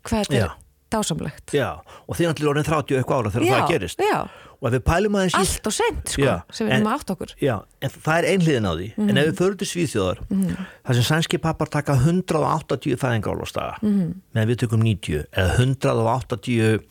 hvað 0.02 0.26
þetta 0.26 0.38
Já. 0.38 0.46
er 0.48 0.58
dásamlegt. 0.92 1.52
Já, 1.56 1.68
og 1.80 2.16
þið 2.16 2.28
náttúrulega 2.28 2.52
orðin 2.52 2.66
30 2.68 2.96
og 2.96 3.02
eitthvað 3.02 3.20
ára 3.20 3.32
þegar 3.34 3.52
það 3.52 3.70
gerist. 3.72 4.02
já, 4.02 4.18
og 4.58 4.68
ef 4.68 4.74
við 4.76 4.82
pælum 4.86 5.16
aðeins 5.18 5.36
allt 5.38 5.68
og 5.68 5.74
sent 5.76 6.12
sko, 6.14 6.24
Já, 6.26 6.34
sem 6.52 6.68
við 6.68 6.74
erum 6.76 6.90
átt 6.92 7.12
okkur. 7.14 7.34
Já, 7.42 7.54
en 7.80 7.94
það 7.94 8.18
er 8.18 8.28
einhliðin 8.32 8.68
á 8.68 8.72
því. 8.72 8.88
En 9.04 9.20
ef 9.22 9.28
við 9.30 9.38
förum 9.40 9.60
til 9.60 9.70
Svíþjóðar 9.70 10.20
þar 10.28 10.98
sem 10.98 11.08
sænski 11.08 11.40
pappar 11.42 11.72
taka 11.72 11.96
180 11.98 13.00
fæðingálostaga 13.00 13.80
mm. 13.82 14.12
meðan 14.36 14.52
við 14.52 14.60
tökum 14.64 14.84
90 14.86 15.24
eða 15.32 15.56
180 15.56 16.84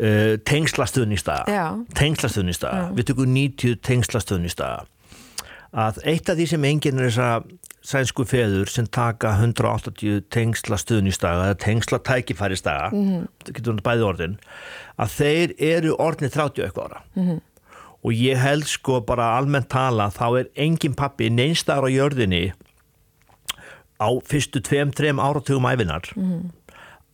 uh, 0.00 0.36
tengslastuðnistaga 0.48 1.44
Já. 1.52 1.66
tengslastuðnistaga, 1.98 2.90
við 2.96 3.10
tökum 3.12 3.34
90 3.36 3.80
tengslastuðnistaga 3.86 4.86
að 5.70 6.00
eitt 6.10 6.30
af 6.30 6.38
því 6.38 6.46
sem 6.50 6.64
enginn 6.66 6.98
er 6.98 7.10
þess 7.10 7.22
að 7.22 7.50
sænsku 7.90 8.26
feður 8.28 8.68
sem 8.68 8.88
taka 8.92 9.32
180 9.38 10.24
tengsla 10.32 10.76
stuðnistaga 10.80 11.50
eða 11.50 11.60
tengsla 11.62 12.00
tækifæristaga 12.04 12.90
mm. 12.92 13.28
það 13.44 13.54
getur 13.56 13.72
hann 13.72 13.84
bæði 13.86 14.06
orðin 14.08 14.34
að 15.00 15.14
þeir 15.16 15.54
eru 15.70 15.94
orðnið 16.02 16.34
30 16.36 16.66
eitthvað 16.66 16.90
ára 16.90 17.04
mm. 17.16 17.38
og 18.02 18.18
ég 18.18 18.42
held 18.42 18.68
sko 18.68 19.00
bara 19.06 19.30
almennt 19.38 19.70
tala 19.72 20.10
þá 20.12 20.26
er 20.42 20.50
engin 20.66 20.98
pappi 20.98 21.30
neinstar 21.32 21.86
á 21.86 21.88
jörðinni 21.88 22.50
á 24.00 24.08
fyrstu 24.28 24.62
tveim, 24.64 24.92
þreim 24.96 25.20
áratugum 25.22 25.68
æfinar 25.70 26.10
mm. 26.16 26.44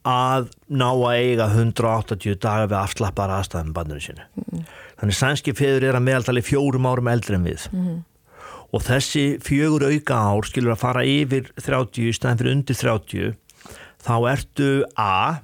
Að 0.06 0.50
ná 0.70 0.88
að 0.90 1.16
eiga 1.18 1.48
180 1.50 2.38
daga 2.42 2.68
við 2.70 2.76
afslappar 2.78 3.32
aðstæðum 3.36 3.72
bandinu 3.76 4.02
sínu 4.04 4.26
mm. 4.42 4.66
þannig 5.00 5.18
sænski 5.18 5.56
feður 5.58 5.88
er 5.88 5.98
að 5.98 6.06
meðaltali 6.06 6.44
fjórum 6.46 6.86
árum 6.86 7.10
eldri 7.10 7.38
en 7.38 7.48
við 7.48 7.66
mm. 7.72 7.98
og 8.70 8.86
þessi 8.86 9.26
fjögur 9.44 9.88
auka 9.90 10.20
ár 10.30 10.48
skilur 10.48 10.76
að 10.76 10.82
fara 10.84 11.04
yfir 11.10 11.50
30 11.58 12.06
í 12.06 12.14
staðin 12.14 12.40
fyrir 12.42 12.56
undir 12.56 12.80
30 12.82 13.34
þá 14.06 14.14
ertu 14.30 14.70
A 14.94 15.42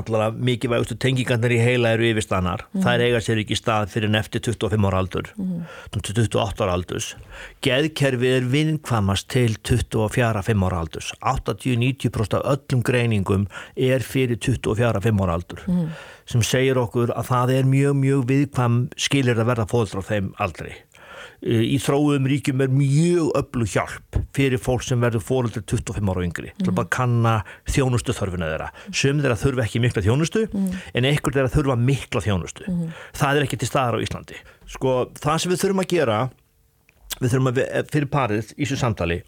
allavega 0.00 0.44
mikilvægustu 0.48 0.96
tengingarnir 1.00 1.54
í 1.56 1.60
heila 1.62 1.92
eru 1.96 2.06
yfirstannar, 2.08 2.64
þær 2.84 3.04
eiga 3.04 3.20
sér 3.24 3.42
ekki 3.42 3.58
stað 3.58 3.92
fyrir 3.92 4.10
en 4.10 4.18
eftir 4.18 4.42
25 4.44 4.88
ára 4.88 5.02
aldur 5.02 5.30
mm. 5.36 5.62
28 5.94 6.64
ára 6.64 6.76
aldurs 6.78 7.10
geðkerfið 7.64 8.36
er 8.38 8.48
vinkvamast 8.52 9.28
til 9.32 9.56
24-5 9.60 10.66
ára 10.68 10.82
aldurs 10.84 11.12
80-90% 11.20 12.38
af 12.38 12.46
öllum 12.54 12.84
greiningum 12.86 13.48
er 13.74 14.04
fyrir 14.06 14.40
24-5 14.40 15.24
ára 15.24 15.38
aldur 15.38 15.64
mm. 15.66 15.88
sem 16.28 16.44
segir 16.46 16.80
okkur 16.80 17.14
að 17.16 17.32
það 17.32 17.54
er 17.58 17.72
mjög 17.72 17.98
mjög 18.02 18.28
viðkvam 18.32 18.82
skilir 18.96 19.38
að 19.38 19.52
verða 19.52 19.68
fóðstra 19.70 20.04
á 20.04 20.08
þeim 20.10 20.32
aldrei 20.38 20.72
í 21.42 21.76
þróum 21.78 22.26
ríkjum 22.26 22.62
er 22.64 22.72
mjög 22.74 23.30
öllu 23.38 23.66
hjálp 23.70 24.18
fyrir 24.34 24.58
fólk 24.58 24.82
sem 24.82 25.00
verður 25.02 25.22
fóröldur 25.22 25.62
25 25.62 26.10
ára 26.10 26.22
og 26.22 26.26
yngri. 26.26 26.50
Til 26.58 26.72
að 26.72 26.78
bara 26.80 26.90
kanna 26.90 27.34
þjónustu 27.70 28.14
þörfina 28.16 28.50
þeirra. 28.50 28.68
Sem 28.90 29.20
þeirra 29.22 29.38
þurfa 29.38 29.64
ekki 29.66 29.82
mikla 29.84 30.02
þjónustu 30.02 30.44
en 30.50 31.08
einhver 31.08 31.36
þeirra 31.36 31.52
þurfa 31.54 31.78
mikla 31.78 32.24
þjónustu. 32.24 32.66
Það 33.14 33.38
er 33.40 33.46
ekki 33.46 33.60
til 33.62 33.70
staðar 33.70 33.98
á 33.98 34.04
Íslandi. 34.04 34.40
Sko 34.68 34.96
það 35.18 35.38
sem 35.44 35.54
við 35.54 35.62
þurfum 35.62 35.84
að 35.84 35.90
gera 35.94 36.18
við 37.18 37.30
þurfum 37.30 37.52
að 37.52 37.60
við, 37.60 37.70
fyrir 37.94 38.10
parið 38.12 38.52
í 38.56 38.64
þessu 38.64 38.80
samtali 38.82 39.22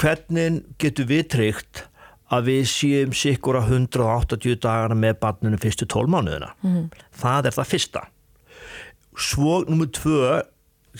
hvernig 0.00 0.60
getur 0.80 1.08
við 1.08 1.26
tryggt 1.34 1.86
að 2.30 2.46
við 2.46 2.62
séum 2.70 3.12
sikkur 3.16 3.58
að 3.58 3.72
180 3.80 4.60
dagana 4.62 4.94
með 4.94 5.16
barninu 5.24 5.58
fyrstu 5.60 5.88
12 5.90 6.12
mánuðina? 6.14 6.52
Það 7.18 7.48
er 7.50 7.56
það 7.56 7.70
fyrsta. 7.72 8.02
Svo 9.18 9.64
nummið 9.66 9.90
tvö 9.98 10.20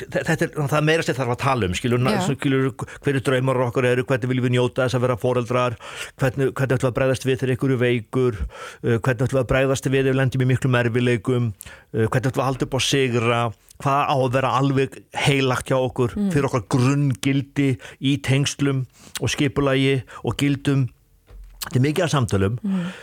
þetta 0.09 0.47
er 0.47 0.69
það 0.75 0.87
meira 0.89 1.07
sem 1.07 1.19
þarf 1.19 1.35
að 1.37 1.41
tala 1.45 1.71
um 1.71 1.77
skilur, 1.79 2.05
skilur 2.27 2.69
hverju 3.05 3.25
draumar 3.27 3.63
okkar 3.69 3.91
eru 3.93 4.07
hvernig 4.09 4.33
viljum 4.33 4.49
við 4.49 4.57
njóta 4.57 4.87
þess 4.87 4.99
að 4.99 5.07
vera 5.07 5.19
foreldrar 5.21 5.79
hvernig, 6.21 6.53
hvernig 6.53 6.77
ætlum 6.77 6.87
við 6.87 6.93
að 6.93 6.99
bregðast 7.01 7.27
við 7.29 7.41
þegar 7.41 7.55
ykkur 7.57 7.75
er 7.75 7.83
veikur 7.85 8.39
uh, 8.41 8.99
hvernig 8.99 9.27
ætlum 9.27 9.39
við 9.39 9.43
að 9.45 9.51
bregðast 9.55 9.91
við 9.91 10.01
ef 10.05 10.11
við 10.11 10.21
lendum 10.21 10.45
í 10.45 10.51
miklu 10.53 10.73
mervileikum 10.77 11.51
uh, 11.51 12.07
hvernig 12.07 12.31
ætlum 12.31 12.39
við 12.39 12.45
að 12.45 12.49
halda 12.51 12.69
upp 12.69 12.79
á 12.79 12.81
sigra 12.85 13.43
hvað 13.81 14.13
á 14.13 14.15
að 14.15 14.33
vera 14.37 14.55
alveg 14.59 14.97
heilagt 15.25 15.71
hjá 15.71 15.77
okkur 15.79 16.15
fyrir 16.15 16.49
okkar 16.49 16.67
grunngildi 16.75 17.69
í 18.01 18.17
tengslum 18.25 18.85
og 19.21 19.33
skipulagi 19.33 20.01
og 20.25 20.37
gildum. 20.41 20.89
Þetta 21.61 21.77
er 21.77 21.85
mikið 21.85 22.07
af 22.07 22.13
samtölum 22.15 22.59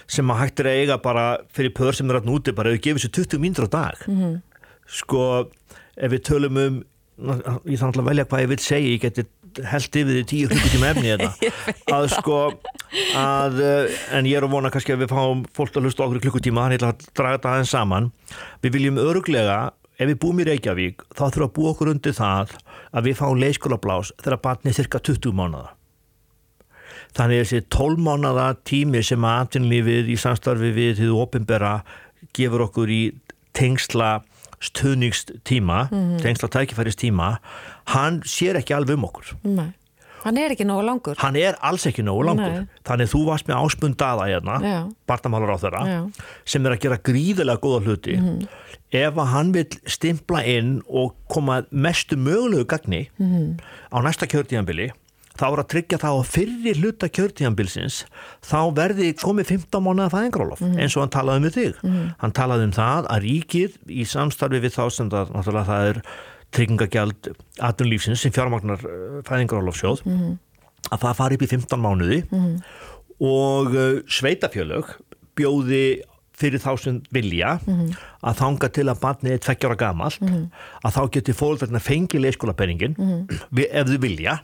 sem 0.09 0.33
að 0.33 0.39
hægt 0.41 0.61
er 0.61 0.69
að 0.71 0.79
eiga 0.81 0.99
bara 1.01 1.25
fyrir 1.53 1.75
pör 1.77 1.97
sem 1.97 2.09
er 2.09 2.19
að 2.21 2.29
núti 2.29 2.53
bara 2.57 2.71
ef 2.71 2.79
við 2.79 2.85
gefum 2.87 3.03
sér 3.03 3.13
20 3.19 3.43
mínútur 3.43 3.69
á 3.69 3.75
dag. 3.77 4.05
Sko 4.87 5.23
ef 5.97 6.13
við 6.13 6.23
tölum 6.29 6.61
um 6.61 6.77
ég 7.65 7.79
þarf 7.81 7.97
að 7.97 8.09
velja 8.11 8.27
hvað 8.29 8.43
ég 8.43 8.51
vil 8.51 8.59
segja 8.61 8.93
ég 8.93 9.03
geti 9.07 9.25
held 9.65 9.95
yfir 9.97 10.17
því 10.19 10.23
tíu 10.29 10.49
klukkutíma 10.51 10.91
efni 10.91 11.09
þetta 11.15 11.95
að 11.97 12.05
sko 12.13 12.41
að, 13.17 13.57
eh, 13.65 13.95
en 14.13 14.29
ég 14.29 14.37
er 14.37 14.45
að 14.45 14.53
vona 14.53 14.69
kannski 14.73 14.93
að 14.93 15.05
við 15.05 15.15
fáum 15.15 15.41
fólk 15.57 15.79
að 15.79 15.87
hlusta 15.87 16.05
okkur 16.05 16.19
í 16.19 16.23
klukkutíma 16.27 16.67
þannig 16.67 16.85
að 16.85 17.07
draga 17.17 17.39
þetta 17.39 17.53
aðeins 17.55 17.73
saman. 17.73 18.11
Við 18.61 18.77
viljum 18.77 19.01
öruglega 19.01 19.57
ef 19.97 20.11
við 20.11 20.19
búum 20.21 20.43
í 20.43 20.45
Reykjavík 20.45 21.01
þá 21.09 21.23
þurfum 21.23 21.47
að 21.47 21.55
búa 21.57 21.73
okkur 21.73 21.91
undir 21.95 22.15
það 22.17 22.53
að 22.93 23.09
við 23.09 23.17
fáum 23.17 23.41
leiskólablás 23.41 24.13
þegar 24.21 24.43
barnið 24.45 24.77
cirka 24.77 25.01
20 25.09 25.33
mánuða 25.37 25.73
Þannig 27.17 27.41
þessi 27.41 27.63
12 27.73 28.01
mánada 28.05 28.47
tími 28.67 29.01
sem 29.05 29.23
að 29.25 29.39
atvinnlífið 29.45 30.09
í 30.13 30.17
samstarfi 30.21 30.69
við 30.75 30.99
því 30.99 31.07
ofinbera 31.17 31.71
gefur 32.37 32.67
okkur 32.67 32.91
í 32.93 33.01
tengsla 33.57 34.19
stuðningstíma, 34.63 35.87
mm 35.91 36.17
tengsla 36.21 36.49
tækifæristíma, 36.49 37.37
hann 37.93 38.21
sér 38.25 38.57
ekki 38.61 38.73
alveg 38.77 38.97
um 38.97 39.05
okkur. 39.09 39.35
Nei. 39.43 39.73
hann 40.23 40.37
er 40.37 40.51
ekki 40.51 40.65
nógu 40.65 40.83
langur 40.83 41.15
Hann 41.21 41.35
er 41.39 41.55
alls 41.61 41.85
ekki 41.87 42.03
nógu 42.03 42.25
langur. 42.25 42.49
Nei. 42.51 42.67
Þannig 42.83 43.11
þú 43.13 43.21
varst 43.29 43.47
með 43.47 43.61
áspundaða 43.63 44.25
hérna, 44.27 44.55
Já. 44.65 44.79
barnamálar 45.07 45.55
á 45.55 45.57
þeirra, 45.61 45.83
Já. 45.87 45.99
sem 46.45 46.65
er 46.65 46.71
að 46.75 46.81
gera 46.83 46.97
gríðilega 46.97 47.61
góða 47.63 47.83
hluti. 47.85 48.17
Ef 48.91 49.13
að 49.13 49.31
hann 49.31 49.51
vil 49.53 49.65
stimpla 49.85 50.43
inn 50.47 50.81
og 50.87 51.15
koma 51.29 51.61
mestu 51.71 52.15
mögulegu 52.17 52.65
gagni 52.65 53.09
á 53.93 53.97
næsta 54.03 54.27
kjörtíðanbili, 54.27 54.91
þá 55.37 55.45
er 55.47 55.61
að 55.61 55.69
tryggja 55.73 55.99
það 56.01 56.17
á 56.17 56.21
fyrri 56.27 56.73
hluta 56.79 57.09
kjörtíðanbilsins 57.13 57.99
þá 58.45 58.59
verði 58.77 59.11
komið 59.21 59.51
15 59.53 59.85
mánuða 59.85 60.09
fæðingarólof 60.15 60.63
eins 60.65 60.95
og 60.97 61.05
hann 61.05 61.13
talaði 61.13 61.37
um 61.37 61.55
þig. 61.57 61.79
Hann 62.23 62.35
talaði 62.37 62.67
um 62.69 62.75
það 62.77 63.07
að 63.13 63.23
ríkið 63.27 63.77
í 63.87 64.05
samstarfi 64.09 64.59
við 64.63 64.75
þá 64.77 64.83
sem 64.97 65.09
það, 65.13 65.31
náttúrulega 65.35 65.69
það 65.71 65.91
er 65.93 66.01
tryggingagjald 66.57 67.31
atvinnlífsins 67.69 68.21
sem 68.23 68.31
fjármagnar 68.31 68.83
fæðingarólofsjóð 69.27 70.03
að 70.91 71.01
það 71.01 71.17
fari 71.19 71.35
upp 71.35 71.43
í 71.43 71.49
15 71.51 71.81
mánuði 71.83 72.21
og 73.19 73.73
uh, 73.75 73.97
sveitafjölög 74.07 74.93
bjóði 75.37 75.81
fyrir 76.37 76.61
þá 76.61 76.71
sem 76.77 76.97
vilja 77.11 77.55
að 78.21 78.35
þanga 78.37 78.67
til 78.69 78.83
að 78.91 78.99
barnið 79.01 79.31
er 79.33 79.39
tveggjára 79.41 79.75
gamalt 79.75 80.19
að 80.85 80.91
þá 80.93 81.01
geti 81.15 81.33
fólkarnir 81.33 81.81
fengið 81.81 82.21
leiskólapenningin 82.27 82.93
ef 83.65 83.87
þau 83.89 83.97
vilja 84.03 84.35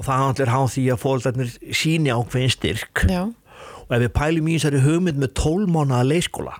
og 0.00 0.06
það 0.06 0.40
er 0.46 0.54
háð 0.54 0.70
því 0.76 0.86
að 0.94 1.02
fólkarnir 1.04 1.52
síni 1.76 2.14
ákveðin 2.14 2.54
styrk. 2.56 3.04
Já. 3.10 3.28
og 3.90 3.92
ef 3.96 4.00
við 4.04 4.12
pælum 4.16 4.48
í 4.48 4.54
þessari 4.56 4.80
hugmynd 4.86 5.20
með 5.20 5.34
12 5.36 5.68
mánuða 5.74 6.06
leiskóla 6.06 6.56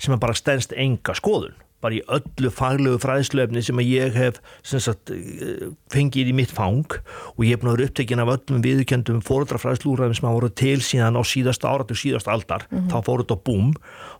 sem 0.00 0.14
er 0.14 0.18
bara 0.18 0.34
stendst 0.34 0.72
enga 0.74 1.14
skoðun 1.14 1.54
bara 1.84 1.98
í 1.98 2.02
öllu 2.10 2.50
faglegu 2.50 2.98
fræðslöfni 3.02 3.62
sem 3.64 3.78
að 3.78 3.90
ég 3.92 4.16
hef 4.16 4.40
sagt, 4.64 5.12
eh, 5.12 5.68
fengið 5.92 6.32
í 6.32 6.34
mitt 6.34 6.50
fang 6.50 6.88
og 7.36 7.44
ég 7.44 7.54
hef 7.54 7.66
vera 7.66 7.86
upptekinn 7.86 8.22
af 8.22 8.32
öllum 8.32 8.64
viðurkendum 8.64 9.20
fóreldrafræðslúræðum 9.26 10.16
sem 10.16 10.26
hafa 10.26 10.38
voru 10.40 10.50
til 10.50 10.80
síðan 10.80 11.20
á 11.20 11.22
síðasta 11.22 11.70
áratu 11.70 11.94
síðasta 11.94 12.32
aldar, 12.32 12.66
þá 12.88 12.98
fóru 13.04 13.26
þetta 13.26 13.38
búm. 13.44 13.74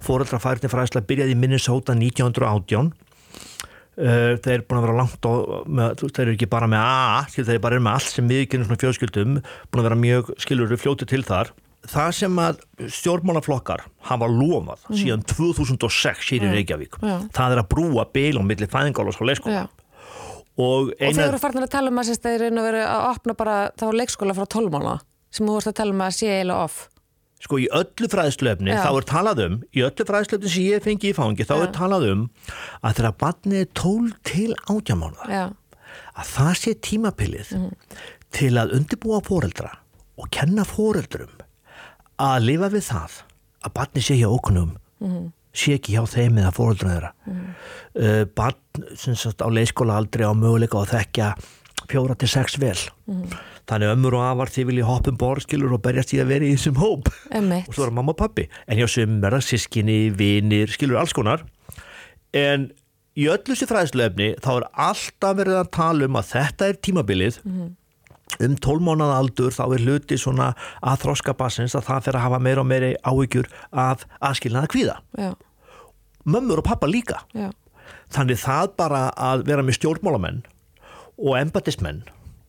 Fóreldrafærni 0.05 0.71
fræðsla 0.71 1.03
byrjaði 1.09 1.35
í 1.35 1.41
Minnesota 1.41 1.97
1918 1.97 2.93
Uh, 2.93 3.06
þeir 3.97 4.53
eru 4.59 4.65
búin 4.69 4.79
að 4.81 4.85
vera 4.87 4.97
langt 4.99 5.29
á, 5.29 5.33
með, 5.65 6.03
þeir 6.05 6.25
eru 6.27 6.35
ekki 6.37 6.49
bara 6.53 6.69
með 6.69 6.83
A 6.85 7.23
þeir 7.33 7.55
eru 7.55 7.63
bara 7.65 7.79
með 7.81 7.95
allt 7.97 8.13
sem 8.13 8.33
viðkynum 8.33 8.69
svona 8.69 8.83
fjóðskildum 8.83 9.39
búin 9.41 9.81
að 9.81 9.89
vera 9.89 10.01
mjög 10.03 10.35
skilur 10.43 10.75
fljóti 10.81 11.09
til 11.09 11.23
þar. 11.25 11.53
Það 11.87 12.13
sem 12.19 12.39
að 12.43 12.61
stjórnmálaflokkar 12.93 13.85
hafa 14.09 14.29
lofað 14.29 14.87
síðan 14.91 15.23
2006 15.31 16.33
hér 16.33 16.47
í 16.49 16.53
Reykjavík 16.57 16.99
Já. 16.99 17.17
það 17.37 17.55
er 17.55 17.63
að 17.63 17.69
brúa 17.73 18.07
beilum 18.11 18.49
millir 18.49 18.71
fæðingálos 18.73 19.21
og 19.21 19.31
leikskóla. 19.31 19.63
Já. 19.63 19.67
og 20.57 20.91
Og 20.91 20.91
þeir 20.97 21.13
eina 21.13 21.29
eru 21.31 21.41
farin 21.41 21.63
að 21.63 21.73
tala 21.77 21.93
um 21.93 22.03
að 22.03 22.11
þeir 22.27 22.49
eru 22.49 22.65
að, 22.65 22.81
að 22.83 23.07
opna 23.13 23.37
bara 23.39 23.57
þá 23.79 23.87
leikskóla 24.01 24.35
frá 24.35 24.49
12 24.57 24.75
mánu 24.75 24.97
sem 25.31 25.47
þú 25.47 25.57
vorst 25.57 25.71
að 25.71 25.79
tala 25.79 25.95
um 25.95 26.05
að 26.05 26.17
sé 26.17 26.33
eiginlega 26.33 26.67
off 26.67 26.79
sko 27.43 27.61
í 27.61 27.69
öllu 27.77 28.09
fræðslöfni 28.11 28.73
Já. 28.73 28.81
þá 28.87 28.91
er 28.91 29.07
talað 29.11 29.43
um, 29.45 29.57
í 29.77 29.85
öllu 29.87 30.07
fræðslöfni 30.09 30.53
sem 30.53 30.69
ég 30.71 30.85
fengi 30.85 31.13
í 31.13 31.17
fangi, 31.17 31.47
þá 31.47 31.57
er 31.59 31.73
talað 31.77 32.09
um 32.13 32.27
að 32.81 33.01
þegar 33.01 33.17
barnið 33.23 33.63
er 33.63 33.71
12 33.83 34.15
til 34.31 34.51
18 34.65 35.01
mánuða 35.03 35.31
Já, 35.31 35.45
að 36.17 36.33
það 36.33 36.53
sé 36.63 36.77
tímapilið 36.89 37.55
til 38.37 38.53
að 38.61 38.77
undirbúa 38.79 39.23
fóreldra 39.27 39.73
og 40.17 40.31
kenna 40.33 40.65
fóreldrum 40.67 41.33
að 42.23 42.47
lifa 42.49 42.73
við 42.73 42.87
það 42.89 43.23
að 43.67 43.75
barni 43.77 44.05
sé 44.05 44.17
hjá 44.17 44.29
okkunum 44.31 44.77
sé 45.57 45.77
ekki 45.77 45.97
hjá 45.97 46.05
þeim 46.11 46.41
eða 46.41 46.55
fóröldra 46.57 46.93
þeirra 46.93 47.13
mm. 47.29 47.45
uh, 48.03 48.23
barn 48.37 48.89
sagt, 48.97 49.45
á 49.45 49.49
leiskóla 49.49 49.99
aldrei 50.01 50.27
á 50.29 50.33
möguleika 50.37 50.81
og 50.83 50.91
þekkja 50.91 51.33
fjóra 51.91 52.17
til 52.19 52.31
sex 52.31 52.59
vel 52.61 52.79
mm. 53.09 53.37
Þannig 53.67 53.93
ömmur 53.93 54.17
og 54.19 54.25
afar 54.25 54.53
því 54.55 54.65
vilja 54.71 54.89
hoppum 54.89 55.19
borskilur 55.21 55.75
og 55.75 55.83
berjast 55.85 56.15
í 56.15 56.21
að 56.23 56.33
vera 56.33 56.47
í 56.47 56.55
þessum 56.55 56.81
hóp. 56.81 57.11
Og 57.67 57.75
svo 57.75 57.87
er 57.87 57.95
mamma 57.95 58.15
og 58.15 58.21
pappi 58.21 58.47
en 58.67 58.79
hjá 58.79 58.87
sem 58.91 59.19
verða 59.23 59.43
sískinni, 59.45 60.11
vinir, 60.15 60.71
skilur 60.73 61.01
alls 61.01 61.15
konar. 61.17 61.43
En 62.37 62.71
í 63.19 63.27
öllu 63.33 63.57
sér 63.57 63.71
fræðslefni 63.71 64.35
þá 64.45 64.51
er 64.55 64.69
alltaf 64.89 65.37
verið 65.41 65.61
að 65.63 65.73
tala 65.75 66.09
um 66.09 66.21
að 66.21 66.31
þetta 66.35 66.71
er 66.71 66.81
tímabilið. 66.89 67.43
Mm. 67.47 67.75
um 68.43 68.57
tólmónað 68.59 69.13
aldur 69.15 69.55
þá 69.55 69.63
er 69.65 69.83
hluti 69.87 70.17
svona 70.19 70.49
að 70.83 71.05
þroska 71.05 71.33
bassins 71.39 71.77
að 71.79 71.85
það 71.87 72.01
fyrir 72.09 72.19
að 72.19 72.25
hafa 72.25 72.41
meira 72.43 72.65
og 72.65 72.67
meiri 72.67 72.89
áhyggjur 73.07 73.47
af 73.71 74.03
aðskilnaða 74.19 74.71
kvíða. 74.73 74.97
Já. 75.15 75.31
mömmur 76.25 76.59
og 76.59 76.67
pappa 76.67 76.91
líka. 76.91 77.23
Já. 77.35 77.53
þannig 78.11 78.43
það 78.43 78.75
bara 78.77 79.03
að 79.15 79.47
vera 79.47 79.63
með 79.63 79.79
stjórnmálamenn 79.79 80.43
og 81.17 81.39
embatismenn 81.39 82.03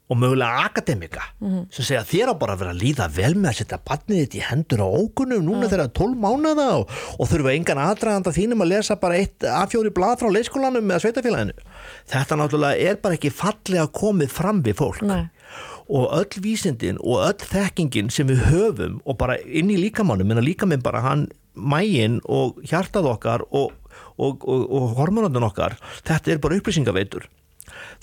og 0.08 0.18
mögulega 0.18 0.66
akademika 0.66 1.22
mm 1.39 1.47
-hmm. 1.47 1.66
sem 1.72 1.86
segja 1.86 2.03
þér 2.03 2.32
á 2.32 2.39
bara 2.39 2.53
að 2.53 2.60
vera 2.60 2.72
að 2.72 2.82
líða 2.82 3.08
vel 3.12 3.36
með 3.36 3.49
að 3.49 3.58
setja 3.58 3.80
barnið 3.89 4.20
þitt 4.22 4.36
í 4.36 4.43
hendur 4.49 4.80
á 4.80 4.88
ókunum 4.88 5.43
núna 5.43 5.64
mm. 5.66 5.70
þegar 5.70 5.84
það 5.84 5.89
er 5.89 5.99
12 5.99 6.16
mánuða 6.26 6.68
og, 6.80 6.89
og 7.20 7.28
þurfa 7.28 7.55
engan 7.55 7.78
aðdraganda 7.78 8.32
þínum 8.32 8.62
að 8.64 8.72
lesa 8.72 8.95
bara 8.95 9.18
eitt 9.18 9.43
A4 9.43 9.89
blad 9.91 10.20
frá 10.20 10.30
leyskólanum 10.32 10.91
eða 10.91 10.99
sveitafélaginu. 11.03 11.53
Þetta 12.08 12.36
náttúrulega 12.36 12.89
er 12.89 12.95
bara 12.95 13.18
ekki 13.18 13.32
fallega 13.32 13.88
komið 13.88 14.30
fram 14.32 14.64
við 14.64 14.76
fólk 14.80 15.01
Nei. 15.01 15.28
og 15.89 16.05
öll 16.20 16.41
vísindin 16.43 16.97
og 17.03 17.28
öll 17.28 17.43
þekkingin 17.51 18.10
sem 18.10 18.28
við 18.28 18.45
höfum 18.47 19.01
og 19.05 19.18
bara 19.18 19.36
inn 19.43 19.70
í 19.70 19.78
líkamannum, 19.78 20.32
en 20.32 20.38
að 20.38 20.47
líkaminn 20.51 20.84
bara 20.84 21.01
hann 21.01 21.28
mægin 21.53 22.22
og 22.24 22.62
hjartað 22.64 23.12
okkar 23.12 23.43
og, 23.51 23.74
og, 24.16 24.47
og 24.47 24.95
hormonandun 24.95 25.43
okkar, 25.43 25.76
þetta 26.03 26.32
er 26.32 26.39
bara 26.39 26.55
upplýsingaveitur 26.55 27.28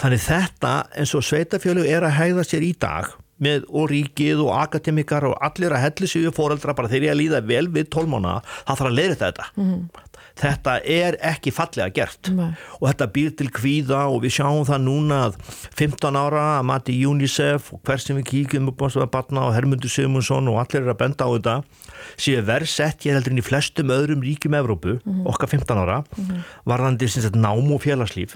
Þannig 0.01 0.25
þetta 0.25 0.73
eins 0.95 1.15
og 1.15 1.27
sveitafjölu 1.27 1.85
er 1.87 2.07
að 2.07 2.17
hægða 2.19 2.47
sér 2.49 2.67
í 2.67 2.73
dag 2.79 3.13
með 3.43 3.67
og 3.75 3.91
ríkið 3.91 4.43
og 4.45 4.53
akademikar 4.57 5.27
og 5.27 5.39
allir 5.43 5.75
að 5.75 5.85
helli 5.89 6.11
sig 6.11 6.27
við 6.27 6.37
fóreldra 6.37 6.75
bara 6.77 6.91
þegar 6.91 7.09
ég 7.09 7.15
að 7.15 7.21
líða 7.21 7.41
vel 7.49 7.67
við 7.75 7.89
tólmána, 7.91 8.41
það 8.63 8.81
þarf 8.81 8.91
að 8.91 8.99
leira 8.99 9.21
þetta. 9.23 9.49
Mm 9.57 9.71
-hmm. 9.71 10.11
Þetta 10.35 10.73
er 10.91 11.15
ekki 11.23 11.53
fallega 11.55 11.93
gert 11.95 12.31
Nei. 12.35 12.57
og 12.81 12.89
þetta 12.89 13.07
býr 13.15 13.35
til 13.39 13.51
kvíða 13.55 14.01
og 14.11 14.25
við 14.25 14.35
sjáum 14.41 14.65
það 14.67 14.81
núna 14.83 15.19
að 15.29 15.37
15 15.79 16.19
ára 16.19 16.59
að 16.59 16.67
mati 16.71 16.97
UNICEF 17.07 17.71
og 17.77 17.83
hver 17.87 18.03
sem 18.03 18.19
við 18.19 18.27
kíkjum 18.33 18.73
upp 18.73 18.83
á 18.83 19.07
barna 19.07 19.47
og 19.47 19.55
Hermundur 19.55 19.93
Simunsson 19.93 20.51
og 20.51 20.59
allir 20.59 20.83
er 20.83 20.91
að 20.91 20.99
benda 21.05 21.29
á 21.29 21.31
þetta 21.37 21.57
séu 22.19 22.43
verð 22.43 22.67
sett 22.67 23.07
ég 23.07 23.15
heldur 23.15 23.31
inn 23.31 23.43
í 23.45 23.47
flestum 23.47 23.95
öðrum 23.95 24.27
ríkjum 24.27 24.59
Evrópu, 24.59 24.99
mm 24.99 25.13
-hmm. 25.13 25.27
okkar 25.31 25.49
15 25.49 25.79
ára, 25.79 26.03
mm 26.03 26.25
-hmm. 26.25 26.43
varðandi 26.67 27.07
nám 27.39 27.73
og 27.73 27.83
félagslíf 27.83 28.35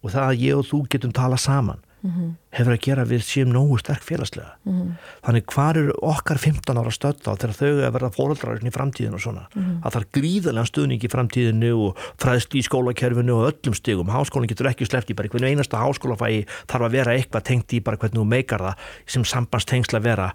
og 0.00 0.10
það 0.10 0.26
að 0.26 0.42
ég 0.46 0.58
og 0.58 0.68
þú 0.68 0.82
getum 0.88 1.12
tala 1.12 1.36
saman 1.36 1.80
mm 2.02 2.10
-hmm. 2.10 2.30
hefur 2.50 2.72
að 2.72 2.80
gera 2.80 3.04
við 3.04 3.22
séum 3.22 3.52
nógu 3.52 3.78
sterk 3.78 4.02
félagslega 4.02 4.56
mm 4.64 4.72
-hmm. 4.72 4.92
þannig 5.22 5.44
hvar 5.46 5.76
eru 5.76 5.92
okkar 6.02 6.38
15 6.38 6.78
ára 6.78 6.90
stödd 6.90 7.20
þá 7.24 7.36
þegar 7.36 7.54
þau 7.60 7.72
að 7.86 7.92
verða 7.92 8.10
fóröldrarinn 8.10 8.66
í 8.66 8.76
framtíðinu 8.76 9.14
og 9.14 9.20
svona 9.20 9.46
mm 9.54 9.62
-hmm. 9.62 9.82
að 9.84 9.92
það 9.92 10.00
er 10.00 10.20
gríðarlega 10.20 10.66
stuðning 10.66 11.04
í 11.04 11.12
framtíðinu 11.14 11.72
og 11.86 11.96
fræðst 12.18 12.54
í 12.54 12.62
skólakerfinu 12.62 13.32
og 13.32 13.52
öllum 13.52 13.74
stigum 13.74 14.08
háskólinn 14.08 14.48
getur 14.48 14.66
ekki 14.66 14.86
sleppt 14.86 15.10
í 15.10 15.14
bara 15.14 15.28
einhvern 15.28 15.50
einasta 15.50 15.76
háskólafægi 15.76 16.46
þarf 16.66 16.84
að 16.84 16.92
vera 16.92 17.12
eitthvað 17.12 17.42
tengt 17.42 17.72
í 17.72 17.80
bara 17.80 17.96
hvernig 17.96 18.20
þú 18.20 18.24
meikar 18.24 18.60
það 18.60 18.74
sem 19.06 19.24
sambandstengsla 19.24 20.00
vera 20.00 20.34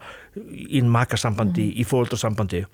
í 0.53 0.81
makasambandi, 0.81 1.73
í 1.81 1.83
fóröldarsambandi 1.83 2.65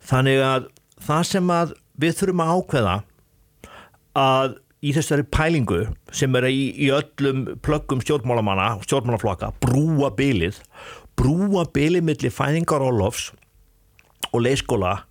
þannig 0.00 0.38
að 0.42 0.66
það 1.00 1.22
sem 1.22 1.50
að 1.50 1.72
við 2.00 2.12
þurfum 2.18 2.40
að 2.40 2.52
ákveða 2.56 3.02
að 4.14 4.56
í 4.80 4.94
þessari 4.96 5.26
pælingu 5.28 5.82
sem 6.16 6.36
er 6.38 6.48
í, 6.48 6.70
í 6.86 6.88
öllum 6.94 7.44
plöggum 7.64 8.00
stjórnmálamanna 8.00 8.78
stjórnmálaflokka, 8.86 9.52
brúa 9.60 10.10
bylið 10.16 10.62
brúa 11.20 11.66
bylið 11.74 12.06
millir 12.06 12.32
fæðingar 12.32 12.84
og 12.84 12.96
lofs 12.96 13.28
og 14.32 14.44
leiskóla 14.46 15.02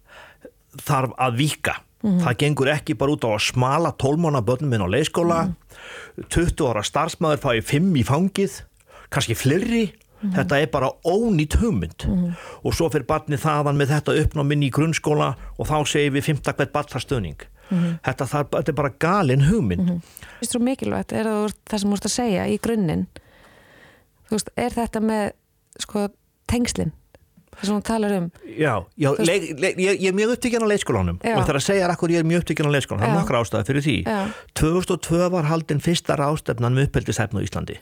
þarf 0.85 1.13
að 1.17 1.37
vika 1.43 1.75
mm 1.77 2.09
-hmm. 2.09 2.23
það 2.25 2.37
gengur 2.37 2.71
ekki 2.73 2.97
bara 2.97 3.11
út 3.11 3.25
á 3.25 3.29
að 3.29 3.45
smala 3.51 3.91
tólmána 3.91 4.41
börnum 4.41 4.69
minn 4.69 4.85
á 4.85 4.89
leiskóla 4.89 5.45
mm 5.45 5.55
-hmm. 6.17 6.29
20 6.29 6.69
ára 6.69 6.83
starfsmæður 6.83 7.37
fái 7.37 7.61
5 7.61 7.95
í 7.95 8.03
fangið 8.03 8.61
kannski 9.09 9.35
fleiri 9.35 9.85
mm 9.85 10.29
-hmm. 10.29 10.35
þetta 10.35 10.59
er 10.59 10.67
bara 10.67 10.91
ónýtt 11.05 11.57
hugmynd 11.61 12.05
og 12.63 12.73
svo 12.73 12.89
fyrir 12.89 13.05
barnið 13.05 13.39
þaðan 13.45 13.77
með 13.77 13.87
þetta 13.87 14.17
uppnáminn 14.21 14.63
í 14.63 14.71
grunnskóla 14.71 15.35
og 15.57 15.67
þá 15.67 15.85
segir 15.85 16.11
við 16.11 16.23
15 16.23 16.53
hvert 16.55 16.71
barn 16.71 16.87
þar 16.87 17.01
stöðning 17.01 17.41
mm 17.69 17.77
-hmm. 17.77 17.97
þetta, 18.05 18.25
það, 18.25 18.45
þetta 18.57 18.71
er 18.71 18.79
bara 18.81 18.93
galin 18.99 19.45
hugmynd. 19.49 19.81
Mm 19.81 19.89
-hmm. 19.89 20.37
Vist 20.39 20.55
þú 20.55 20.59
mikilvægt, 20.59 21.13
er 21.13 21.25
það 21.25 21.53
það 21.69 21.79
sem 21.79 21.89
þú 21.89 21.93
ert 21.93 22.05
að 22.05 22.17
segja 22.17 22.47
í 22.47 22.57
grunninn? 22.57 23.07
Þú 24.29 24.37
veist, 24.37 24.49
er 24.55 24.71
þetta 24.71 24.99
með 24.99 25.31
sko, 25.79 26.09
tengslinn 26.47 26.91
það 27.59 27.67
sem 27.67 27.75
hún 27.75 27.85
talar 27.85 28.15
um? 28.15 28.27
Já, 28.45 28.73
já 28.99 29.09
veist, 29.17 29.27
leik, 29.27 29.47
leik, 29.59 29.79
ég, 29.81 29.99
ég 29.99 30.11
er 30.11 30.15
mjög 30.15 30.33
upptíkjan 30.35 30.65
á 30.65 30.67
leikskólanum. 30.71 31.17
Já. 31.23 31.35
og 31.35 31.43
það 31.43 31.51
er 31.53 31.59
að 31.59 31.65
segja 31.65 31.89
akkur 31.91 32.13
ég 32.13 32.23
er 32.23 32.29
mjög 32.29 32.43
upptíkjan 32.43 32.69
á 32.69 32.75
leikskólanum 32.75 33.05
það 33.05 33.11
er 33.11 33.19
nokkra 33.19 33.41
ástæði 33.43 33.67
fyrir 33.69 33.85
því. 33.85 33.97
Já. 34.05 34.19
2002 34.61 35.29
var 35.35 35.49
haldinn 35.49 35.83
fyrsta 35.83 36.17
rástefnan 36.19 36.77
með 36.77 36.89
uppeldishæfn 36.89 37.39
á 37.39 37.41
Íslandi. 37.43 37.77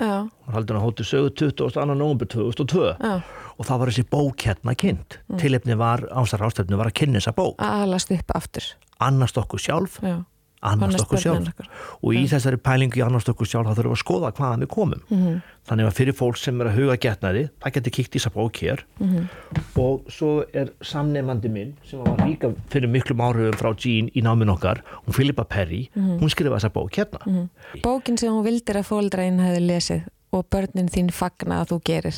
Haldinn 0.56 0.80
að 0.80 0.86
hóttu 0.88 1.08
sögu 1.08 1.34
22. 1.44 1.86
november 1.94 2.30
2002 2.34 2.90
og 3.58 3.70
það 3.70 3.84
var 3.84 3.94
þessi 3.94 4.08
bók 4.10 4.48
hérna 4.48 4.76
kynnt. 4.78 5.22
Mm. 5.28 5.40
tilefni 5.42 5.78
var 5.78 6.08
ásar 6.12 6.42
rástefnu 6.42 6.78
var 6.80 6.92
að 6.92 7.00
kynna 7.04 7.22
þessa 7.22 7.38
bók. 7.38 7.58
Að 7.62 7.88
alast 7.88 8.14
upp 8.16 8.38
aftur 8.38 8.74
annast 9.04 9.38
okkur 9.38 9.62
sjálf 9.62 10.00
Já. 10.02 10.24
annast 10.66 11.02
okkur 11.04 11.22
sjálf 11.22 11.50
og 12.02 12.16
í 12.18 12.24
þessari 12.30 12.60
pælingu 12.62 13.00
í 13.00 13.04
annast 13.06 13.30
okkur 13.32 13.50
sjálf 13.50 13.70
þá 13.70 13.78
þurfum 13.78 13.94
við 13.94 13.98
að 13.98 14.04
skoða 14.04 14.32
hvaðan 14.38 14.66
við 14.66 14.72
komum 14.74 15.04
mm 15.06 15.22
-hmm. 15.22 15.40
þannig 15.70 15.90
að 15.90 15.98
fyrir 16.00 16.18
fólk 16.18 16.38
sem 16.42 16.62
er 16.62 16.70
að 16.72 16.78
huga 16.80 16.98
getnaði 17.06 17.44
það 17.64 17.76
getur 17.78 17.96
kíkt 17.98 18.16
í 18.16 18.20
þessa 18.20 18.34
bók 18.34 18.62
hér 18.64 18.86
mm 19.00 19.08
-hmm. 19.08 19.26
og 19.86 20.12
svo 20.12 20.32
er 20.54 20.74
samnefandi 20.82 21.50
minn 21.50 21.74
sem 21.84 22.00
var 22.00 22.26
líka 22.26 22.54
fyrir 22.70 22.90
miklum 22.90 23.22
áhrifum 23.22 23.60
frá 23.62 23.74
Jean 23.78 24.10
í 24.16 24.22
náminn 24.22 24.50
okkar 24.50 24.84
hún 25.06 25.14
Filippa 25.14 25.44
Perry, 25.44 25.90
mm 25.96 26.04
-hmm. 26.04 26.20
hún 26.22 26.30
skrifa 26.30 26.56
þessa 26.56 26.74
bók 26.74 26.92
hérna 26.98 27.20
mhm. 27.26 27.50
Bókin 27.84 28.18
sem 28.18 28.34
hún 28.34 28.44
vildir 28.44 28.76
að 28.76 28.90
fóldræðin 28.90 29.40
hefði 29.40 29.68
lesið 29.68 30.02
og 30.32 30.50
börnin 30.50 30.90
þín 30.90 31.12
fagna 31.12 31.62
að 31.62 31.72
þú 31.72 31.82
gerir 31.86 32.16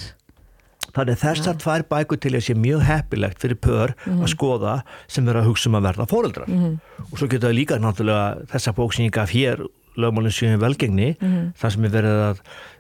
Þannig 0.96 1.20
þessar 1.22 1.54
ja. 1.54 1.60
tvær 1.64 1.86
bækur 1.90 2.22
til 2.22 2.34
að 2.36 2.46
sé 2.46 2.56
mjög 2.58 2.86
heppilegt 2.88 3.42
fyrir 3.44 3.60
pör 3.60 3.94
mm 3.94 4.00
-hmm. 4.06 4.22
að 4.22 4.28
mhm. 4.28 4.34
skoða 4.36 4.76
sem 5.08 5.28
er 5.28 5.36
að 5.36 5.50
hugsa 5.50 5.70
um 5.70 5.76
að 5.76 5.88
verða 5.90 6.10
fóreldrar. 6.10 6.48
Mm 6.48 6.64
-hmm. 6.64 6.80
Og 7.12 7.18
svo 7.18 7.28
getur 7.28 7.50
það 7.50 7.60
líka 7.60 7.78
náttúrulega 7.78 8.46
þessa 8.52 8.74
bók 8.74 8.94
sem 8.94 9.06
ég 9.06 9.12
gaf 9.12 9.32
hér, 9.32 9.66
lögmálinn 9.98 10.32
sjöfum 10.32 10.60
velgengni, 10.60 11.16
mm 11.20 11.28
-hmm. 11.28 11.54
þar 11.56 11.72
sem 11.72 11.86
er 11.86 11.90
verið 11.90 12.20
að 12.30 12.38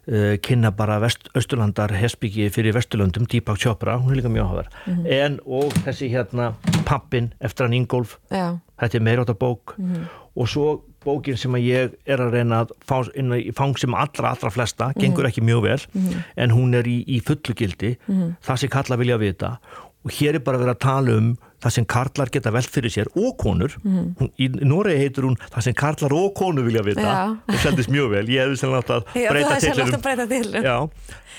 uh, 0.07 0.37
kynna 0.37 0.71
bara 0.71 0.99
vest, 0.99 1.29
Östurlandar 1.35 1.91
hespiki 1.91 2.49
fyrir 2.49 2.73
Vesturlöndum, 2.73 3.25
Deepak 3.25 3.57
Chopra, 3.57 3.97
hún 3.97 4.11
er 4.11 4.15
líka 4.15 4.29
mjög 4.29 4.45
áhugaður. 4.45 4.67
Mhm. 4.85 5.05
En 5.05 5.39
og 5.45 5.73
þessi 5.73 6.09
hérna 6.09 6.53
Pappin 6.85 7.33
eftir 7.41 7.65
hann 7.65 7.73
Ingolf, 7.73 8.17
Já. 8.31 8.59
þetta 8.79 8.95
er 8.95 9.01
meira 9.01 9.21
átta 9.21 9.33
bók 9.33 9.77
mhm. 9.77 10.07
og 10.35 10.47
svo 10.47 10.81
bókin 11.05 11.37
sem 11.39 11.55
að 11.55 11.67
ég 11.67 11.97
er 12.05 12.23
að 12.23 12.33
reyna 12.37 12.63
að 12.63 12.73
fá 12.87 12.97
í 13.39 13.51
fang 13.55 13.77
sem 13.79 13.93
allra, 13.95 14.33
allra 14.33 14.51
flesta, 14.53 14.91
gengur 14.97 15.23
mhm. 15.23 15.31
ekki 15.31 15.45
mjög 15.45 15.61
vel 15.63 15.79
mm 15.79 16.01
-hmm. 16.01 16.23
en 16.35 16.51
hún 16.51 16.75
er 16.75 16.87
í, 16.87 17.03
í 17.07 17.21
fullu 17.23 17.55
gildi 17.55 17.97
mm 17.97 18.15
-hmm. 18.15 18.35
það 18.41 18.57
sem 18.57 18.69
karlar 18.69 18.99
vilja 18.99 19.17
vita 19.17 19.59
og 20.03 20.11
hér 20.15 20.35
er 20.35 20.43
bara 20.43 20.57
að 20.57 20.63
vera 20.63 20.75
að 20.75 20.83
tala 20.83 21.15
um 21.19 21.37
það 21.59 21.73
sem 21.75 21.85
karlar 21.91 22.29
geta 22.31 22.51
velt 22.55 22.71
fyrir 22.71 22.91
sér 22.93 23.07
og 23.19 23.37
konur 23.37 23.75
mm 23.83 23.91
-hmm. 23.91 24.13
hún, 24.19 24.29
í 24.39 24.47
Noregi 24.63 24.97
heitur 25.03 25.23
hún 25.27 25.37
það 25.51 25.61
sem 25.61 25.73
karlar 25.73 26.13
og 26.13 26.33
konur 26.35 26.63
vilja 26.63 26.83
vita 26.83 27.01
Já. 27.01 27.37
og 27.47 27.59
seldist 27.59 27.89
mjög 27.89 28.09
vel, 28.09 28.25
ég 28.29 28.39
hefði 28.43 28.57
sem 28.57 28.71
nátt 28.71 28.89
að 28.89 29.03
breyta 29.13 29.59
til 29.59 30.45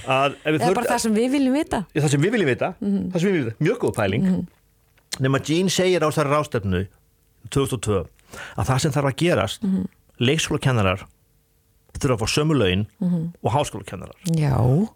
það 0.05 0.69
er 0.69 0.75
bara 0.75 0.87
það 0.93 0.99
sem 0.99 1.15
við 1.15 1.31
viljum 1.31 1.55
vita 1.55 1.85
það 1.95 2.09
sem 2.09 2.21
við 2.21 2.31
viljum 2.31 2.49
vita, 2.49 2.75
mhm. 2.81 3.11
það 3.11 3.21
sem 3.21 3.29
við 3.29 3.33
viljum 3.33 3.49
vita 3.49 3.65
mjög 3.65 3.79
góð 3.79 3.95
pæling 3.97 4.25
mhm. 4.25 4.41
nema 5.21 5.39
Jean 5.45 5.69
segir 5.69 6.05
á 6.05 6.09
þessari 6.09 6.31
rástefnu 6.31 6.87
2002 7.49 8.05
að 8.57 8.69
það 8.69 8.79
sem 8.85 8.93
þarf 8.93 9.11
að 9.13 9.19
gerast 9.25 9.63
mm 9.63 9.71
-hmm. 9.71 9.89
leikskólakennarar 10.19 11.07
þurfa 12.01 12.17
að 12.17 12.23
fá 12.23 12.29
sömulögin 12.35 12.87
mm 12.87 13.09
-hmm. 13.09 13.25
og 13.43 13.53
háskólakennarar 13.53 14.17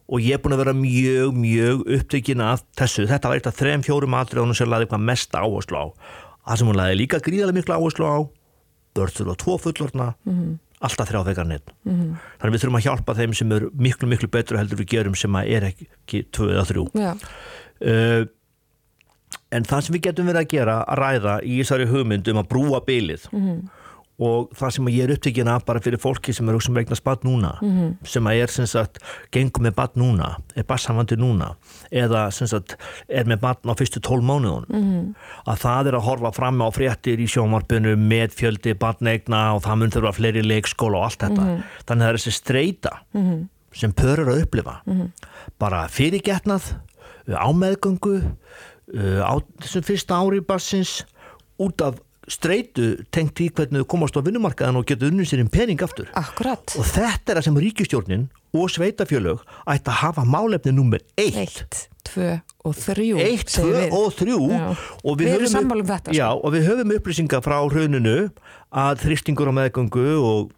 og 0.09 0.21
ég 0.21 0.35
er 0.35 0.43
búin 0.43 0.55
að 0.55 0.63
vera 0.63 0.73
mjög, 0.73 1.35
mjög 1.35 1.79
upptökin 1.97 2.41
af 2.41 2.63
þessu, 2.77 3.07
þetta 3.07 3.29
var 3.29 3.37
eitt 3.37 3.47
af 3.47 3.57
þrejum 3.59 3.83
fjórum 3.83 4.15
atriðunum 4.15 4.55
sem 4.55 4.69
laði 4.69 4.87
eitthvað 4.87 5.09
mest 5.11 5.35
áherslu 5.35 5.77
á 5.77 5.87
það 6.45 6.59
sem 6.59 6.69
hún 6.69 6.77
laði 6.77 6.99
líka 7.01 7.21
gríðarlega 7.21 7.59
miklu 7.59 7.75
áherslu 7.75 8.07
á 8.07 8.19
börður 8.95 9.33
og 9.33 9.39
tvo 9.43 9.59
fullorna 9.59 10.15
mm 10.25 10.33
-hmm. 10.33 10.59
alltaf 10.81 11.09
þrjá 11.09 11.25
þegar 11.25 11.47
neitt 11.47 11.69
mhm. 11.85 12.15
þannig 12.39 12.55
við 12.55 12.63
þurfum 12.63 12.79
að 12.79 12.87
hjálpa 12.87 13.15
þeim 13.15 13.35
sem 13.35 13.53
er 13.53 13.69
miklu, 13.75 14.09
miklu 14.09 14.29
betur 14.29 14.59
heldur 14.59 14.79
við 14.79 14.91
gerum 14.95 15.15
sem 15.15 15.35
er 15.35 15.65
ekki 15.73 16.25
tvö 16.31 16.53
eða 16.55 16.69
þrjú 16.71 16.85
uh, 16.95 18.27
en 19.55 19.69
það 19.69 19.87
sem 19.87 19.97
við 19.97 20.05
getum 20.09 20.29
verið 20.31 20.43
að 20.43 20.53
gera 20.57 20.83
að 20.83 21.01
ræða 21.01 21.39
í 21.47 21.57
þessari 21.63 21.89
hugmynd 21.91 22.29
um 22.33 22.43
að 22.43 22.53
brúa 22.53 22.83
bylið 22.85 23.27
mm 23.31 23.43
-hmm. 23.45 23.59
og 24.25 24.51
það 24.59 24.71
sem 24.77 24.89
ég 24.89 25.05
er 25.05 25.13
upptökin 25.15 25.51
af 25.51 25.65
bara 25.67 25.83
fyrir 25.83 26.01
fólki 26.03 26.33
sem 26.33 26.49
er 26.49 26.61
sem 26.63 26.77
eignast 26.77 27.05
bad 27.05 27.25
núna 27.25 27.59
mm 27.61 27.71
-hmm. 27.71 28.07
sem 28.07 28.27
er 28.27 28.47
sem 28.47 28.67
sagt 28.67 28.99
gengum 29.33 29.65
með 29.67 29.75
bad 29.75 29.97
núna, 29.97 30.37
er 30.57 30.63
bassamandi 30.63 31.17
núna 31.17 31.55
eða 31.93 32.31
sem 32.31 32.47
sagt 32.47 32.77
er 33.09 33.25
með 33.25 33.41
bad 33.41 33.57
á 33.67 33.75
fyrstu 33.75 34.01
tól 34.01 34.23
mánuðun 34.23 34.67
mm 34.69 34.83
-hmm. 34.83 35.15
að 35.47 35.59
það 35.59 35.87
er 35.87 35.95
að 35.95 36.07
horfa 36.07 36.33
fram 36.33 36.63
á 36.63 36.69
fréttir 36.71 37.19
í 37.19 37.27
sjómarpunum 37.27 38.09
með 38.09 38.31
fjöldi 38.31 38.75
badneigna 38.75 39.55
og 39.55 39.63
það 39.63 39.77
mun 39.77 39.91
þurfa 39.91 40.13
fleiri 40.13 40.43
leikskóla 40.43 40.99
og 40.99 41.05
allt 41.05 41.21
þetta 41.23 41.43
-hmm. 41.43 41.63
þannig 41.87 42.03
að 42.03 42.07
það 42.07 42.13
er 42.13 42.17
þessi 42.17 42.33
streyta 42.33 42.91
mhm. 43.13 43.49
sem 43.73 43.93
pörur 43.93 44.29
að 44.29 44.43
upplifa 44.43 44.83
mhm. 44.87 45.07
bara 45.59 45.89
fyrirgetnað 45.89 46.75
á 47.33 47.49
meðgöngu 47.53 48.37
á 48.93 49.35
þessum 49.63 49.87
fyrsta 49.87 50.19
ári 50.21 50.43
bassins 50.45 51.03
út 51.63 51.81
af 51.85 52.01
streitu 52.31 53.05
tengt 53.13 53.41
í 53.45 53.51
hvernig 53.53 53.85
þau 53.85 53.91
komast 53.95 54.17
á 54.17 54.25
vinnumarkaðan 54.25 54.81
og 54.81 54.87
geta 54.89 55.09
unnum 55.11 55.27
sér 55.29 55.43
einn 55.43 55.53
pening 55.53 55.83
aftur 55.85 56.09
Akkurat. 56.17 56.77
og 56.79 56.87
þetta 56.89 57.33
er 57.33 57.41
það 57.41 57.47
sem 57.49 57.59
ríkistjórnin 57.65 58.25
og 58.55 58.71
sveitafjölög 58.73 59.43
ætti 59.75 59.93
að 59.93 60.01
hafa 60.01 60.25
málefni 60.29 60.73
nummer 60.73 61.03
1 61.21 61.37
1, 61.43 61.85
2 62.09 62.31
og 62.65 62.79
3 62.81 63.09
1, 63.27 63.45
2 63.59 63.85
og 63.99 64.17
3 64.21 64.39
og 64.41 65.19
við, 65.19 65.25
við 65.25 65.35
erum 65.37 65.53
sammálum 65.53 65.89
þetta 65.91 66.13
sko. 66.13 66.17
já, 66.17 66.29
og 66.33 66.55
við 66.55 66.69
höfum 66.71 66.97
upplýsingar 66.97 67.45
frá 67.45 67.59
rauninu 67.61 68.17
að 68.73 69.05
þristingur 69.05 69.53
á 69.53 69.55
meðgöngu 69.61 70.07
og, 70.21 70.55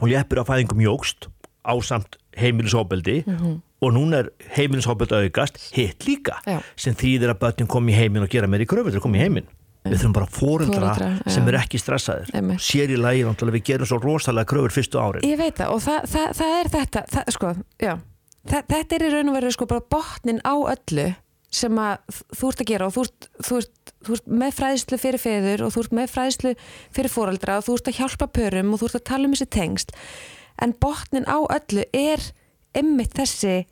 og 0.00 0.06
léppur 0.10 0.42
af 0.42 0.50
fæðingum 0.50 0.82
jógst 0.82 1.30
á 1.62 1.74
samt 1.84 2.18
heimilisofbeldi 2.38 3.22
mm 3.26 3.36
-hmm. 3.36 3.56
Og 3.78 3.94
núna 3.94 4.24
er 4.24 4.32
heimilisofbeldi 4.56 5.28
aukast 5.28 5.60
hitt 5.76 6.06
líka 6.08 6.40
já. 6.46 6.58
sem 6.76 6.96
þýðir 6.98 7.34
að 7.34 7.40
börnum 7.44 7.70
kom 7.70 7.88
í 7.88 7.94
heimin 7.96 8.24
og 8.26 8.32
gera 8.32 8.50
meir 8.50 8.64
í 8.64 8.68
gröfur 8.68 8.90
til 8.90 9.00
að 9.00 9.06
koma 9.06 9.20
í 9.20 9.24
heimin 9.26 9.48
við 9.88 10.02
þurfum 10.02 10.16
bara 10.16 10.28
fóreldra 10.34 11.10
sem 11.30 11.46
eru 11.48 11.58
ekki 11.60 11.78
stressaðir. 11.80 12.32
Emme. 12.36 12.58
sér 12.60 12.92
í 12.92 12.98
lagi, 12.98 13.24
við 13.24 13.62
gerum 13.64 13.88
svo 13.88 14.00
rosalega 14.02 14.50
kröfur 14.50 14.74
fyrstu 14.74 15.00
árin. 15.00 15.24
Ég 15.24 15.38
veit 15.40 15.56
það 15.56 15.74
og 15.74 15.84
það, 15.84 16.08
það, 16.12 16.26
það 16.40 16.56
er 16.58 16.70
þetta 16.74 17.04
það, 17.14 17.30
sko, 17.36 17.52
þetta 18.50 18.98
er 18.98 19.06
í 19.06 19.12
raun 19.14 19.32
og 19.32 19.38
veru 19.38 19.54
sko, 19.54 19.68
botnin 19.94 20.42
á 20.44 20.54
öllu 20.58 21.08
sem 21.48 21.78
að 21.80 22.18
þú 22.36 22.50
ert 22.50 22.62
að 22.62 22.68
gera 22.68 22.88
og 22.88 22.94
þú 22.94 23.04
ert, 23.06 23.28
þú 23.46 23.60
ert, 23.62 23.92
þú 24.04 24.16
ert 24.18 24.26
með 24.42 24.56
fræðslu 24.58 24.98
fyrir 25.00 25.22
feður 25.22 25.62
og 25.64 25.70
þú 25.72 25.84
ert 25.84 25.94
með 25.96 26.10
fræðslu 26.12 26.50
fyrir 26.98 27.12
fóreldra 27.12 27.56
og 27.56 27.64
þú 27.64 27.76
ert 27.78 27.88
að 27.88 28.00
hjálpa 28.02 28.28
pörum 28.36 28.74
og 28.74 28.82
þú 28.82 28.90
ert 28.90 28.98
að 28.98 29.06
tala 29.08 29.28
um 29.28 29.36
þessi 29.36 29.48
tengst 29.56 29.94
en 30.60 30.74
botnin 30.82 31.24
á 31.24 31.38
öllu 31.40 31.86
er 31.96 32.26
ymmit 32.76 33.14
þessi, 33.16 33.62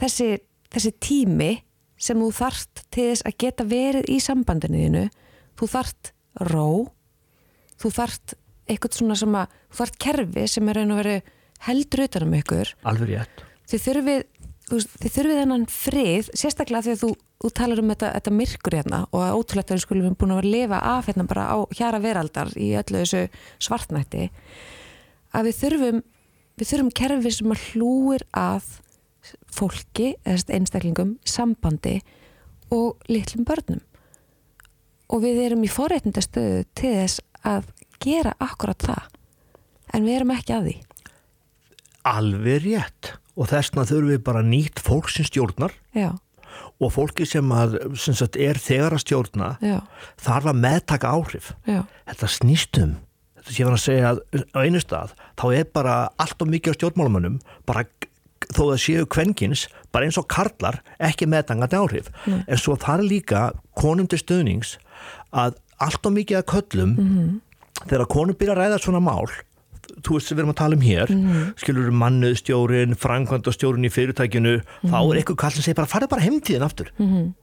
þessi, 0.00 0.30
þessi 0.72 0.94
tími 1.02 1.52
sem 2.00 2.18
þú 2.18 2.30
þarft 2.34 2.86
til 2.90 3.10
þess 3.10 3.26
að 3.28 3.38
geta 3.44 3.66
verið 3.68 4.08
í 4.10 4.18
sambandinu 4.24 5.08
þú 5.60 5.68
þart 5.68 6.12
ró 6.48 6.70
þú 7.80 7.92
þart 7.96 8.36
eitthvað 8.70 8.98
svona 8.98 9.16
sem 9.18 9.36
að 9.36 9.56
þú 9.70 9.80
þart 9.80 10.00
kerfi 10.04 10.46
sem 10.50 10.70
er 10.70 10.82
einu 10.82 10.96
að 10.96 11.02
vera 11.02 11.16
heldur 11.66 12.04
utanum 12.06 12.36
ykkur. 12.38 12.74
Alveg 12.88 13.10
rétt. 13.10 13.42
Þið 13.70 13.82
þurfið, 13.86 14.22
þið 14.70 15.16
þurfið 15.16 15.40
þennan 15.40 15.66
frið 15.70 16.30
sérstaklega 16.30 16.86
því 16.86 16.94
að 16.94 17.02
þú, 17.02 17.10
þú 17.42 17.50
talar 17.58 17.82
um 17.82 17.92
þetta, 17.92 18.12
þetta 18.16 18.36
myrkur 18.36 18.76
hérna 18.78 19.00
og 19.10 19.24
að 19.24 19.40
ótrúlega 19.40 19.76
við 19.76 19.84
skulum 19.84 20.16
búin 20.18 20.34
að 20.34 20.40
vera 20.40 20.48
að 20.48 20.56
lifa 20.56 20.80
af 20.92 21.10
hérna 21.10 21.26
bara 21.30 21.46
á 21.50 21.58
hjara 21.76 22.02
veraldar 22.02 22.54
í 22.56 22.70
öllu 22.80 23.02
þessu 23.02 23.22
svartnætti 23.60 24.30
að 25.36 25.50
við 25.50 25.60
þurfum 25.60 26.02
við 26.60 26.70
þurfum 26.70 26.94
kerfi 27.00 27.32
sem 27.32 27.52
að 27.54 27.66
hlúir 27.70 28.24
að 28.36 28.66
fólki, 29.52 30.14
eða 30.24 30.56
einstaklingum 30.56 31.14
sambandi 31.28 32.00
og 32.72 33.00
litlum 33.10 33.46
börnum 33.48 33.82
og 35.10 35.24
við 35.24 35.42
erum 35.46 35.64
í 35.66 35.70
forreitndastöðu 35.72 36.64
til 36.78 36.92
þess 37.00 37.24
að 37.46 37.70
gera 38.00 38.36
akkurat 38.42 38.80
það 38.84 39.08
en 39.96 40.06
við 40.06 40.18
erum 40.20 40.34
ekki 40.36 40.56
að 40.56 40.68
því 40.68 40.78
Alveg 42.10 42.62
rétt 42.64 43.10
og 43.36 43.50
þessna 43.50 43.84
þurfum 43.88 44.12
við 44.14 44.22
bara 44.24 44.44
nýtt 44.44 44.80
fólk 44.84 45.10
sem 45.12 45.26
stjórnar 45.26 45.74
Já. 45.96 46.14
og 46.80 46.92
fólki 46.94 47.26
sem, 47.28 47.50
að, 47.52 47.76
sem 48.00 48.16
er 48.40 48.60
þegar 48.60 48.96
að 48.96 49.04
stjórna 49.04 49.50
Já. 49.64 49.78
þarf 50.20 50.52
að 50.52 50.62
meðtaka 50.64 51.12
áhrif 51.12 51.52
Já. 51.68 51.82
þetta 52.08 52.32
snýstum 52.38 52.96
þetta 53.40 53.56
sé 53.56 53.64
að 53.64 53.80
segja 53.84 54.12
að 54.12 54.22
á 54.54 54.58
einu 54.60 54.80
stað 54.82 55.16
þá 55.40 55.46
er 55.54 55.66
bara 55.72 55.96
allt 56.20 56.42
og 56.42 56.48
mikið 56.52 56.72
á 56.72 56.78
stjórnmálumannum 56.78 57.40
bara 57.66 57.84
þó 58.50 58.64
að 58.70 58.80
séu 58.82 59.06
kvenkins 59.06 59.66
bara 59.92 60.06
eins 60.06 60.18
og 60.20 60.28
karlar 60.30 60.80
ekki 61.02 61.28
meðtangandi 61.30 61.78
áhrif 61.78 62.08
mm. 62.26 62.46
en 62.46 62.60
svo 62.60 62.76
þar 62.80 63.04
líka 63.04 63.50
konum 63.78 64.08
til 64.10 64.20
stöðnings 64.20 64.78
að 65.30 65.58
allt 65.80 66.06
og 66.06 66.16
mikið 66.16 66.40
að 66.40 66.48
köllum 66.52 66.96
mm 66.96 67.06
-hmm. 67.08 67.86
þegar 67.86 68.12
konur 68.12 68.36
byrja 68.36 68.54
að 68.54 68.60
ræða 68.60 68.82
svona 68.82 69.00
mál 69.00 69.28
þú 70.04 70.16
veist 70.16 70.28
sem 70.28 70.36
við 70.36 70.42
erum 70.42 70.54
að 70.54 70.60
tala 70.62 70.76
um 70.76 70.86
hér 70.86 71.10
mm 71.10 71.26
-hmm. 71.26 71.52
skilur 71.56 71.90
mannuðstjórin, 71.90 72.94
frangvandastjórin 72.94 73.84
í 73.84 73.90
fyrirtækinu, 73.90 74.56
mm 74.56 74.62
-hmm. 74.62 74.90
þá 74.90 74.98
er 75.10 75.16
eitthvað 75.16 75.36
kall 75.36 75.50
sem 75.50 75.62
segir 75.62 75.76
bara 75.76 75.92
farið 75.94 76.08
bara 76.08 76.22
heimtíðin 76.22 76.62
aftur 76.62 76.92
mhm. 76.98 77.34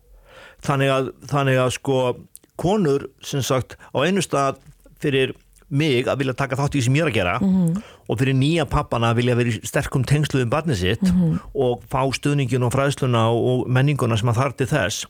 þannig 0.62 0.90
að, 0.90 1.12
þannig 1.28 1.58
að 1.58 1.70
sko 1.70 2.18
konur 2.56 3.10
sem 3.22 3.42
sagt 3.42 3.78
á 3.94 3.98
einu 4.02 4.22
stað 4.22 4.58
fyrir 5.00 5.34
mig 5.70 6.08
að 6.08 6.22
vilja 6.22 6.36
taka 6.38 6.58
þátt 6.60 6.76
í 6.76 6.80
því 6.80 6.84
sem 6.86 6.98
ég 6.98 7.04
er 7.04 7.12
að 7.12 7.18
gera 7.18 7.36
mm 7.42 7.54
-hmm. 7.54 7.84
og 8.08 8.20
fyrir 8.20 8.36
nýja 8.38 8.66
pappana 8.66 9.12
að 9.12 9.20
vilja 9.20 9.36
vera 9.36 9.52
sterkum 9.68 10.04
tengslu 10.04 10.42
um 10.42 10.50
barnið 10.50 10.78
sitt 10.80 11.04
mm 11.04 11.16
-hmm. 11.22 11.40
og 11.54 11.84
fá 11.92 12.02
stuðningin 12.14 12.64
og 12.64 12.74
fræðsluna 12.74 13.24
og 13.32 13.68
menninguna 13.68 14.18
sem 14.18 14.30
að 14.30 14.40
þarti 14.42 14.66
þess. 14.66 15.06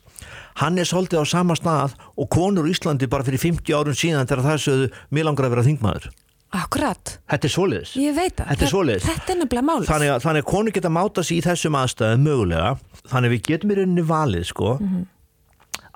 Hann 0.56 0.78
er 0.78 0.86
svolítið 0.86 1.22
á 1.22 1.26
sama 1.26 1.56
stað 1.56 1.94
og 2.18 2.30
konur 2.30 2.66
í 2.66 2.72
Íslandi 2.74 3.08
bara 3.08 3.24
fyrir 3.24 3.40
50 3.40 3.74
árum 3.74 3.94
síðan 3.94 4.28
þegar 4.28 4.44
það 4.44 4.64
sögðu 4.66 4.92
mér 5.12 5.24
langar 5.26 5.46
að 5.46 5.50
vera 5.50 5.64
þingmaður. 5.64 6.10
Akkurat. 6.52 7.20
Þetta 7.28 7.48
er 7.48 7.52
svoleiðis. 7.52 7.96
Ég 8.00 8.16
veit 8.16 8.36
það. 8.38 8.48
Þetta 8.48 8.66
er 8.66 8.72
svoleiðis. 8.72 9.04
Þetta 9.04 9.34
er 9.34 9.38
nefnilega 9.38 9.66
málið. 9.68 9.88
Þannig 9.88 10.10
að, 10.10 10.38
að 10.38 10.44
konur 10.48 10.72
geta 10.72 10.90
máta 10.90 11.24
sér 11.24 11.38
í 11.38 11.42
þessum 11.44 11.76
aðstæðum 11.76 12.24
mögulega 12.24 12.78
þannig 13.12 13.28
að 13.28 13.34
við 13.36 13.42
getum 13.50 13.72
í 13.72 13.76
rauninni 13.76 14.06
valið 14.08 14.46
sko. 14.48 14.78
Mm 14.80 14.88
-hmm 14.88 15.06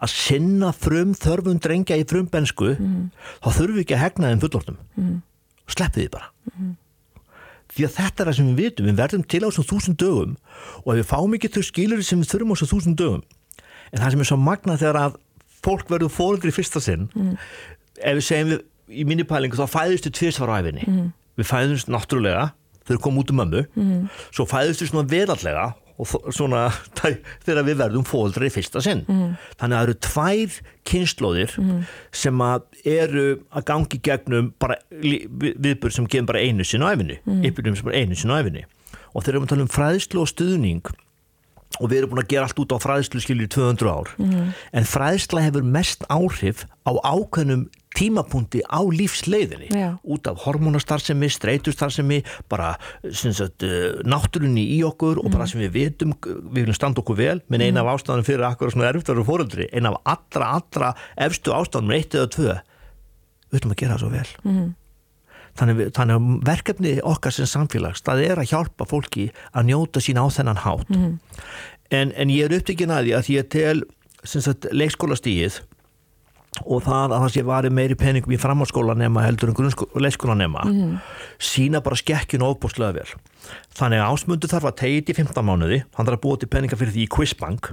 að 0.02 0.14
sinna 0.14 0.72
frum 0.76 1.16
þörfum 1.18 1.60
drengja 1.62 1.97
í 1.99 2.06
frum 2.10 2.30
bensku 2.32 2.74
mm. 2.76 3.10
þá 3.43 3.49
þurfum 3.49 3.76
við 3.78 3.84
ekki 3.86 3.97
að 3.97 4.04
hegna 4.06 4.32
þeim 4.32 4.43
fullortum 4.45 4.80
mm. 4.97 5.18
sleppið 5.76 6.06
þið 6.06 6.14
bara 6.16 6.32
mm. 6.54 6.72
því 7.76 7.88
að 7.88 7.97
þetta 7.99 8.24
er 8.24 8.32
það 8.32 8.39
sem 8.39 8.49
við 8.49 8.64
vitum 8.64 8.89
við 8.89 9.02
verðum 9.04 9.28
til 9.34 9.43
á 9.43 9.47
þessum 9.49 9.70
þúsund 9.72 9.99
dögum 10.02 10.38
og 10.82 10.93
ef 10.93 11.02
við 11.02 11.10
fáum 11.12 11.38
ekki 11.38 11.54
þau 11.54 11.64
skilur 11.70 12.04
sem 12.08 12.24
við 12.24 12.34
þurfum 12.34 12.54
á 12.54 12.56
þessum 12.58 12.74
þúsund 12.74 13.02
dögum 13.02 13.24
en 13.91 14.02
það 14.02 14.16
sem 14.16 14.26
er 14.26 14.32
svo 14.32 14.39
magna 14.41 14.80
þegar 14.82 15.02
að 15.06 15.20
fólk 15.62 15.93
verður 15.93 16.14
fóröldri 16.16 16.49
í 16.49 16.56
fyrsta 16.56 16.82
sinn 16.82 17.10
ef 18.02 18.18
við 18.18 18.26
segjum 18.26 18.54
við 18.56 18.68
í 18.91 19.06
minnipælingu 19.08 19.60
þá 19.60 19.68
fæðustu 19.72 20.12
tviðsvaræfinni 20.18 20.88
mm. 20.88 21.06
við 21.39 21.47
fæðumst 21.47 21.91
náttúrulega 21.91 22.49
þau 22.88 22.97
komum 23.04 23.22
út 23.22 23.32
um 23.32 23.39
mömmu 23.41 23.64
mm. 23.78 24.08
svo 24.34 24.47
fæðustu 24.49 24.89
svona 24.89 25.08
verallega 25.10 25.70
svona 26.08 26.68
þegar 27.45 27.66
við 27.68 27.80
verðum 27.84 28.06
fóldra 28.08 28.47
í 28.47 28.54
fyrsta 28.54 28.82
sinn 28.84 29.04
mm. 29.08 29.36
þannig 29.60 29.76
að 29.76 29.78
það 29.78 29.86
eru 29.88 29.97
tvær 30.08 30.58
kynnslóðir 30.91 31.56
mm. 31.62 31.84
sem 32.24 32.43
að 32.45 32.89
eru 32.95 33.26
að 33.52 33.68
gangi 33.70 34.02
gegnum 34.10 34.52
bara 34.62 34.80
viðbjörn 34.89 35.97
sem 35.97 36.10
gefur 36.10 36.32
bara 36.34 36.43
einu 36.43 36.66
sinn 36.68 36.86
á 36.86 36.91
efinu 36.93 37.20
mm. 37.22 37.45
yfirbjörnum 37.49 37.80
sem 37.80 37.89
bara 37.91 38.02
einu 38.02 38.18
sinn 38.18 38.34
á 38.34 38.41
efinu 38.41 38.66
og 39.12 39.26
þegar 39.26 39.43
við 39.43 39.54
talum 39.54 39.68
um 39.68 39.76
fræðslu 39.76 40.24
og 40.24 40.32
stuðning 40.32 40.93
og 41.80 41.88
við 41.89 42.02
erum 42.02 42.14
búin 42.14 42.24
að 42.24 42.32
gera 42.34 42.47
allt 42.47 42.60
út 42.62 42.74
á 42.76 42.84
fræðslu 42.84 43.22
skiljur 43.24 43.52
200 43.54 43.91
ár 43.91 44.12
mm. 44.20 44.49
en 44.78 44.89
fræðsla 44.89 45.45
hefur 45.45 45.68
mest 45.78 46.04
áhrif 46.12 46.66
á 46.84 46.91
ákveðnum 46.99 47.68
tímapunkti 47.98 48.62
á 48.64 48.80
lífsleiðinni 48.80 49.70
Já. 49.74 49.89
út 50.04 50.28
af 50.30 50.44
hormonastarðsemi, 50.46 51.30
streytustarðsemi 51.32 52.22
bara 52.52 52.74
sagt, 53.12 53.66
uh, 53.68 54.00
náttúrunni 54.08 54.64
í 54.78 54.82
okkur 54.88 55.20
og 55.22 55.32
bara 55.32 55.46
mm. 55.46 55.52
sem 55.52 55.64
við 55.66 55.74
vitum 55.76 56.14
við 56.24 56.62
viljum 56.62 56.78
standa 56.78 57.04
okkur 57.04 57.20
vel, 57.20 57.38
menn 57.52 57.66
eina 57.66 57.84
af 57.84 57.89
mm. 57.89 57.94
ástæðanum 57.96 58.28
fyrir 58.28 58.46
akkur 58.48 58.74
svona 58.74 58.92
vera 58.92 59.26
fóröldri, 59.28 59.68
eina 59.74 59.92
af 59.92 60.14
allra 60.16 60.52
allra 60.60 60.92
efstu 61.28 61.56
ástæðanum, 61.56 61.96
eitt 61.98 62.16
eða 62.16 62.30
tvö 62.36 62.54
við 63.52 63.58
viljum 63.58 63.76
að 63.76 63.82
gera 63.82 63.98
það 63.98 64.04
svo 64.04 64.12
vel 64.16 64.30
mm. 64.46 64.70
þannig, 65.60 65.82
þannig 65.98 66.20
að 66.20 66.30
verkefni 66.52 66.94
okkar 67.14 67.36
sem 67.36 67.50
samfélags, 67.50 68.06
það 68.08 68.24
er 68.30 68.44
að 68.44 68.54
hjálpa 68.54 68.88
fólki 68.88 69.32
að 69.52 69.72
njóta 69.72 70.04
sín 70.04 70.22
á 70.22 70.26
þennan 70.32 70.64
hátt 70.64 70.96
mm. 70.96 71.18
en, 72.00 72.16
en 72.16 72.32
ég 72.32 72.48
er 72.48 72.56
upptökin 72.62 72.96
að 72.96 73.10
því 73.10 73.18
að 73.20 73.34
ég 73.36 73.52
tel 73.52 73.82
leikskólastíið 74.72 75.64
og 76.60 76.82
það 76.84 77.14
að 77.16 77.22
það 77.24 77.30
sé 77.34 77.43
varði 77.47 77.72
meiri 77.74 77.95
peningum 77.99 78.34
í 78.36 78.39
framháskóla 78.39 78.95
nema 78.99 79.24
heldur 79.24 79.54
en 79.54 80.02
leikskóla 80.04 80.36
nema 80.36 80.66
mm 80.66 80.74
-hmm. 80.74 80.97
sína 81.39 81.80
bara 81.82 81.95
skekkjun 81.95 82.43
ofbúrslega 82.43 82.91
vel. 82.91 83.08
Þannig 83.74 84.02
að 84.02 84.12
ásmundu 84.12 84.47
þarf 84.52 84.68
að 84.68 84.80
tegja 84.82 84.99
þetta 84.99 85.12
í 85.12 85.20
15 85.22 85.45
mánuði. 85.47 85.84
Hann 85.95 86.06
þarf 86.06 86.20
að 86.20 86.26
búa 86.26 86.38
til 86.38 86.49
peninga 86.52 86.76
fyrir 86.76 86.93
því 86.93 87.04
í 87.06 87.14
Quizbank. 87.16 87.72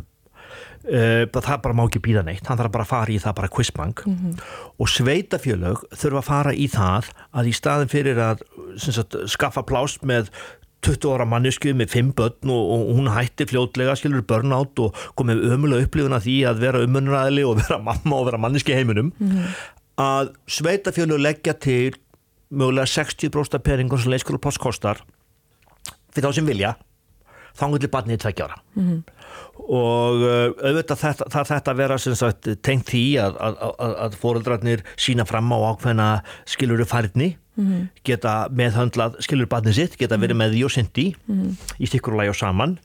Uh, 0.89 1.27
það 1.27 1.63
bara 1.63 1.75
má 1.75 1.85
ekki 1.85 2.01
býða 2.01 2.23
neitt. 2.25 2.47
Hann 2.47 2.57
þarf 2.57 2.73
bara 2.73 2.85
að 2.85 2.93
fara 2.95 3.13
í 3.13 3.19
það 3.19 3.35
bara 3.35 3.49
Quizbank. 3.49 4.07
Mm 4.07 4.15
-hmm. 4.15 4.41
og 4.79 4.89
sveitafjölög 4.89 5.79
þurfa 5.91 6.19
að 6.19 6.31
fara 6.31 6.53
í 6.55 6.67
það 6.69 7.11
að 7.35 7.47
í 7.47 7.53
staðin 7.53 7.89
fyrir 7.91 8.17
að 8.17 8.39
sagt, 8.79 9.17
skaffa 9.27 9.63
plást 9.63 10.03
með 10.03 10.31
20 10.87 11.11
ára 11.11 11.27
mannesku 11.27 11.73
með 11.75 11.95
5 11.97 12.13
börn 12.19 12.53
og, 12.55 12.69
og 12.75 12.93
hún 12.99 13.11
hætti 13.11 13.49
fljótlega, 13.51 13.97
skilur 13.99 14.23
börnátt 14.29 14.79
og 14.83 14.97
komið 15.19 15.43
ömulega 15.51 15.89
upplifuna 15.89 16.21
því 16.23 16.37
að 16.51 16.63
vera 16.63 16.85
umunræðili 16.87 17.47
og 17.49 17.59
vera 17.63 17.81
mamma 17.83 18.21
og 18.21 18.29
vera 18.31 18.41
manneski 18.41 18.77
heiminum. 18.77 19.13
Mm 19.19 19.51
að 19.99 20.29
sveitafjölu 20.47 21.17
leggja 21.19 21.57
til 21.59 21.97
mögulega 22.55 22.87
60% 22.87 23.65
peningur 23.67 24.01
sem 24.01 24.13
leikskólapost 24.15 24.61
kostar 24.63 25.01
fyrir 26.15 26.29
þá 26.29 26.37
sem 26.39 26.47
vilja 26.49 26.77
þá 27.59 27.65
getur 27.75 27.91
barnið 27.97 28.21
tveggja 28.25 28.49
ára. 28.49 28.61
Mm 28.79 29.01
og 29.69 30.23
uh, 30.23 30.53
auðvitað 30.65 31.01
þetta, 31.03 31.27
það 31.35 31.49
þetta 31.51 31.73
vera 31.77 31.97
sagt, 32.01 32.47
tengt 32.65 32.89
því 32.89 33.03
að, 33.21 33.35
að, 33.43 33.57
að, 33.67 33.95
að 34.05 34.15
fóreldrarnir 34.23 34.85
sína 34.97 35.27
fram 35.29 35.51
á 35.53 35.59
ákveðna 35.75 36.07
skiluru 36.49 36.87
færni 36.89 37.27
mm 37.59 37.67
-hmm. 37.67 37.89
geta 38.07 38.49
meðhöndlað 38.55 39.19
skilur 39.25 39.49
barnið 39.51 39.75
sitt, 39.75 39.97
geta 39.99 40.17
verið 40.17 40.37
mhm. 40.37 40.43
með 40.43 40.55
því 40.55 40.65
og 40.65 40.73
syndi 40.73 41.07
mm 41.15 41.41
-hmm. 41.41 41.75
í 41.79 41.87
stikkurlægi 41.87 42.31
og 42.31 42.37
saman 42.37 42.79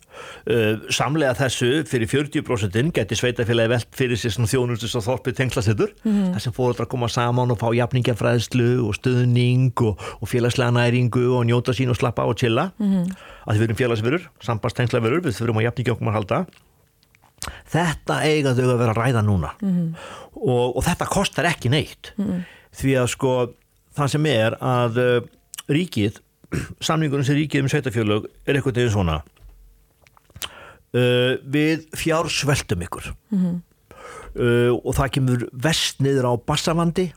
uh, 0.50 0.76
samlega 0.90 1.34
þessu 1.34 1.86
fyrir 1.86 2.08
40% 2.08 2.92
geti 2.92 3.16
sveitafélagi 3.16 3.70
velt 3.70 3.88
fyrir 3.92 4.18
sér 4.18 4.34
þjónustus 4.34 4.96
og 4.96 5.06
þorpið 5.08 5.38
tengslasettur 5.38 5.94
mhm. 6.04 6.34
þess 6.34 6.48
að 6.48 6.58
fóröldra 6.58 6.86
koma 6.86 7.08
saman 7.08 7.52
og 7.52 7.60
fá 7.60 7.70
jafningafræðslu 7.74 8.88
og 8.88 8.94
stöðning 8.96 9.74
og, 9.82 10.00
og 10.22 10.28
félagslega 10.28 10.72
næringu 10.72 11.38
og 11.38 11.46
njóta 11.46 11.72
sín 11.74 11.90
og 11.90 11.96
slappa 11.96 12.26
og 12.26 12.38
chilla 12.38 12.72
mhm. 12.78 13.14
að 13.48 13.54
þið 13.54 13.60
verum 13.60 13.82
félagsverur, 13.82 14.30
sambastengslaverur 14.42 15.22
við 15.22 15.38
þurfum 15.38 15.60
að 15.62 15.68
jafningi 15.70 15.92
okkur 15.92 16.06
maður 16.06 16.20
halda 16.20 16.46
þetta 17.68 18.22
eiga 18.24 18.54
þau 18.56 18.68
að 18.70 18.80
vera 18.80 18.94
að 18.94 19.02
ræða 19.02 19.22
núna 19.26 19.54
og, 20.34 20.78
og 20.78 20.84
þetta 20.86 21.10
kostar 21.12 21.50
ekki 21.50 21.70
neitt 21.74 22.14
því 22.74 22.96
að 23.02 23.10
sko 23.14 23.34
það 23.98 24.12
sem 24.16 24.30
er 24.32 24.58
að 24.64 25.00
uh, 25.02 25.20
ríkið, 25.72 26.20
samningunum 26.88 27.26
sem 27.28 27.38
ríkið 27.38 27.66
um 27.66 27.72
sveitafjölug 27.72 28.28
er 28.46 28.58
eitthvað 28.58 28.80
tegum 28.80 28.96
svona 28.96 29.20
uh, 30.94 31.34
við 31.44 31.88
fjársveltum 31.98 32.86
ykkur. 32.88 33.14
Mm 33.34 33.40
-hmm. 33.44 33.62
uh, 34.40 34.72
og 34.84 34.92
það 35.00 35.14
kemur 35.18 35.48
vest 35.54 36.04
niður 36.04 36.30
á 36.30 36.34
bassavandi 36.38 37.12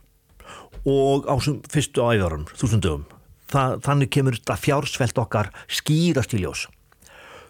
og 0.87 1.27
á 1.27 1.35
fyrstu 1.69 2.01
áæðarum, 2.01 2.47
þúsundum. 2.55 3.05
Þannig 3.47 4.09
kemur 4.11 4.35
þetta 4.35 4.59
fjársvelt 4.59 5.17
okkar 5.17 5.53
skýrast 5.71 6.33
í 6.35 6.43
ljós 6.43 6.67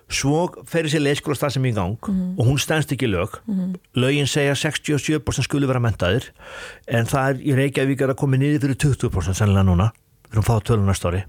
svo 0.07 0.47
ferir 0.67 0.91
sér 0.91 1.03
leikskóla 1.03 1.35
stað 1.35 1.57
sem 1.57 1.65
í 1.67 1.73
gang 1.75 1.97
mm 1.99 2.13
-hmm. 2.13 2.39
og 2.39 2.45
hún 2.47 2.59
stænst 2.59 2.91
ekki 2.91 3.07
lög 3.07 3.39
mm 3.45 3.55
-hmm. 3.55 3.75
lögin 3.95 4.27
segja 4.27 4.53
67% 4.53 5.43
skuli 5.43 5.67
vera 5.67 5.79
mentaðir 5.79 6.31
en 6.87 7.05
það 7.05 7.29
er 7.29 7.35
í 7.35 7.55
Reykjavík 7.55 8.01
að 8.01 8.15
komi 8.15 8.37
niður 8.37 8.61
fyrir 8.61 8.75
20% 8.75 9.33
sennilega 9.33 9.63
núna 9.63 9.91
við 10.29 10.31
erum 10.31 10.43
fáið 10.43 10.63
tölun 10.63 10.85
næst 10.85 11.05
ári 11.05 11.23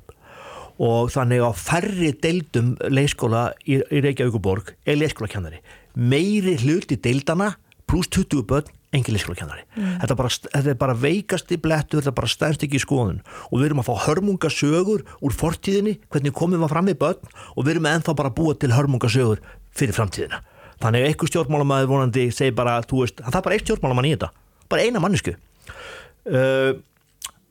og 0.79 1.11
þannig 1.11 1.43
á 1.43 1.51
færri 1.53 2.12
deildum 2.22 2.76
leikskóla 2.89 3.53
í, 3.66 3.83
í 3.91 4.01
Reykjavíkuborg 4.01 4.74
er 4.87 4.97
leikskólakennari 4.97 5.59
meiri 5.97 6.57
hlut 6.57 6.93
í 6.93 6.97
deildana 6.97 7.57
pluss 7.89 8.11
20 8.14 8.45
börn 8.49 8.74
engin 8.97 9.16
leikskólakennari 9.16 9.64
mm. 9.76 9.95
þetta, 10.03 10.28
þetta 10.49 10.72
er 10.72 10.78
bara 10.80 10.97
veikasti 10.97 11.59
blettu 11.61 11.99
þetta 11.99 12.12
er 12.12 12.18
bara 12.20 12.30
stænst 12.32 12.64
ekki 12.64 12.78
í 12.80 12.84
skoðun. 12.84 13.22
Og 13.51 13.61
við 13.61 13.70
erum 13.70 13.82
að 13.82 13.91
fá 13.91 14.07
hörmungasögur 14.07 15.05
úr 15.20 15.36
fortíðinni 15.36 15.99
hvernig 16.09 16.36
komum 16.36 16.62
við 16.62 16.72
fram 16.72 16.89
í 16.89 16.97
börn 16.99 17.32
og 17.55 17.64
við 17.64 17.74
erum 17.76 17.91
ennþá 17.93 18.16
bara 18.16 18.32
að 18.32 18.39
búa 18.41 18.57
til 18.57 18.72
hörmungasögur 18.72 19.43
fyrir 19.76 19.97
framtíðina. 19.97 20.41
Þannig 20.78 21.05
að 21.05 21.11
einhver 21.11 21.32
stjórnmálamæður 21.32 21.91
vonandi 21.91 22.28
segir 22.32 22.55
bara, 22.57 22.78
veist, 22.80 23.20
það 23.20 23.41
er 23.41 23.45
bara 23.49 23.59
eitt 23.59 23.66
stjórnmálamann 23.66 24.09
í 24.09 24.14
þetta 24.14 24.30
bara 24.68 24.84
eina 24.84 25.03
mannesku 25.03 25.34
uh, 25.34 26.72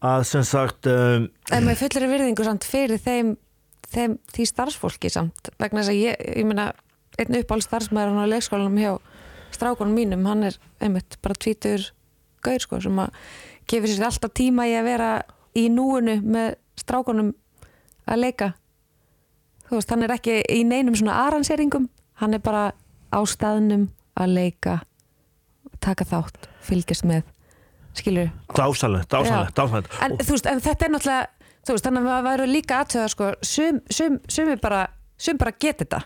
að 0.06 0.24
sem 0.30 0.46
sagt 0.48 0.90
um, 0.92 1.28
En 1.54 1.68
með 1.68 1.84
fullri 1.84 2.10
virðingu 2.12 2.46
samt 2.46 2.68
fyrir 2.68 3.02
þeim, 3.02 3.36
þeim 3.90 4.18
því 4.34 4.50
starfsfólki 4.52 5.12
samt 5.14 5.52
vegna 5.58 5.82
þess 5.82 5.94
að 5.94 6.02
ég, 6.04 6.26
ég 6.38 6.50
meina 6.50 6.72
einn 7.18 7.40
uppáld 7.40 7.66
starfsmæður 7.66 8.22
á 8.22 8.34
leikskólanum 8.36 8.82
hjá 8.82 8.92
strákunum 9.58 9.98
mínum, 9.98 10.26
hann 10.30 10.48
er 10.48 10.58
einmitt 10.84 11.18
bara 11.26 11.38
tvítur 11.38 11.90
gaur 12.46 12.64
sko 12.64 12.80
sem 12.84 13.02
að 13.02 13.18
gefur 13.68 13.92
sér 13.92 14.08
alltaf 14.08 14.34
tíma 14.38 14.68
í 14.70 14.78
að 14.78 14.88
vera 14.88 15.12
í 15.58 15.68
núinu 15.74 16.20
með 16.24 16.56
strákunum 16.78 17.34
að 18.08 18.22
leika. 18.24 18.52
Þú 19.68 19.80
veist, 19.80 19.92
hann 19.92 20.06
er 20.06 20.14
ekki 20.16 20.42
í 20.54 20.62
neinum 20.64 20.96
svona 20.96 21.18
aranseringum, 21.26 21.90
hann 22.22 22.38
er 22.38 22.44
bara 22.44 22.70
á 23.12 23.20
staðnum 23.28 23.90
að 24.18 24.36
leika 24.38 24.78
taka 25.84 26.06
þátt, 26.08 26.48
fylgjast 26.66 27.06
með 27.08 27.26
skilur 27.98 28.30
Dásalegt, 28.54 29.10
dásalegt, 29.12 29.56
dásalegt 29.58 29.98
En 30.04 30.18
þú 30.22 30.36
veist, 30.36 30.50
en 30.50 30.62
þetta 30.64 30.88
er 30.88 30.94
náttúrulega 30.94 31.28
þú 31.68 31.76
veist, 31.76 31.88
þannig 31.88 32.04
að 32.04 32.12
það 32.12 32.28
væru 32.28 32.48
líka 32.52 32.80
aðtöða 32.82 33.08
sko, 33.14 33.32
sum, 33.44 33.82
sum, 33.92 34.20
sum 34.32 34.54
bara, 34.64 34.84
sum 35.20 35.40
bara 35.42 35.56
geta 35.58 35.84
þetta 35.84 36.02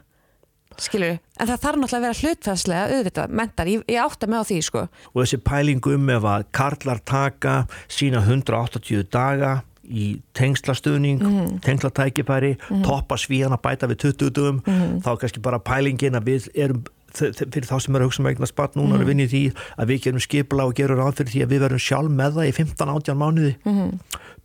skilur, 0.78 1.18
en 1.40 1.48
það 1.50 1.64
þarf 1.66 1.82
náttúrulega 1.82 1.98
að 1.98 2.06
vera 2.06 2.20
hlutfæðslega 2.22 2.86
auðvitað, 2.92 3.34
mentar, 3.42 3.72
ég, 3.72 3.84
ég 3.88 4.04
átta 4.04 4.28
mig 4.28 4.40
á 4.40 4.46
því 4.48 4.62
sko. 4.68 4.86
og 5.14 5.20
þessi 5.24 5.42
pælingum 5.44 6.10
ef 6.10 6.24
að 6.24 6.48
karlar 6.52 7.04
taka 7.06 7.58
sína 7.88 8.24
180 8.24 9.04
daga 9.12 9.62
í 9.92 10.22
tengslastöðning, 10.38 11.20
mm 11.20 11.28
-hmm. 11.28 11.60
tengslatækifæri 11.66 12.54
mm 12.56 12.60
-hmm. 12.60 12.84
toppa 12.84 13.16
svíðan 13.18 13.58
að 13.58 13.62
bæta 13.62 13.88
við 13.88 13.98
20 13.98 14.30
dögum, 14.30 14.62
mm 14.66 14.74
-hmm. 14.74 15.02
þá 15.04 15.12
er 15.12 15.18
kannski 15.18 15.40
bara 15.40 15.60
pælingin 15.60 16.16
að 16.16 16.24
við 16.24 16.48
erum 16.56 16.84
fyrir 17.18 17.68
þá 17.68 17.76
sem 17.82 17.96
er 17.96 18.02
að 18.02 18.10
hugsa 18.10 18.24
með 18.24 18.30
um 18.30 18.32
eignar 18.32 18.48
spatt 18.48 18.78
núna 18.80 19.00
að 19.00 19.10
vinni 19.10 19.28
því 19.28 19.44
að 19.78 19.92
við 19.92 20.02
gerum 20.06 20.24
skipla 20.24 20.68
og 20.70 20.76
gerum 20.78 21.00
ráð 21.00 21.20
fyrir 21.20 21.34
því 21.34 21.44
að 21.44 21.54
við 21.54 21.64
verum 21.66 21.84
sjálf 21.86 22.12
með 22.12 22.38
það 22.38 22.50
í 22.50 22.56
15-18 22.60 23.20
mánuði 23.22 23.54
mhm. 23.66 23.90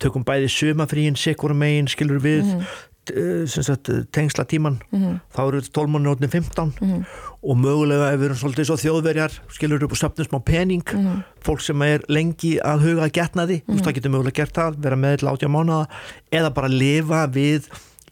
tökum 0.03 0.25
bæði 0.27 0.51
sömafríin, 0.51 1.19
sekurum 1.19 1.57
megin, 1.63 1.87
skilur 1.87 2.19
við 2.23 2.43
mhm. 2.43 2.61
Sagt, 3.47 3.89
tengsla 4.11 4.45
tíman 4.45 4.79
mm 4.91 4.99
-hmm. 4.99 5.19
þá 5.35 5.41
eru 5.47 5.61
þetta 5.61 5.73
12 5.79 5.91
mánu 5.93 6.11
átni 6.11 6.27
15 6.27 6.73
mm 6.81 6.87
-hmm. 6.87 7.05
og 7.41 7.57
mögulega 7.57 8.11
ef 8.13 8.19
við 8.19 8.25
erum 8.25 8.37
svolítið 8.37 8.65
svo 8.65 8.77
þjóðverjar 8.77 9.31
skilur 9.49 9.83
upp 9.83 9.91
og 9.91 9.97
söpnum 9.97 10.27
smá 10.27 10.39
pening 10.39 10.83
mm 10.93 11.05
-hmm. 11.05 11.23
fólk 11.41 11.61
sem 11.61 11.81
er 11.81 12.01
lengi 12.07 12.59
að 12.59 12.79
huga 12.81 13.03
að 13.03 13.11
getna 13.11 13.45
því, 13.45 13.61
þú 13.61 13.73
veist 13.73 13.85
það 13.85 13.95
getur 13.95 14.11
mögulega 14.11 14.39
gert 14.39 14.55
það 14.55 14.75
vera 14.77 14.95
með 14.95 15.17
til 15.17 15.27
80 15.27 15.47
mánuða 15.47 15.85
eða 16.31 16.49
bara 16.53 16.67
lifa 16.67 17.27
við 17.27 17.63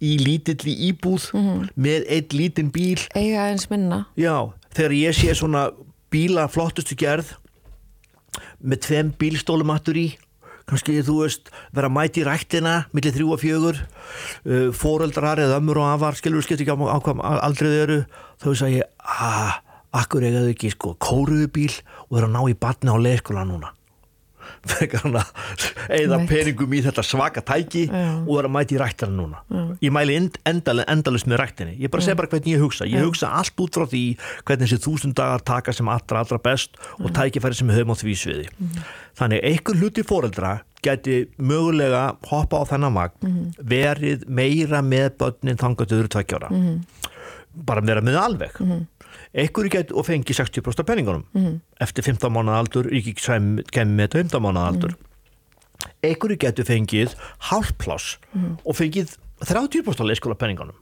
í 0.01 0.17
lítilli 0.19 0.73
íbúð 0.91 1.31
með 1.75 2.05
eitt 2.09 2.33
lítinn 2.33 2.71
bíl 2.71 2.99
eiga 3.15 3.49
eins 3.49 3.69
minna 3.69 4.05
já, 4.17 4.51
þegar 4.75 4.91
ég 4.91 5.15
sé 5.15 5.33
svona 5.33 5.71
bíla 6.11 6.47
flottustu 6.47 6.95
gerð 6.95 7.35
með 8.59 8.81
tveim 8.87 9.13
bílstólumattur 9.19 9.97
í 9.97 10.07
kannski 10.69 10.97
þú 11.05 11.19
veist 11.23 11.51
vera 11.75 11.91
mæti 11.93 12.23
í 12.23 12.27
rættina 12.27 12.75
millir 12.95 13.15
þrjú 13.15 13.35
og 13.35 13.43
fjögur. 13.43 13.83
Uh, 14.45 14.69
fóreldrar 14.75 15.41
eða 15.43 15.59
ömmur 15.61 15.83
og 15.83 15.91
afar 15.93 16.17
skilur 16.19 16.45
skipt 16.45 16.65
ekki 16.65 16.73
á, 16.73 16.77
á 16.77 16.97
hvað 16.97 17.23
aldrei 17.45 17.71
þau 17.71 17.79
eru. 17.85 18.01
Þá 18.41 18.49
að 18.55 18.75
ég, 18.75 18.91
aaa, 18.99 19.55
akkur 20.01 20.27
eigaðu 20.27 20.51
ekki 20.55 20.73
sko 20.75 20.97
kóruðubíl 20.99 21.71
og 22.09 22.17
vera 22.17 22.29
að 22.29 22.35
ná 22.35 22.41
í 22.51 22.59
batni 22.59 22.91
á 22.91 22.97
leikskóla 22.99 23.47
núna 23.47 23.71
eða 25.99 26.21
peningum 26.29 26.75
í 26.75 26.81
þetta 26.85 27.05
svaka 27.05 27.43
tæki 27.45 27.85
Já. 27.87 28.05
og 28.25 28.31
vera 28.37 28.51
mæti 28.51 28.77
í 28.77 28.81
rættina 28.81 29.13
núna. 29.13 29.41
Já. 29.49 29.63
ég 29.85 29.95
mæli 29.95 30.17
endalist 30.19 30.89
endal, 30.91 31.19
með 31.25 31.41
rættinni 31.43 31.77
ég 31.79 31.93
bara 31.93 32.05
segja 32.05 32.19
bara 32.19 32.31
hvernig 32.33 32.55
ég 32.55 32.63
hugsa. 32.63 32.89
Ég 32.89 33.05
hugsa 33.05 33.31
allt 33.39 33.65
út 33.65 33.79
frá 33.79 33.87
því 33.89 34.03
hvernig 34.45 34.69
þessi 34.69 34.83
þúsund 34.85 35.17
dagar 35.17 35.43
taka 35.45 35.73
sem 35.75 35.89
allra 35.89 36.23
allra 36.23 36.41
best 36.41 36.79
og 36.99 37.11
tækifæri 37.15 37.57
sem 37.57 37.73
höfum 37.73 37.93
á 37.93 37.95
því 37.99 38.15
sviði. 38.19 38.47
Mm. 38.55 38.85
þannig 39.19 39.43
einhver 39.49 39.79
hluti 39.79 40.03
fóreldra 40.05 40.53
geti 40.85 41.21
mögulega 41.37 42.03
hoppa 42.29 42.61
á 42.61 42.63
þennan 42.69 42.97
vagn 42.97 43.27
mm. 43.27 43.45
verið 43.71 44.25
meira 44.27 44.81
með 44.85 45.15
börnin 45.21 45.59
þangatöður 45.61 46.11
tvekkjára 46.15 46.51
mm. 46.51 46.75
bara 47.67 47.85
vera 47.85 48.03
með 48.05 48.19
alveg 48.21 48.59
einhverju 49.33 49.69
get 49.69 49.91
og 49.91 50.05
fengi 50.05 50.33
60% 50.33 50.79
af 50.79 50.85
penningunum 50.85 51.25
mm 51.33 51.45
-hmm. 51.45 51.59
eftir 51.81 52.03
15 52.03 52.31
mánuða 52.31 52.59
aldur 52.59 52.85
ekki 52.91 53.13
kemur 53.13 53.95
með 53.95 54.11
15 54.11 54.41
mánuða 54.41 54.67
aldur 54.67 54.89
mm 54.89 54.95
-hmm. 54.95 55.89
einhverju 56.03 56.37
getur 56.37 56.65
fengið 56.65 57.15
hálfpláss 57.39 58.17
mm 58.33 58.41
-hmm. 58.41 58.57
og 58.65 58.75
fengið 58.75 59.17
30% 59.45 60.01
af 60.01 60.07
leikskóla 60.07 60.35
penningunum 60.35 60.75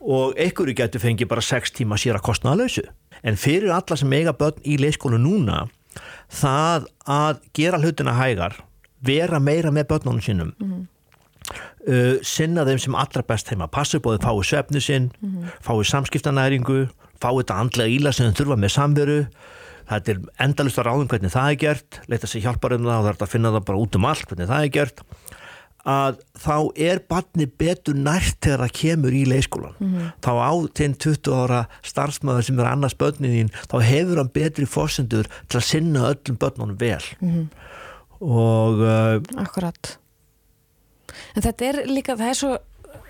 og 0.00 0.34
einhverju 0.36 0.74
getur 0.74 1.00
fengið 1.00 1.28
bara 1.28 1.40
6 1.40 1.72
tíma 1.72 1.96
sér 1.96 2.14
að 2.14 2.26
kostnaða 2.28 2.56
lausu 2.56 2.82
en 3.22 3.36
fyrir 3.36 3.70
alla 3.70 3.96
sem 3.96 4.12
eiga 4.12 4.32
börn 4.32 4.62
í 4.64 4.76
leikskólu 4.78 5.18
núna 5.18 5.68
það 6.30 6.86
að 7.06 7.40
gera 7.54 7.78
hlutina 7.78 8.12
hægar 8.12 8.64
vera 9.04 9.38
meira 9.38 9.70
með 9.70 9.84
börnunum 9.84 10.20
sínum 10.20 10.52
Uh, 11.82 12.20
sinna 12.22 12.62
þeim 12.62 12.78
sem 12.78 12.94
allra 12.94 13.24
best 13.26 13.48
heima 13.50 13.66
passa 13.66 13.98
upp 13.98 14.04
á 14.06 14.14
því 14.14 14.18
fái 14.22 14.44
svefni 14.46 14.80
sinn 14.80 15.08
mm 15.18 15.30
-hmm. 15.30 15.48
fái 15.66 15.84
samskiptanæringu 15.90 16.86
fá 17.22 17.30
þetta 17.30 17.58
andlega 17.62 17.96
íla 17.96 18.12
sem 18.14 18.30
þau 18.30 18.38
þurfa 18.40 18.60
með 18.60 18.74
samveru. 18.76 19.18
Þetta 19.92 20.12
er 20.12 20.22
endalust 20.46 20.80
að 20.80 20.88
ráðum 20.88 21.10
hvernig 21.10 21.34
það 21.34 21.50
er 21.50 21.60
gert 21.60 22.00
leita 22.10 22.30
sér 22.30 22.46
hjálpar 22.46 22.76
um 22.76 22.86
það 22.86 23.02
og 23.02 23.10
er 23.10 23.22
að 23.26 23.32
finna 23.32 23.52
það 23.52 23.68
bara 23.68 23.82
út 23.82 23.98
um 23.98 24.08
allt 24.08 24.26
hvernig 24.30 24.50
það 24.50 24.66
er 24.66 24.74
gert. 24.76 25.04
Að 25.82 26.20
þá 26.38 26.56
er 26.78 27.00
barni 27.10 27.48
betur 27.58 27.96
nært 27.98 28.36
þegar 28.44 28.60
það 28.62 28.74
kemur 28.78 29.14
í 29.18 29.22
leiskólan 29.26 29.72
mm 29.80 29.88
-hmm. 29.90 30.12
þá 30.22 30.32
á 30.38 30.52
til 30.78 30.92
20 30.94 31.34
ára 31.34 31.62
starfsmöður 31.82 32.46
sem 32.46 32.60
er 32.62 32.70
annars 32.70 32.94
börnin 32.94 33.34
þín 33.34 33.50
þá 33.66 33.76
hefur 33.82 34.20
hann 34.22 34.30
betri 34.30 34.66
fórsendur 34.66 35.26
til 35.48 35.58
að 35.58 35.66
sinna 35.66 36.06
öllum 36.12 36.38
börnunum 36.38 36.78
vel. 36.78 37.02
Mm 37.18 37.32
-hmm. 37.34 37.46
og 38.20 38.78
uh, 38.78 39.42
Akkurat. 39.42 39.98
En 41.34 41.42
þetta 41.42 41.64
er 41.64 41.82
líka, 41.86 42.16
það 42.16 42.30
er 42.30 42.38
svo 42.38 42.52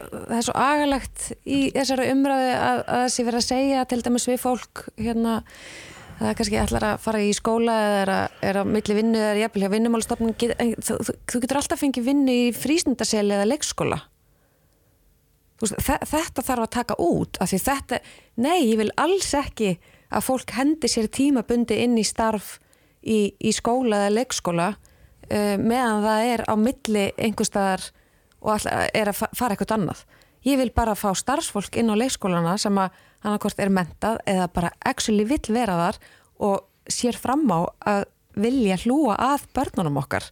það 0.02 0.36
er 0.36 0.44
svo 0.46 0.54
agalegt 0.58 1.28
í 1.44 1.62
þessari 1.74 2.10
umræði 2.12 2.52
að 2.58 2.82
það 2.88 3.06
sé 3.14 3.26
verið 3.26 3.40
að 3.40 3.48
segja 3.48 3.86
til 3.90 4.02
dæmis 4.02 4.28
við 4.28 4.38
fólk 4.42 4.84
hérna 4.98 5.38
það 6.22 6.30
er 6.30 6.38
kannski 6.38 6.60
allar 6.60 6.86
að 6.86 7.02
fara 7.02 7.22
í 7.22 7.32
skóla 7.36 7.76
eða 7.86 8.00
er 8.02 8.12
að, 8.14 8.38
er 8.48 8.60
að 8.60 8.72
milli 8.76 8.96
vinnu 8.98 9.20
eða 9.20 9.40
jafnvel 9.42 9.64
hjá 9.64 9.72
vinnumálstofnun 9.74 10.34
get, 10.38 10.54
þú, 10.78 10.98
þú, 11.08 11.16
þú 11.32 11.42
getur 11.44 11.60
alltaf 11.60 11.82
fengið 11.82 12.08
vinnu 12.08 12.36
í 12.44 12.44
frísnundaseli 12.56 13.36
eða 13.36 13.48
leikskóla. 13.48 13.98
Veist, 15.62 15.78
þetta 15.78 16.42
þarf 16.42 16.66
að 16.66 16.72
taka 16.74 16.98
út 17.02 17.38
af 17.42 17.52
því 17.52 17.60
þetta, 17.62 17.98
nei 18.42 18.58
ég 18.58 18.78
vil 18.80 18.90
alls 18.98 19.30
ekki 19.38 19.76
að 20.12 20.26
fólk 20.26 20.54
hendi 20.56 20.90
sér 20.90 21.08
tímabundi 21.12 21.78
inn 21.84 21.94
í 22.00 22.06
starf 22.06 22.56
í, 23.02 23.32
í 23.38 23.52
skóla 23.54 24.04
eða 24.04 24.16
leikskóla 24.18 24.68
uh, 24.74 25.56
meðan 25.58 26.06
það 26.06 26.30
er 26.32 26.44
á 26.50 26.54
milli 26.58 27.04
einhverstaðar 27.16 27.86
og 28.42 28.66
er 28.66 29.10
að 29.10 29.22
fara 29.38 29.54
eitthvað 29.54 29.76
annað. 29.76 30.04
Ég 30.42 30.58
vil 30.58 30.72
bara 30.74 30.96
fá 30.98 31.12
starfsfólk 31.14 31.76
inn 31.78 31.92
á 31.92 31.94
leikskólana 31.94 32.56
sem 32.58 32.78
að 32.82 32.96
annarkort 33.22 33.60
er 33.62 33.70
mentað 33.70 34.18
eða 34.26 34.48
bara 34.50 34.72
actually 34.84 35.24
vill 35.28 35.54
vera 35.54 35.78
þar 35.78 36.00
og 36.42 36.64
sér 36.90 37.18
fram 37.18 37.46
á 37.54 37.70
að 37.86 38.08
vilja 38.34 38.80
hlúa 38.82 39.14
að 39.20 39.46
börnunum 39.54 40.00
okkar. 40.02 40.26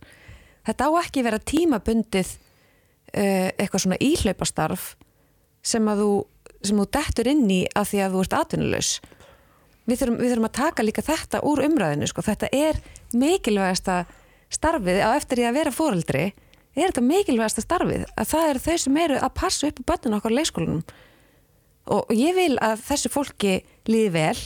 Þetta 0.66 0.90
á 0.90 0.92
ekki 1.04 1.22
vera 1.24 1.38
tímabundið 1.38 2.32
uh, 2.34 3.48
eitthvað 3.54 3.84
svona 3.84 4.00
íhlaupastarf 4.02 4.94
sem 5.62 5.86
að 5.92 6.04
þú 6.04 6.12
sem 6.60 6.76
þú 6.76 6.86
dettur 6.92 7.30
inn 7.30 7.46
í 7.48 7.62
að 7.76 7.92
því 7.92 8.02
að 8.04 8.14
þú 8.14 8.22
ert 8.24 8.36
atvinnulegs 8.36 8.90
við 9.88 10.02
þurfum, 10.02 10.18
við 10.20 10.32
þurfum 10.32 10.48
að 10.48 10.56
taka 10.58 10.84
líka 10.84 11.04
þetta 11.04 11.42
úr 11.48 11.62
umræðinu 11.66 12.08
sko. 12.10 12.24
þetta 12.26 12.50
er 12.52 12.80
mikilvægasta 13.16 13.96
starfið 14.52 15.00
á 15.00 15.10
eftir 15.16 15.40
því 15.40 15.48
að 15.48 15.58
vera 15.60 15.74
fóreldri 15.74 16.24
er 16.76 16.90
þetta 16.90 17.04
mikilvægasta 17.06 17.64
starfið 17.64 18.06
að 18.14 18.30
það 18.32 18.50
eru 18.52 18.64
þau 18.66 18.78
sem 18.84 19.00
eru 19.04 19.18
að 19.20 19.36
passa 19.40 19.70
upp 19.70 19.82
á 19.82 19.88
börnun 19.90 20.18
okkar 20.20 20.36
leikskólanum 20.36 20.82
og 21.90 22.14
ég 22.14 22.36
vil 22.36 22.54
að 22.62 22.82
þessu 22.86 23.10
fólki 23.12 23.58
líði 23.90 24.14
vel 24.14 24.38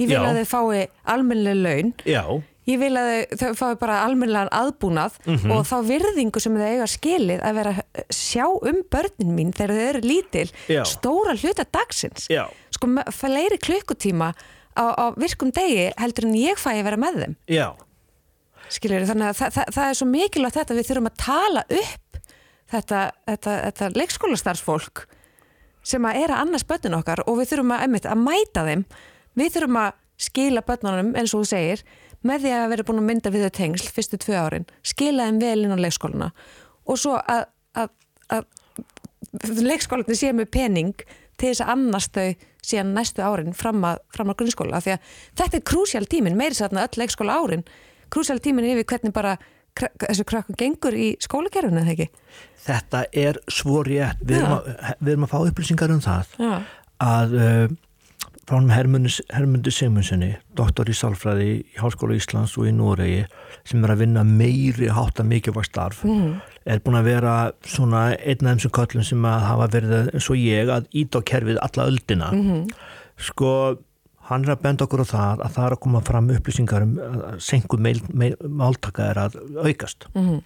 ég 0.00 0.08
vil 0.08 0.16
Já. 0.18 0.24
að 0.28 0.40
þau 0.40 0.48
fái 0.52 0.88
almennileg 1.14 1.60
laun 1.62 1.92
Já. 2.06 2.22
ég 2.70 2.80
vil 2.82 2.92
að 2.98 3.10
þau, 3.10 3.36
þau 3.42 3.52
fái 3.60 3.80
bara 3.82 3.98
almennilegan 4.06 4.52
aðbúnað 4.54 5.18
mm 5.24 5.36
-hmm. 5.36 5.54
og 5.56 5.66
þá 5.66 5.76
virðingu 5.90 6.42
sem 6.42 6.56
þau 6.56 6.68
eiga 6.68 6.88
skilið 6.90 7.42
að 7.42 7.60
vera 7.60 7.74
sjá 8.08 8.46
um 8.46 8.82
börnin 8.94 9.36
mín 9.36 9.52
þegar 9.52 9.76
þau 9.76 9.86
eru 9.88 10.02
lítil 10.06 10.48
Já. 10.68 10.82
stóra 10.84 11.36
hluta 11.36 11.66
dagsins 11.66 12.28
sko, 12.70 12.86
fleiri 13.10 13.58
klukkutíma 13.58 14.34
á, 14.78 14.84
á 14.94 15.04
virkum 15.16 15.50
degi 15.50 15.90
heldur 15.98 16.28
en 16.28 16.38
ég 16.38 16.58
fæ 16.58 16.78
að 16.78 16.84
vera 16.84 17.00
með 17.00 17.24
þeim 17.24 17.36
Skiljur, 18.72 19.06
þannig 19.08 19.28
að 19.30 19.38
það, 19.38 19.56
það, 19.56 19.72
það 19.76 19.88
er 19.88 19.98
svo 19.98 20.08
mikilvægt 20.08 20.58
þetta 20.60 20.76
við 20.78 20.88
þurfum 20.88 21.10
að 21.10 21.18
tala 21.20 21.64
upp 21.68 22.20
þetta, 22.72 23.00
þetta, 23.28 23.56
þetta 23.66 23.90
leikskólastarfsfólk 24.00 25.02
sem 25.92 26.06
að 26.06 26.20
er 26.22 26.32
að 26.32 26.44
annars 26.44 26.64
börnun 26.68 26.98
okkar 27.00 27.24
og 27.26 27.40
við 27.40 27.52
þurfum 27.52 27.74
að, 27.74 27.84
einmitt, 27.86 28.06
að 28.06 28.22
mæta 28.22 28.64
þeim. 28.68 28.84
Við 29.38 29.54
þurfum 29.56 29.80
að 29.82 29.90
skila 30.22 30.62
börnunum 30.66 31.12
eins 31.18 31.34
og 31.34 31.42
þú 31.42 31.50
segir 31.50 31.82
með 32.22 32.44
því 32.44 32.52
að 32.54 32.68
vera 32.72 32.86
búin 32.86 33.02
að 33.02 33.08
mynda 33.08 33.32
við 33.34 33.46
þau 33.48 33.54
tengsl 33.58 33.90
fyrstu 33.96 34.20
tvö 34.22 34.36
árin, 34.38 34.68
skila 34.86 35.26
þeim 35.26 35.40
vel 35.42 35.64
inn 35.64 35.74
á 35.74 35.82
leikskóluna 35.82 36.28
og 36.86 37.00
svo 37.00 37.16
að, 37.18 37.48
að, 37.78 37.90
að 38.30 38.46
leikskólanum 39.66 40.18
sé 40.18 40.30
með 40.36 40.50
pening 40.54 40.94
til 41.40 41.50
þess 41.50 41.64
að 41.64 41.72
annars 41.74 42.08
þau 42.14 42.28
síðan 42.62 42.92
næstu 42.94 43.24
árin 43.26 43.56
fram 43.56 43.82
að, 43.86 44.02
fram 44.14 44.30
að 44.30 44.38
grunnskóla. 44.42 44.80
Því 44.82 44.94
að 44.94 45.14
þetta 45.40 45.58
er 45.58 45.64
krúsjál 45.66 46.04
tímin, 46.06 46.38
meiri 46.38 46.54
saðan 46.54 46.84
öll 46.84 47.00
leikskóla 47.00 47.38
árin, 47.42 47.64
krúsjál 48.12 48.42
tímin 48.44 48.68
yfir 48.72 48.88
hvernig 48.92 49.14
bara 49.16 49.36
þessu 49.80 50.26
krakku 50.28 50.56
gengur 50.58 50.96
í 50.96 51.12
skólakerfunu 51.22 51.80
eða 51.80 51.94
ekki? 51.94 52.08
Þetta 52.66 53.06
er 53.16 53.38
svo 53.50 53.80
rétt 53.86 54.20
við 54.20 54.42
erum, 54.42 54.58
að, 54.58 54.98
við 55.00 55.14
erum 55.14 55.24
að 55.26 55.32
fá 55.32 55.38
upplýsingar 55.40 55.94
um 55.94 56.02
það 56.04 56.36
Já. 56.36 56.52
að 57.06 57.34
uh, 57.38 57.72
frá 58.48 58.58
Hermundur 58.74 59.72
Simunssoni 59.72 60.32
doktor 60.58 60.90
í 60.90 60.96
Salfræði 60.96 61.48
í 61.54 61.78
Háskóla 61.78 62.16
Íslands 62.18 62.56
og 62.58 62.68
í 62.68 62.72
Núregi 62.74 63.22
sem 63.68 63.84
er 63.84 63.94
að 63.94 64.02
vinna 64.02 64.24
meiri 64.26 64.90
hátta 64.92 65.24
mikilvægt 65.26 65.70
starf 65.70 66.02
mm. 66.04 66.34
er 66.66 66.82
búin 66.84 66.98
að 66.98 67.08
vera 67.12 67.36
svona 67.64 68.10
einn 68.18 68.50
af 68.50 68.58
þessum 68.58 68.74
köllum 68.76 69.06
sem 69.06 69.28
að 69.28 69.46
hafa 69.46 69.70
verið 69.76 70.10
eins 70.10 70.28
og 70.28 70.42
ég 70.42 70.74
að 70.74 70.90
ít 71.00 71.16
á 71.16 71.20
kerfið 71.32 71.62
alla 71.62 71.88
öldina 71.92 72.32
mm 72.34 72.44
-hmm. 72.50 72.68
sko 73.30 73.52
hann 74.32 74.46
er 74.46 74.54
að 74.56 74.64
benda 74.64 74.86
okkur 74.86 75.04
á 75.04 75.12
það 75.12 75.44
að 75.46 75.54
það 75.56 75.66
er 75.66 75.76
að 75.76 75.82
koma 75.84 76.02
fram 76.06 76.32
upplýsingar 76.36 76.86
um 76.86 76.98
að 77.02 77.38
senku 77.44 77.78
máltaka 77.82 79.12
er 79.12 79.22
að 79.26 79.38
aukast 79.62 80.06
mm 80.12 80.22
-hmm. 80.22 80.40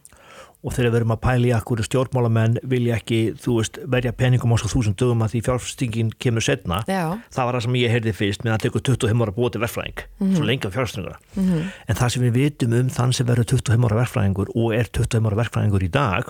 og 0.62 0.74
þegar 0.74 0.90
við 0.90 0.98
erum 1.00 1.14
að 1.14 1.20
pæli 1.26 1.52
akkur 1.54 1.82
stjórnmálamenn 1.86 2.58
vilja 2.62 2.96
ekki, 2.96 3.20
veist, 3.46 3.78
verja 3.86 4.12
peningum 4.12 4.54
á 4.54 4.56
svo 4.58 4.68
þúsund 4.72 4.96
dögum 4.96 5.22
að 5.22 5.30
því 5.34 5.42
fjárfstingin 5.48 6.10
kemur 6.18 6.42
setna, 6.42 6.82
Já. 6.88 7.18
það 7.30 7.44
var 7.44 7.54
það 7.54 7.62
sem 7.62 7.74
ég 7.74 7.90
heyrði 7.90 8.12
fyrst 8.12 8.44
með 8.44 8.52
að 8.52 8.62
tekur 8.62 8.80
25 8.80 9.22
ára 9.22 9.36
búið 9.36 9.52
til 9.52 9.60
verfræðing 9.60 9.98
mm 10.02 10.26
-hmm. 10.26 10.36
svo 10.36 10.44
lengi 10.44 10.66
á 10.66 10.76
fjárfstingra 10.76 11.16
mm 11.36 11.44
-hmm. 11.44 11.62
en 11.88 11.96
það 11.96 12.08
sem 12.08 12.22
við 12.22 12.32
vitum 12.32 12.72
um 12.72 12.88
þann 12.88 13.12
sem 13.12 13.26
verður 13.26 13.44
25 13.44 13.84
ára 13.84 14.00
verfræðingur 14.02 14.48
og 14.54 14.74
er 14.74 14.86
25 14.92 15.26
ára 15.26 15.36
verfræðingur 15.36 15.82
í 15.82 15.88
dag 15.90 16.24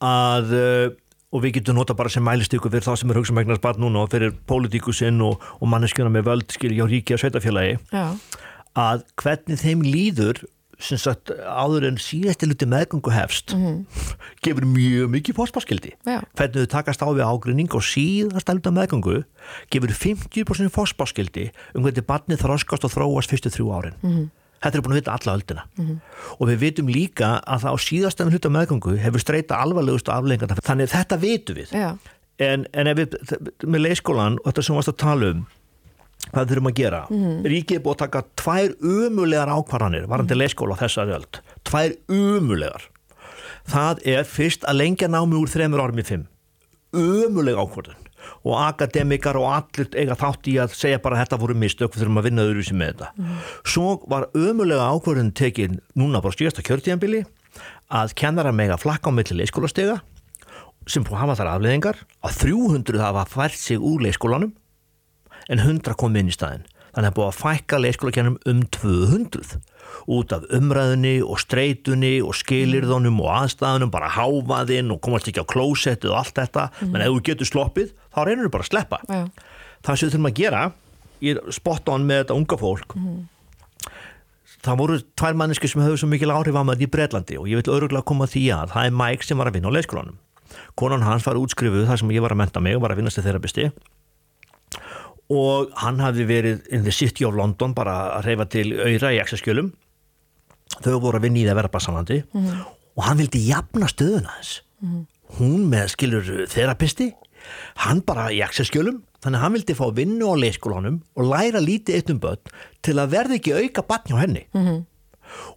að 0.00 0.96
og 1.28 1.44
við 1.44 1.58
getum 1.58 1.76
nota 1.76 1.96
bara 1.96 2.12
sem 2.12 2.24
mælistíku 2.24 2.70
fyrir 2.72 2.86
það 2.86 3.00
sem 3.02 3.10
er 3.12 3.20
hugsamægnast 3.20 3.64
bara 3.64 3.80
núna 3.80 4.04
og 4.04 4.12
fyrir 4.12 4.36
pólitíkusinn 4.48 5.20
og, 5.24 5.42
og 5.60 5.68
manneskjöna 5.68 6.12
með 6.12 6.30
völd 6.30 6.54
skilja 6.54 6.86
á 6.88 6.90
ríki 6.90 7.16
og 7.16 7.20
sveitafélagi 7.22 7.76
Já. 7.92 8.06
að 8.78 9.04
hvernig 9.20 9.60
þeim 9.60 9.84
líður 9.84 10.46
sem 10.78 10.98
sagt 11.00 11.32
áður 11.34 11.88
en 11.88 11.96
síðastiluti 11.98 12.66
meðgöngu 12.70 13.10
hefst 13.10 13.52
mm 13.54 13.64
-hmm. 13.64 14.18
gefur 14.46 14.64
mjög 14.64 15.10
mikið 15.10 15.38
fósparskildi 15.38 15.92
hvernig 16.06 16.54
þau 16.54 16.70
takast 16.76 17.02
á 17.02 17.08
við 17.10 17.26
ágrinning 17.26 17.74
og 17.74 17.82
síðastiluti 17.82 18.70
meðgöngu 18.70 19.24
gefur 19.70 19.90
50% 19.90 20.70
fósparskildi 20.70 21.50
um 21.74 21.82
hvernig 21.82 22.06
barnið 22.06 22.42
þróskast 22.44 22.86
og 22.86 22.94
þróast 22.94 23.30
fyrstu 23.30 23.50
þrjú 23.50 23.74
árin 23.74 23.98
mm 24.02 24.10
-hmm. 24.10 24.28
Þetta 24.58 24.78
er 24.78 24.82
búin 24.82 24.94
að 24.96 25.00
vita 25.00 25.14
alla 25.14 25.34
öldina. 25.38 25.64
Mm 25.76 25.86
-hmm. 25.86 25.98
og 26.38 26.48
við 26.48 26.58
vitum 26.58 26.88
líka 26.88 27.28
að 27.46 27.62
það 27.62 27.74
á 27.74 27.76
síðastan 27.86 28.30
hluta 28.32 28.48
meðgöngu 28.48 28.96
hefur 28.98 29.20
streyta 29.20 29.60
alvarlegustu 29.62 30.10
aflengarna 30.10 30.56
þannig 30.62 30.90
þetta 30.90 31.16
vitum 31.16 31.56
við. 31.56 31.74
En, 32.38 32.66
en 32.72 32.86
ef 32.86 32.96
við 32.98 33.14
með 33.66 33.80
leiskólan 33.86 34.38
og 34.38 34.50
þetta 34.50 34.62
sem 34.62 34.74
við 34.74 34.78
varst 34.78 34.94
að 34.94 35.02
tala 35.02 35.30
um 35.32 35.46
hvað 36.32 36.48
þurfum 36.50 36.70
að 36.70 36.74
gera? 36.74 37.06
Mm 37.10 37.24
-hmm. 37.24 37.44
Ríkið 37.52 37.76
er 37.76 37.82
búin 37.82 37.94
að 37.94 38.04
taka 38.04 38.22
tvær 38.34 38.70
umulegar 38.82 39.48
ákvarðanir 39.48 40.06
varandi 40.06 40.34
mm 40.34 40.38
-hmm. 40.38 40.42
leiskóla 40.42 40.76
þessari 40.76 41.14
öld. 41.14 41.40
Tvær 41.64 41.90
umulegar 42.08 42.82
það 43.68 44.02
er 44.04 44.24
fyrst 44.24 44.64
að 44.64 44.78
lengja 44.80 45.08
námi 45.08 45.36
úr 45.38 45.48
þremur 45.48 45.98
í 45.98 46.04
fimm. 46.04 46.26
Umuleg 46.92 47.54
ákvarðan 47.54 47.97
og 48.44 48.54
akademikar 48.60 49.38
og 49.40 49.48
allir 49.52 49.88
eiga 49.98 50.16
þátt 50.18 50.50
í 50.50 50.58
að 50.62 50.76
segja 50.78 51.00
bara 51.02 51.18
að 51.18 51.24
þetta 51.24 51.40
voru 51.42 51.56
mistök 51.58 51.94
við 51.94 52.04
þurfum 52.04 52.20
að 52.20 52.28
vinna 52.28 52.46
öðru 52.46 52.66
sem 52.68 52.78
með 52.78 52.92
þetta 52.92 53.10
mm. 53.16 53.40
svo 53.74 53.96
var 54.10 54.28
ömulega 54.38 54.86
ákvörðin 54.92 55.34
tekin 55.36 55.80
núna 55.98 56.22
bara 56.24 56.36
stjórnsta 56.36 56.64
kjörtíðanbili 56.66 57.24
að 57.88 58.14
kennara 58.20 58.54
mega 58.54 58.78
flakka 58.80 59.10
á 59.10 59.16
milli 59.16 59.40
leiskólastega 59.40 60.00
sem 60.88 61.04
búið 61.04 61.18
að 61.18 61.22
hafa 61.24 61.38
þar 61.40 61.52
afleðingar 61.54 62.02
að 62.24 62.40
300 62.44 63.04
hafa 63.04 63.28
fært 63.28 63.60
sig 63.60 63.80
úr 63.80 64.04
leiskólanum 64.06 64.54
en 65.48 65.64
100 65.64 65.96
kom 65.98 66.16
inn 66.16 66.30
í 66.30 66.36
staðin 66.36 66.66
þannig 66.94 67.10
að 67.10 67.16
búið 67.18 67.28
að 67.28 67.38
fækka 67.42 67.80
leiskólakennum 67.82 68.38
um 68.48 68.62
200 68.74 69.58
út 70.08 70.32
af 70.32 70.46
umræðunni 70.54 71.18
og 71.24 71.40
streytunni 71.42 72.14
og 72.24 72.36
skilirðunum 72.36 73.20
og 73.22 73.30
aðstæðunum 73.36 73.92
bara 73.92 74.10
háfaðinn 74.16 74.92
og 74.94 75.00
komast 75.04 75.28
ekki 75.30 75.44
á 75.44 75.50
klósettið 75.52 76.12
og 76.12 76.20
allt 76.22 76.40
þetta, 76.40 76.68
mm. 76.72 76.92
menn 76.92 77.04
ef 77.04 77.12
þú 77.12 77.22
getur 77.28 77.50
sloppið 77.50 77.92
þá 78.18 78.26
reynir 78.26 78.48
þú 78.48 78.52
bara 78.56 78.66
að 78.66 78.70
sleppa 78.72 79.00
ja. 79.06 79.24
það 79.86 79.94
sem 79.94 80.08
við 80.08 80.14
þurfum 80.14 80.30
að 80.30 80.38
gera 80.42 80.62
ég 81.24 81.42
spott 81.54 81.90
án 81.90 82.06
með 82.06 82.22
þetta 82.22 82.38
unga 82.38 82.60
fólk 82.60 82.94
mm. 82.98 83.18
það 84.66 84.80
voru 84.82 85.00
tvær 85.18 85.38
manneski 85.38 85.70
sem 85.70 85.82
höfðu 85.82 86.00
svo 86.02 86.10
mikil 86.10 86.32
áhrif 86.34 86.58
á 86.58 86.62
maður 86.62 86.86
í 86.86 86.90
Breitlandi 86.94 87.38
og 87.40 87.50
ég 87.50 87.60
vil 87.60 87.76
öruglega 87.78 88.06
koma 88.06 88.28
því 88.30 88.48
að 88.54 88.74
það 88.74 88.90
er 88.90 88.98
Mike 89.02 89.26
sem 89.26 89.40
var 89.40 89.50
að 89.50 89.58
vinna 89.58 89.70
á 89.70 89.76
leiskólanum 89.76 90.18
konan 90.78 91.04
hans 91.04 91.26
var 91.26 91.38
útskrifuð 91.38 91.88
þar 91.88 92.00
sem 92.00 92.14
ég 92.14 92.24
var 92.24 92.34
að 92.34 92.42
menta 92.42 92.62
mig 92.64 92.76
og 92.76 92.84
var 92.84 92.94
að 92.94 93.02
vinnast 93.02 93.20
í 93.20 93.24
þerapisti 93.26 93.68
og 95.28 95.74
hann 95.82 96.00
hafði 96.00 96.24
verið 96.28 96.72
in 96.72 96.86
the 96.86 96.94
city 96.94 97.26
of 97.28 97.36
London 97.36 97.74
bara 97.76 97.98
að 98.16 98.30
reyfa 98.30 98.48
til 98.54 98.70
auðra 98.78 99.12
í 99.12 99.20
exaskjölum 99.20 99.72
þau 100.78 100.98
voru 101.02 101.18
að 101.18 101.26
vinna 101.26 101.42
í 101.42 101.46
það 101.48 101.58
verðarbarsamandi 101.60 102.18
mm 102.22 102.46
-hmm. 102.46 102.64
og 102.96 103.04
hann 103.04 103.20
vildi 103.20 103.44
jafna 103.48 103.88
stöðuna 103.90 104.32
þess 104.38 104.62
mm 104.80 104.88
-hmm. 104.88 105.04
hún 105.38 105.68
með 105.68 105.86
skilur 105.94 106.46
þerapisti 106.48 107.12
hann 107.84 108.02
bara 108.06 108.28
í 108.34 108.40
exaskjölum 108.44 109.02
þannig 109.22 109.38
að 109.38 109.44
hann 109.44 109.56
vildi 109.56 109.76
fá 109.78 109.86
vinnu 109.94 110.30
á 110.30 110.34
leiskólanum 110.38 111.02
og 111.16 111.30
læra 111.32 111.62
lítið 111.62 111.98
eitt 111.98 112.12
um 112.14 112.20
börn 112.22 112.52
til 112.82 112.96
að 112.98 113.12
verði 113.16 113.38
ekki 113.40 113.56
auka 113.58 113.86
batn 113.88 114.12
hjá 114.12 114.20
henni. 114.22 114.46
Mm 114.54 114.66
-hmm. 114.66 114.80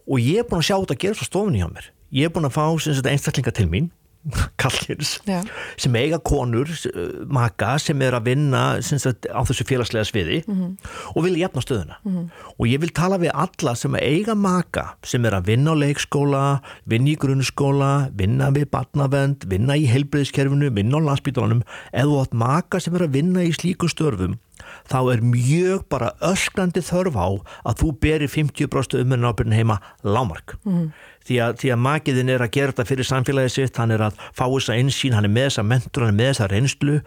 og 0.07 0.19
ég 0.19 0.39
er 0.39 0.47
búin 0.49 0.61
að 0.61 0.67
sjá 0.69 0.77
þetta 0.79 0.93
að 0.93 1.01
gera 1.03 1.15
svo 1.15 1.25
stofni 1.25 1.61
hjá 1.61 1.69
mér. 1.71 1.91
Ég 2.11 2.25
er 2.25 2.33
búin 2.33 2.49
að 2.49 2.57
fá 2.57 2.65
einstaklinga 3.09 3.51
til 3.51 3.67
mín 3.67 3.91
kallkins 4.61 5.15
sem 5.81 5.95
eiga 5.97 6.19
konur 6.21 6.69
maka 7.33 7.73
sem 7.81 8.01
er 8.05 8.13
að 8.17 8.27
vinna 8.29 8.63
sagt, 8.85 9.25
á 9.25 9.41
þessu 9.47 9.65
félagslega 9.65 10.05
sviði 10.05 10.41
mm 10.45 10.57
-hmm. 10.57 10.91
og 11.15 11.25
vilja 11.25 11.47
jafna 11.47 11.61
stöðuna. 11.65 11.95
Mm 12.03 12.11
-hmm. 12.15 12.27
og 12.57 12.65
ég 12.67 12.81
vil 12.81 12.93
tala 12.93 13.17
við 13.17 13.31
alla 13.33 13.75
sem 13.75 13.95
eiga 13.95 14.35
maka 14.35 14.95
sem 15.03 15.25
er 15.25 15.33
að 15.33 15.45
vinna 15.45 15.73
á 15.73 15.75
leikskóla 15.75 16.61
vinna 16.85 17.09
í 17.09 17.17
grunnskóla, 17.17 18.11
vinna 18.13 18.51
við 18.51 18.69
batnavend, 18.69 19.45
vinna 19.47 19.75
í 19.75 19.87
heilbreyðskerfinu 19.87 20.69
vinna 20.69 20.97
á 20.97 21.01
landsbytunum 21.01 21.63
eða 21.93 22.21
átt 22.21 22.33
maka 22.33 22.79
sem 22.79 22.95
er 22.95 23.07
að 23.07 23.13
vinna 23.13 23.41
í 23.43 23.51
slíku 23.51 23.89
störfum 23.89 24.37
þá 24.85 25.13
er 25.13 25.21
mjög 25.21 25.87
bara 25.89 26.13
ösklandi 26.21 26.81
þörf 26.81 27.15
á 27.17 27.29
að 27.65 27.77
þú 27.81 27.87
berir 27.99 28.29
50% 28.29 29.01
umhverjum 29.01 29.29
ábyrgin 29.29 29.57
heima 29.57 29.81
lámark 30.03 30.57
mm 30.63 30.73
-hmm 30.77 31.10
því 31.27 31.39
að, 31.45 31.55
því 31.61 31.71
að 31.75 31.81
makiðin 31.85 32.33
er 32.33 32.43
að 32.45 32.53
gera 32.57 32.73
þetta 32.73 32.87
fyrir 32.89 33.09
samfélagið 33.09 33.55
sitt, 33.55 33.79
hann 33.81 33.95
er 33.95 34.05
að 34.07 34.19
fá 34.33 34.45
þessa 34.45 34.77
einsýn, 34.77 35.15
hann 35.17 35.27
er 35.27 35.33
með 35.33 35.49
þessa 35.49 35.65
mentur, 35.71 36.05
hann 36.05 36.13
er 36.13 36.19
með 36.19 36.31
þessa 36.31 36.51
reynslu. 36.51 36.99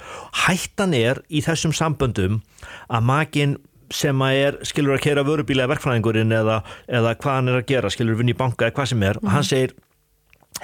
Hættan 0.44 0.98
er 0.98 1.22
í 1.28 1.44
þessum 1.44 1.74
samböndum 1.76 2.42
að 2.88 3.08
makin 3.10 3.56
sem 3.94 4.22
að 4.24 4.40
er, 4.40 4.60
skilur 4.66 4.96
að 4.96 5.04
kera 5.04 5.24
vörubíla 5.26 5.68
verkfræðingurinn 5.70 6.32
eða, 6.34 6.60
eða 6.88 7.14
hvað 7.20 7.36
hann 7.38 7.50
er 7.52 7.58
að 7.60 7.66
gera, 7.68 7.90
skilur 7.92 8.16
að 8.16 8.22
vinna 8.22 8.34
í 8.34 8.38
banka 8.38 8.66
eða 8.66 8.76
hvað 8.78 8.90
sem 8.90 9.04
er, 9.06 9.20
mm. 9.20 9.32
hann 9.34 9.46
segir, 9.46 9.74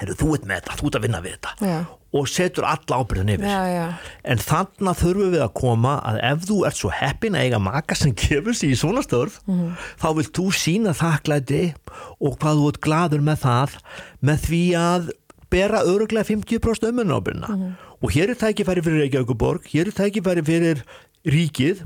þú 0.09 0.35
ert 0.35 0.45
með 0.45 0.55
þetta, 0.61 0.77
þú 0.79 0.87
ert 0.87 0.95
að 0.95 1.01
vinna 1.07 1.21
við 1.21 1.35
þetta. 1.37 1.57
Yeah 1.61 1.89
og 2.11 2.27
setur 2.27 2.65
alla 2.67 2.99
ábyrðan 2.99 3.31
yfir 3.37 3.47
já, 3.47 3.61
já. 3.71 3.85
en 4.27 4.41
þannig 4.43 4.89
að 4.91 4.99
þurfum 5.01 5.29
við 5.31 5.43
að 5.45 5.53
koma 5.61 5.93
að 6.09 6.17
ef 6.27 6.41
þú 6.49 6.57
ert 6.67 6.79
svo 6.79 6.91
heppin 6.91 7.37
að 7.39 7.45
eiga 7.47 7.61
maka 7.63 7.95
sem 7.97 8.15
gefur 8.19 8.57
sér 8.57 8.73
í 8.75 8.79
svona 8.79 9.03
störf 9.05 9.37
mm 9.45 9.55
-hmm. 9.55 9.77
þá 10.01 10.07
vilt 10.17 10.33
þú 10.35 10.47
sína 10.51 10.93
þakklæti 10.97 11.63
og 12.19 12.35
hvað 12.41 12.59
þú 12.59 12.67
ert 12.71 12.81
gladur 12.81 13.23
með 13.23 13.37
það 13.45 13.77
með 14.19 14.37
því 14.47 14.63
að 14.81 15.09
bera 15.51 15.83
öruglega 15.87 16.27
50% 16.27 16.89
ömmunábyrna 16.91 17.47
mm 17.47 17.55
-hmm. 17.55 17.71
og 18.03 18.11
hér 18.11 18.29
er 18.29 18.35
tækifæri 18.43 18.83
fyrir 18.83 18.99
Reykjavíkuborg 18.99 19.61
hér 19.71 19.87
er 19.87 19.95
tækifæri 19.95 20.43
fyrir 20.43 20.83
ríkið 21.25 21.85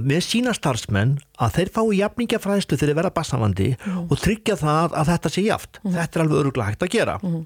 með 0.00 0.22
sína 0.26 0.54
starfsmenn 0.56 1.18
að 1.42 1.58
þeir 1.58 1.70
fái 1.74 1.98
jafningafræðslu 1.98 2.76
þegar 2.76 2.90
þeir 2.90 3.00
vera 3.00 3.14
bassamandi 3.14 3.70
mm 3.74 4.10
og 4.10 4.20
tryggja 4.20 4.56
það 4.60 4.96
að 5.00 5.10
þetta 5.12 5.30
sé 5.32 5.42
jaft 5.46 5.78
mhm. 5.82 5.94
þetta 5.96 6.18
er 6.18 6.24
alveg 6.24 6.40
öruglega 6.42 6.70
hægt 6.70 6.86
að 6.86 6.94
gera 6.98 7.18
mhm. 7.22 7.44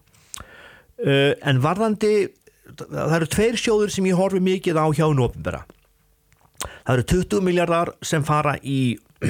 Uh, 0.99 1.30
en 1.46 1.61
varðandi 1.62 2.26
það 2.74 3.12
eru 3.20 3.26
tveir 3.30 3.55
sjóður 3.55 3.92
sem 3.94 4.07
ég 4.09 4.18
horfi 4.18 4.40
mikið 4.42 4.80
á 4.82 4.86
hjá 4.90 5.07
nópinbera 5.14 5.61
það 6.59 6.94
eru 6.96 7.05
20 7.12 7.44
miljardar 7.46 7.92
sem 8.03 8.24
fara 8.26 8.57
í 8.66 8.99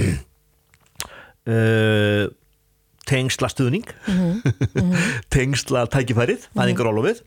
uh, 1.53 2.25
tengsla 3.09 3.51
stuðning 3.53 3.85
mm. 3.85 4.17
Mm 4.17 4.41
-hmm. 4.41 5.13
tengsla 5.35 5.87
tækifærið, 5.93 6.49
það 6.55 6.63
er 6.65 6.73
einhver 6.73 6.91
ólofið 6.93 7.23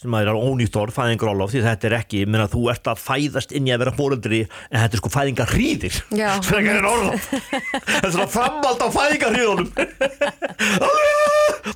sem 0.00 0.14
að 0.16 0.30
er 0.30 0.38
ónýtt 0.40 0.76
orð, 0.80 0.94
fæðingarólof 0.96 1.50
því 1.52 1.60
þetta 1.66 1.88
er 1.88 1.94
ekki, 1.98 2.22
menna 2.24 2.46
þú 2.48 2.62
ert 2.72 2.88
að 2.88 3.02
fæðast 3.02 3.50
inn 3.56 3.68
í 3.68 3.72
að 3.74 3.82
vera 3.82 3.92
fóröldri 3.98 4.40
en 4.48 4.80
þetta 4.80 4.96
er 4.96 5.02
sko 5.02 5.12
fæðingarhríðir. 5.12 5.98
Þetta 6.08 6.60
er 6.72 6.88
orlof 6.88 7.26
þetta 7.28 8.00
er 8.00 8.14
svona 8.14 8.28
framald 8.32 8.80
á 8.80 8.88
fæðingarhríðunum. 8.96 9.70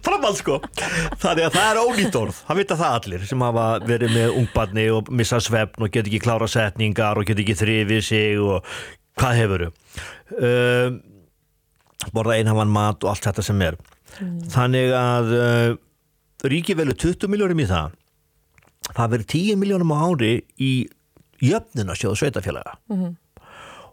Framald 0.04 0.38
sko. 0.38 0.58
Þannig 1.20 1.44
að 1.44 1.56
það 1.58 1.66
er 1.68 1.80
ónýtt 1.82 2.16
orð. 2.16 2.36
Það 2.48 2.60
vita 2.60 2.76
það 2.80 2.94
allir 2.98 3.24
sem 3.28 3.44
hafa 3.44 3.64
verið 3.84 4.14
með 4.14 4.36
ungbarni 4.40 4.84
og 4.94 5.10
missa 5.12 5.40
svefn 5.44 5.84
og 5.84 5.92
get 5.92 6.08
ekki 6.08 6.22
klára 6.24 6.48
setningar 6.48 7.20
og 7.20 7.28
get 7.28 7.42
ekki 7.42 7.56
þrifið 7.60 8.04
sig 8.06 8.40
og 8.40 8.70
hvað 9.20 9.40
hefuru 9.42 9.68
um, 10.40 10.96
borða 12.16 12.38
einhavan 12.38 12.72
mat 12.72 13.04
og 13.04 13.12
allt 13.12 13.28
þetta 13.28 13.44
sem 13.44 13.60
er. 13.66 13.76
Mm. 14.14 14.34
þannig 14.54 14.92
að 14.94 15.30
uh, 15.34 15.70
ríki 16.46 16.76
velu 16.78 16.94
20 16.94 17.30
miljórum 17.32 17.62
í 17.64 17.66
það 17.66 17.94
það 18.92 19.10
verður 19.14 19.30
10 19.32 19.60
miljónum 19.60 19.94
á 19.94 19.98
ári 20.04 20.32
í 20.60 20.72
jöfnunasjóðu 21.42 22.20
sveitafélaga 22.20 22.76
mm 22.88 22.96
-hmm. 22.96 23.14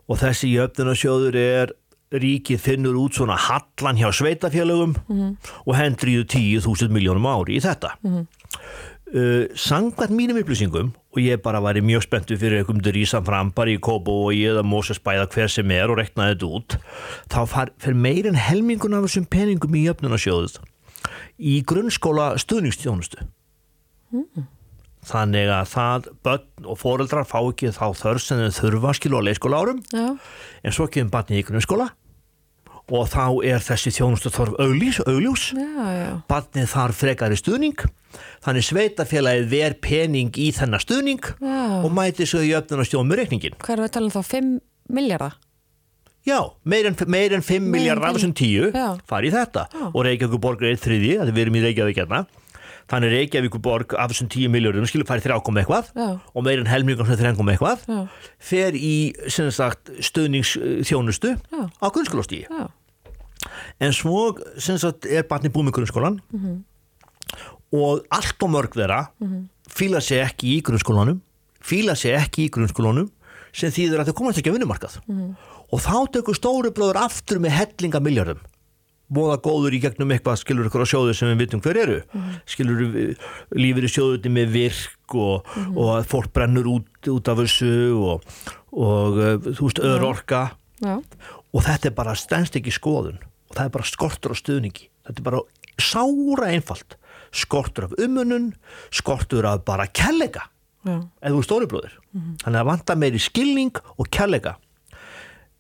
og 0.07 0.19
þessi 0.19 0.51
jöfnunasjóður 0.55 1.35
er 1.35 1.75
ríkið 2.11 2.59
finnur 2.59 2.97
út 2.99 3.15
svona 3.15 3.37
hallan 3.39 3.97
hjá 3.97 4.11
sveitafélagum 4.11 4.95
mm 5.07 5.17
-hmm. 5.17 5.35
og 5.65 5.75
hendriðu 5.75 6.23
10.000 6.25 6.89
miljónum 6.89 7.25
ári 7.25 7.55
í 7.55 7.61
þetta 7.63 7.95
mm 8.03 8.11
-hmm. 8.11 8.25
uh, 9.15 9.45
sangvært 9.55 10.11
mínum 10.11 10.37
upplýsingum 10.37 10.91
og 11.11 11.17
ég 11.17 11.41
bara 11.41 11.61
væri 11.61 11.81
mjög 11.81 12.01
spenntu 12.03 12.37
fyrir 12.37 12.57
einhverjum 12.57 12.93
rísan 12.93 13.25
frambar 13.25 13.67
í 13.67 13.79
Kóbói 13.79 14.43
eða 14.43 14.63
Mósesbæða 14.63 15.27
hver 15.33 15.47
sem 15.47 15.71
er 15.71 15.89
og 15.89 15.97
reknaði 15.97 16.33
þetta 16.33 16.45
út 16.45 16.77
þá 17.29 17.67
fyrir 17.79 17.95
meirinn 17.95 18.35
helmingun 18.35 18.93
af 18.93 19.03
þessum 19.03 19.25
peningum 19.25 19.75
í 19.75 19.87
jöfnunasjóðuð 19.87 20.59
í 21.39 21.63
grunnskóla 21.63 22.37
stuðningstjónustu 22.37 23.17
mm 24.11 24.25
þannig 25.07 25.49
að 25.49 25.71
það 25.71 26.09
börn 26.25 26.67
og 26.69 26.77
foreldrar 26.81 27.25
fá 27.29 27.39
ekki 27.41 27.71
þá 27.73 27.85
þörf 27.97 28.21
sem 28.25 28.43
þau 28.43 28.59
þurfa 28.59 28.93
skilu 28.97 29.17
á 29.17 29.25
leiskóla 29.25 29.61
árum 29.63 29.81
Já. 29.89 30.05
en 30.61 30.75
svo 30.75 30.87
kemur 30.91 31.13
barni 31.15 31.41
í 31.41 31.45
grunnskóla 31.47 31.89
og 32.91 33.07
þá 33.07 33.23
er 33.47 33.61
þessi 33.63 33.93
þjónustu 33.95 34.31
þorf 34.33 34.57
auglís, 34.59 34.99
augljós 35.05 35.51
barnið 36.29 36.67
þarf 36.73 36.99
frekari 37.01 37.37
stuðning 37.39 37.85
þannig 38.43 38.67
sveitafélagið 38.67 39.47
ver 39.53 39.77
pening 39.81 40.35
í 40.35 40.49
þennar 40.55 40.83
stuðning 40.83 41.23
Já. 41.39 41.61
og 41.81 41.89
mæti 41.95 42.27
svo 42.27 42.43
í 42.43 42.51
öfnun 42.57 42.83
og 42.83 42.89
stjóðum 42.89 43.13
með 43.13 43.23
reikningin 43.23 43.57
Hvað 43.61 43.77
er 43.77 43.83
við 43.83 43.89
að 43.89 43.95
tala 43.97 44.11
um 44.11 44.15
þá? 44.17 44.21
5 44.35 44.51
miljardar? 44.91 45.39
Já, 46.21 46.37
meir 46.69 46.85
en, 46.85 46.97
meir 47.09 47.33
en 47.33 47.41
5 47.41 47.71
miljardar 47.73 48.11
af 48.11 48.19
þessum 48.19 48.35
10 48.37 48.75
fari 49.09 49.31
í 49.31 49.33
þetta 49.33 49.65
Já. 49.71 49.85
og 49.87 50.03
Reykjavík 50.05 50.43
borgar 50.43 50.69
er 50.69 50.81
þriði, 50.81 51.15
við 51.31 51.43
erum 51.45 51.57
í 51.57 51.63
Reykjavík 51.65 52.03
hérna 52.03 52.25
þannig 52.91 53.13
Reykjavíkuborg 53.15 53.95
af 53.95 54.11
þessum 54.11 54.29
10 54.31 54.51
miljórum 54.51 54.87
skilur 54.89 55.07
færi 55.07 55.23
3,1 55.23 55.61
eitthvað 55.61 55.91
Já. 55.95 56.07
og 56.19 56.45
meirinn 56.45 56.69
helmingar 56.69 57.07
sem 57.07 57.19
3,1 57.19 57.53
eitthvað 57.53 57.85
Já. 57.87 58.01
fer 58.51 58.77
í 58.77 58.95
sagt, 59.29 59.93
stöðningsþjónustu 60.09 61.35
Já. 61.37 61.61
á 61.71 61.87
grunnskólástígi 61.87 62.45
en 63.81 63.95
svo 63.95 64.35
sagt, 64.59 65.07
er 65.07 65.25
barni 65.29 65.51
búið 65.53 65.69
með 65.69 65.77
grunnskólan 65.79 66.19
mm 66.19 66.39
-hmm. 66.43 66.59
og 67.79 68.05
allt 68.11 68.43
og 68.43 68.49
mörg 68.49 68.75
þeirra 68.75 69.07
mm 69.19 69.27
-hmm. 69.27 69.47
fýla 69.69 70.03
sér 70.03 70.27
ekki 70.27 70.57
í 70.57 70.61
grunnskólanum 70.61 71.21
fýla 71.63 71.95
sér 71.95 72.19
ekki 72.19 72.47
í 72.47 72.51
grunnskólanum 72.51 73.09
sem 73.53 73.71
þýður 73.71 74.01
að 74.01 74.07
þau 74.07 74.17
komast 74.19 74.37
ekki 74.39 74.49
að 74.49 74.59
vinnumarkað 74.59 74.99
mm 75.07 75.15
-hmm. 75.17 75.35
og 75.71 75.79
þá 75.79 76.11
tekur 76.11 76.35
stóri 76.35 76.71
blöður 76.71 77.03
aftur 77.03 77.39
með 77.39 77.51
hellinga 77.51 77.99
miljardum 77.99 78.39
voða 79.11 79.37
góður 79.43 79.75
í 79.75 79.81
gegnum 79.83 80.11
eitthvað 80.13 80.39
skilur 80.41 80.67
ykkur 80.69 80.85
á 80.85 80.91
sjóðu 80.91 81.15
sem 81.15 81.31
við 81.33 81.43
vitum 81.43 81.63
hver 81.63 81.79
eru. 81.81 81.97
Mm 82.15 82.37
skilur 82.51 82.81
lífið 83.55 83.87
í 83.87 83.91
sjóðunni 83.91 84.31
með 84.37 84.53
virk 84.55 85.15
og, 85.15 85.49
mm 85.55 85.77
og 85.79 85.91
að 85.97 86.07
fólk 86.11 86.31
brennur 86.35 86.69
út, 86.71 87.09
út 87.11 87.31
af 87.31 87.41
þessu 87.41 87.73
og, 87.97 88.25
og 88.71 89.19
uh, 89.19 89.35
þú 89.49 89.67
veist 89.67 89.83
öður 89.83 90.07
orka 90.07 90.41
ja. 90.83 90.97
og 91.51 91.67
þetta 91.67 91.91
er 91.91 91.97
bara 91.97 92.15
stennst 92.19 92.57
ekki 92.59 92.73
skoðun. 92.75 93.19
Og 93.51 93.57
það 93.57 93.67
er 93.67 93.75
bara 93.75 93.89
skortur 93.91 94.35
á 94.35 94.35
stuðningi. 94.39 94.87
Þetta 95.07 95.23
er 95.23 95.27
bara 95.27 95.43
sára 95.81 96.51
einfalt. 96.55 96.97
Skortur 97.35 97.89
af 97.89 97.95
umunun 97.99 98.51
skortur 98.91 99.47
af 99.47 99.63
bara 99.67 99.87
kellega. 99.87 100.47
Ja. 100.81 100.97
eða 101.21 101.35
þú 101.35 101.41
stóriblóðir. 101.45 101.97
Mm 102.15 102.37
þannig 102.41 102.63
að 102.63 102.69
vanta 102.71 102.95
meiri 102.97 103.19
skilning 103.21 103.75
og 103.97 104.07
kellega. 104.09 104.55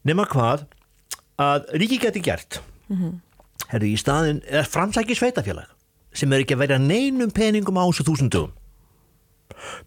Nema 0.07 0.25
hvað 0.25 0.65
að 1.41 1.67
ríki 1.77 1.99
geti 2.01 2.23
gert 2.25 2.61
mhm 2.89 3.19
herru 3.71 3.91
í 3.91 3.99
staðin 3.99 4.41
er 4.47 4.67
framsæki 4.67 5.17
sveitafélag 5.17 5.69
sem 6.15 6.31
er 6.33 6.43
ekki 6.43 6.57
að 6.57 6.65
verja 6.65 6.81
neinum 6.81 7.31
peningum 7.31 7.79
á 7.79 7.87
þessu 7.87 8.07
þúsundugum 8.09 8.51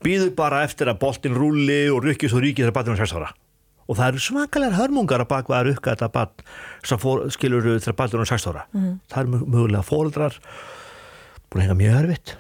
býður 0.04 0.32
bara 0.36 0.62
eftir 0.66 0.90
að 0.90 1.00
boltin 1.02 1.36
rulli 1.36 1.84
og 1.92 2.04
rukkis 2.04 2.34
og 2.34 2.44
ríkið 2.44 2.66
þegar 2.66 2.76
batnum 2.78 2.96
er 2.96 3.02
6 3.04 3.16
ára. 3.18 3.32
Og 3.84 3.98
það 3.98 4.12
eru 4.12 4.22
svakalega 4.24 4.78
hörmungar 4.78 5.24
að 5.24 5.30
baka 5.32 5.56
að 5.58 5.66
rukka 5.68 5.92
þetta 5.92 6.08
batn 6.14 6.46
sem 6.88 7.00
fór, 7.00 7.26
skilur 7.34 7.66
þegar 7.74 7.98
batnum 7.98 8.24
er 8.24 8.30
6 8.32 8.48
ára. 8.52 8.64
Mm. 8.72 8.94
það 9.12 9.20
eru 9.22 9.42
mögulega 9.42 9.84
fóreldrar 9.84 10.38
búin 11.50 11.60
að 11.60 11.66
henga 11.66 11.78
mjög 11.82 11.98
erfitt. 12.00 12.36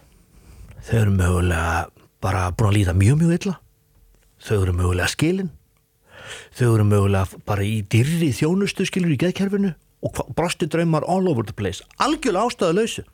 Þau 0.84 0.96
eru 1.00 1.18
mögulega 1.18 1.76
bara 2.24 2.46
búin 2.52 2.70
að 2.70 2.78
líða 2.78 2.96
mjög 3.02 3.20
mjög 3.20 3.36
illa. 3.38 3.58
Þau 4.44 4.56
eru 4.62 4.76
mögulega 4.80 5.12
skilin. 5.12 5.52
Þau 6.56 6.68
eru 6.70 6.88
mögulega 6.88 7.42
bara 7.44 7.66
í 7.66 7.76
dyrri 7.92 8.32
þjónustu 8.36 8.88
skilur 8.88 9.12
í 9.12 9.20
geðkerfinu 9.20 9.74
og 10.04 10.24
brosti 10.36 10.68
draumar 10.70 11.06
all 11.08 11.28
over 11.30 11.46
the 11.46 11.56
place. 11.56 11.84
Algjörlega 11.98 12.50
ástæðu 12.50 12.80
lausu 12.80 13.06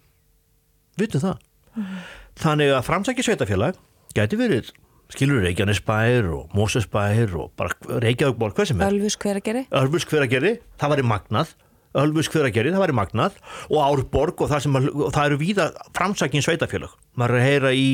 vitum 1.01 1.23
það. 1.23 1.45
Mm 1.79 2.01
þannig 2.41 2.75
að 2.75 2.87
framsækja 2.87 3.27
sveitafélag 3.27 3.81
gæti 4.17 4.39
verið 4.41 4.71
skilur 5.11 5.43
Reykjanesbær 5.45 6.29
og 6.37 6.55
Mósesbær 6.55 7.35
og 7.39 7.51
bara 7.59 7.75
Reykjavíkborg, 8.05 8.55
hvað 8.55 8.71
sem 8.71 8.81
er. 8.81 8.95
Ölfus 8.95 9.19
hveragerði. 9.21 9.65
Ölfus 9.81 10.07
hveragerði, 10.07 10.55
það 10.79 10.93
var 10.93 11.03
í 11.03 11.07
magnað. 11.11 11.53
Ölfus 12.01 12.31
hveragerði, 12.31 12.71
það 12.77 12.85
var 12.85 12.93
í 12.93 12.97
magnað. 13.01 13.41
Og 13.67 13.81
Árborg 13.83 14.45
og 14.45 14.53
það, 14.53 14.63
sem, 14.63 14.79
og 14.79 15.11
það 15.11 15.25
eru 15.25 15.41
víða 15.41 15.67
framsækjum 15.99 16.47
sveitafélag 16.47 16.95
maður 17.19 17.35
er 17.35 17.41
að 17.41 17.49
heyra 17.49 17.73
í, 17.75 17.89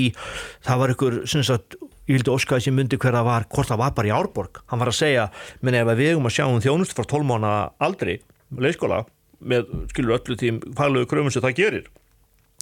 það 0.68 0.82
var 0.82 0.92
ykkur 0.92 1.16
sagt, 1.32 1.78
ég 2.04 2.18
vildi 2.18 2.34
óskaði 2.36 2.66
sem 2.68 2.76
myndi 2.76 3.00
hver 3.00 3.16
það 3.16 3.28
var 3.30 3.48
hvort 3.48 3.72
það 3.72 3.80
var 3.80 3.96
bara 3.96 4.12
í 4.12 4.14
Árborg. 4.14 4.60
Hann 4.68 4.82
var 4.84 4.92
að 4.92 5.00
segja, 5.00 5.28
menn 5.64 5.80
ef 5.80 5.88
við 5.96 6.12
eigum 6.12 6.28
að 6.28 6.36
sjá 6.36 6.44
um 6.50 6.60
þjónust 6.60 6.92
frá 6.92 7.08
12 7.08 7.30
mánu 7.32 7.54
aldrei 7.88 8.18
leikskóla 8.54 9.04
með 9.40 9.70
skilur 9.92 10.18
öllu 10.18 10.36
tím 10.40 10.60
faglegu 10.76 11.08
kröfum 11.10 11.32
sem 11.32 11.44
það 11.44 11.58
gerir 11.60 11.88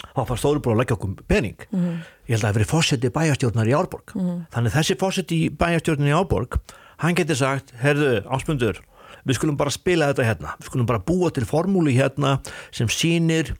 þá 0.05 0.23
fannst 0.27 0.43
Stórubrú 0.43 0.75
að 0.75 0.81
leggja 0.83 0.97
okkur 0.97 1.13
pening 1.31 1.67
mm. 1.71 2.01
ég 2.29 2.35
held 2.35 2.41
að 2.41 2.47
það 2.47 2.55
hefði 2.55 2.71
fósetti 2.71 3.13
bæjastjórnar 3.15 3.71
í 3.71 3.77
Árborg 3.79 4.17
mm. 4.17 4.41
þannig 4.55 4.75
þessi 4.75 4.97
fósetti 5.01 5.39
bæjastjórnar 5.61 6.11
í 6.11 6.17
Árborg 6.17 6.59
hann 7.03 7.17
getur 7.19 7.39
sagt, 7.39 7.73
herðu, 7.81 8.19
áspundur 8.33 8.81
við 9.25 9.39
skulum 9.39 9.59
bara 9.61 9.73
spila 9.73 10.11
þetta 10.13 10.29
hérna 10.29 10.57
við 10.59 10.71
skulum 10.71 10.89
bara 10.91 11.03
búa 11.05 11.31
til 11.35 11.47
formúli 11.49 11.95
hérna 11.97 12.37
sem 12.75 12.91
sínir, 12.93 13.55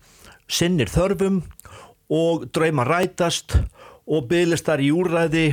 sinnir 0.51 0.91
þörfum 0.93 1.43
og 2.13 2.49
drauma 2.55 2.85
rætast 2.87 3.57
og 4.05 4.27
bygglistar 4.29 4.83
í 4.85 4.91
úræði 4.93 5.53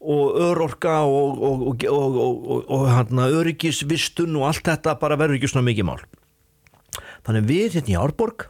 og 0.00 0.36
örorka 0.40 1.02
og, 1.04 1.42
og, 1.44 1.84
og, 1.84 2.70
og 2.72 2.86
hérna, 2.88 3.28
öryggisvistun 3.28 4.38
og 4.40 4.48
allt 4.48 4.64
þetta 4.70 4.96
bara 5.00 5.18
verður 5.20 5.36
ekki 5.36 5.50
svona 5.52 5.68
mikið 5.68 5.88
mál 5.90 6.00
þannig 7.26 7.48
við 7.50 7.76
hérna 7.76 7.92
í 7.92 7.98
Árborg 8.00 8.46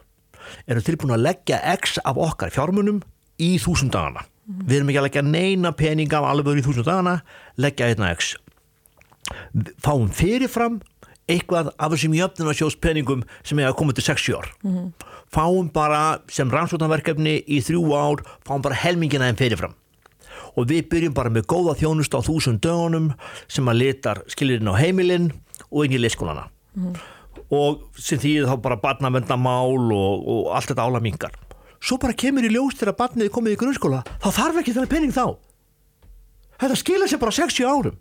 erum 0.65 0.85
tilbúin 0.85 1.15
að 1.15 1.25
leggja 1.27 1.59
x 1.75 1.97
af 2.07 2.19
okkar 2.19 2.53
fjármunum 2.55 3.01
í 3.41 3.57
þúsund 3.61 3.91
dagana 3.95 4.23
mm. 4.23 4.63
við 4.63 4.77
erum 4.77 4.93
ekki 4.93 5.01
að 5.01 5.07
leggja 5.09 5.25
neina 5.27 5.73
peninga 5.75 6.21
af 6.21 6.29
alveg 6.31 6.61
í 6.61 6.65
þúsund 6.65 6.87
dagana 6.87 7.19
leggja 7.59 7.91
einna 7.91 8.13
x 8.15 8.33
fáum 9.83 10.07
fyrirfram 10.15 10.79
eitthvað 11.31 11.69
af 11.75 11.91
þessum 11.93 12.15
jöfnunarsjóðspenningum 12.17 13.21
sem 13.43 13.59
er 13.59 13.69
að 13.69 13.77
koma 13.79 13.95
til 13.95 14.07
60 14.07 14.39
ár 14.39 14.49
mm. 14.63 14.87
fáum 15.35 15.67
bara 15.73 16.21
sem 16.31 16.49
rannsóknarverkefni 16.51 17.41
í 17.43 17.59
þrjú 17.63 17.91
ár, 17.91 18.23
fáum 18.47 18.63
bara 18.63 18.79
helmingina 18.79 19.27
en 19.27 19.39
fyrirfram 19.39 19.75
og 20.55 20.67
við 20.69 20.89
byrjum 20.91 21.15
bara 21.17 21.31
með 21.33 21.47
góða 21.51 21.77
þjónust 21.79 22.15
á 22.15 22.19
þúsund 22.25 22.61
dögunum 22.63 23.11
sem 23.47 23.67
að 23.71 23.81
litar 23.83 24.23
skilirinn 24.31 24.71
á 24.71 24.75
heimilinn 24.75 25.31
og 25.69 25.85
inn 25.85 25.95
í 25.95 26.01
leyskólana 26.01 26.49
mm. 26.75 26.97
og 27.55 27.87
sem 27.95 28.19
því 28.19 28.41
þá 28.49 28.57
bara 28.63 28.81
barnavendamál 28.81 29.87
og, 29.95 30.27
og 30.27 30.51
allt 30.55 30.73
þetta 30.73 30.87
ála 30.89 31.03
mingar 31.03 31.37
svo 31.81 31.97
bara 32.01 32.15
kemur 32.17 32.45
í 32.45 32.51
ljós 32.53 32.77
þegar 32.79 32.97
barnið 32.99 33.27
er 33.27 33.33
komið 33.33 33.55
í 33.55 33.59
grunnskóla 33.61 34.03
þá 34.21 34.29
þarf 34.37 34.61
ekki 34.61 34.75
þennan 34.75 34.91
penning 34.91 35.15
þá. 35.15 35.25
Þetta 36.61 36.77
skilja 36.77 37.09
sér 37.09 37.21
bara 37.21 37.33
60 37.33 37.65
árum. 37.65 37.97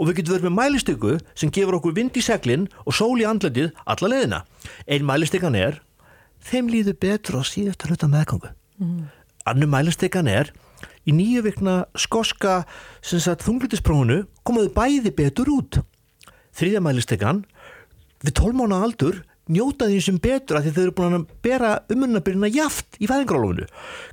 Og 0.00 0.08
við 0.08 0.18
getum 0.18 0.34
verið 0.34 0.48
með 0.48 0.56
mælistöku 0.56 1.16
sem 1.38 1.52
gefur 1.54 1.76
okkur 1.78 1.94
vind 1.94 2.16
í 2.18 2.24
seglinn 2.24 2.66
og 2.82 2.96
sól 2.96 3.20
í 3.20 3.26
andletið 3.28 3.70
alla 3.86 4.10
leðina 4.10 4.40
einn 4.88 5.06
mælistökan 5.06 5.58
er 5.58 5.78
þeim 6.42 6.70
líður 6.72 6.96
betur 7.04 7.38
á 7.38 7.42
síðast 7.46 7.84
að 7.84 7.92
hluta 7.92 8.08
meðgangu 8.10 8.50
mm. 8.82 9.04
annu 9.52 9.68
mælistökan 9.70 10.30
er 10.32 10.50
í 11.08 11.14
nýju 11.16 11.44
vikna 11.46 11.76
skoska 11.98 12.62
þunglitisbrónu 13.02 14.22
komaðu 14.46 14.72
bæði 14.76 15.14
betur 15.16 15.50
út. 15.52 15.80
Þriðja 16.52 16.82
mælistegan 16.84 17.44
við 18.22 18.36
tólmána 18.38 18.82
aldur 18.84 19.22
njótaði 19.52 19.96
því 19.96 20.02
sem 20.06 20.18
betur 20.22 20.58
að 20.58 20.68
þau 20.70 20.82
eru 20.82 20.94
búin 20.98 21.16
að 21.18 21.30
bera 21.44 21.72
umunabyrjuna 21.92 22.50
jaft 22.52 22.98
í 23.02 23.08
fæðingrálofinu 23.10 23.66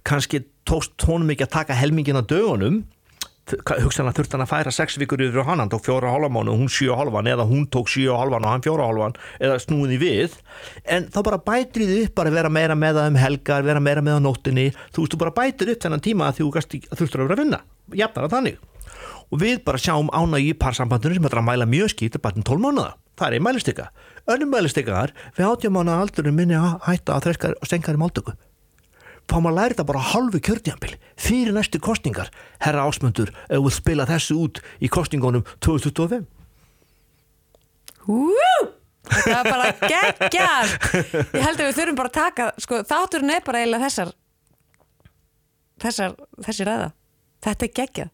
kannski 0.08 0.44
tókst 0.70 0.96
tónum 1.02 1.30
ekki 1.34 1.46
að 1.46 1.56
taka 1.60 1.78
helmingin 1.78 2.18
á 2.18 2.24
dögunum 2.26 2.82
hugsan 3.84 4.10
að 4.10 4.20
þurft 4.20 4.36
hann 4.36 4.44
að 4.44 4.52
færa 4.52 4.72
sex 4.74 4.98
vikur 5.02 5.22
yfir 5.24 5.46
hann, 5.48 5.62
hann 5.62 5.72
tók 5.72 5.84
fjóra 5.86 6.12
hálfamánu 6.14 6.54
og 6.54 6.60
hún 6.62 6.72
sjö 6.72 6.96
hálfan 6.98 7.30
eða 7.32 7.46
hún 7.50 7.66
tók 7.72 7.88
sjö 7.92 8.16
hálfan 8.18 8.46
og 8.46 8.52
hann 8.54 8.64
fjóra 8.66 8.88
hálfan 8.90 9.16
eða 9.40 9.60
snúði 9.64 9.98
við. 10.02 10.38
En 10.86 11.08
þá 11.14 11.20
bara 11.26 11.42
bætir 11.46 11.86
þið 11.86 12.04
upp 12.08 12.16
bara 12.20 12.32
að 12.32 12.40
vera 12.40 12.52
meira 12.54 12.76
með 12.80 13.00
það 13.00 13.12
um 13.12 13.20
helgar, 13.24 13.68
vera 13.68 13.84
meira 13.84 14.04
með 14.06 14.20
á 14.20 14.26
nóttinni 14.26 14.68
þú 14.74 15.06
veist, 15.06 15.14
þú 15.14 15.22
bara 15.24 15.36
bætir 15.40 15.74
upp 15.74 15.82
þennan 15.86 16.06
tíma 16.06 16.30
að 16.30 16.42
þú 16.42 16.48
þurftur 16.58 17.24
að 17.24 17.30
vera 17.30 17.38
að 17.38 17.44
vinna, 17.44 17.60
jafnar 18.02 18.28
að 18.28 18.36
þannig. 18.38 18.58
Og 19.30 19.38
við 19.44 19.58
bara 19.66 19.78
sjáum 19.78 20.10
ána 20.10 20.38
í 20.42 20.54
parsambandinu 20.58 21.16
sem 21.20 21.30
að 21.30 21.46
mæla 21.46 21.70
mjög 21.70 21.94
skýt 21.94 22.18
að 22.18 22.26
bætum 22.26 22.46
12 22.50 22.66
mánuða, 22.66 22.92
það 23.20 23.28
er 23.28 23.34
einn 23.38 23.46
mælistika. 23.46 23.86
Önnum 24.30 24.50
mælistika 24.54 25.06
við 25.38 25.46
átjá 25.46 25.70
mánuða 25.70 26.02
aldurinn 26.02 26.38
minni 26.38 26.58
að 26.58 26.82
hætta 26.90 27.22
að 27.22 28.49
máltöku 29.30 29.38
fáum 29.38 29.50
að 29.50 29.58
læra 29.58 29.74
þetta 29.74 29.86
bara 29.86 30.00
halvu 30.00 30.40
kjörtjambil 30.42 30.96
fyrir 31.18 31.54
næstu 31.54 31.80
kostningar 31.80 32.30
herra 32.60 32.86
ásmöndur 32.88 33.32
ef 33.50 33.62
við 33.62 33.74
spila 33.74 34.06
þessu 34.06 34.38
út 34.38 34.62
í 34.82 34.90
kostningunum 34.90 35.44
2025 35.62 36.26
Hú! 38.08 38.34
Þetta 39.10 39.44
var 39.44 39.48
bara 39.50 39.74
geggjað. 39.90 40.72
Ég 41.34 41.44
held 41.44 41.60
að 41.60 41.68
við 41.68 41.76
þurfum 41.78 41.98
bara 41.98 42.10
að 42.10 42.18
taka 42.18 42.48
sko, 42.58 42.80
þátturinn 42.86 43.34
er 43.34 43.44
bara 43.46 43.62
eiginlega 43.62 43.86
þessar 43.86 44.12
þessar, 45.80 46.16
þessi 46.46 46.68
ræða. 46.68 46.90
Þetta 47.46 47.66
er 47.66 47.74
geggjað 47.80 48.10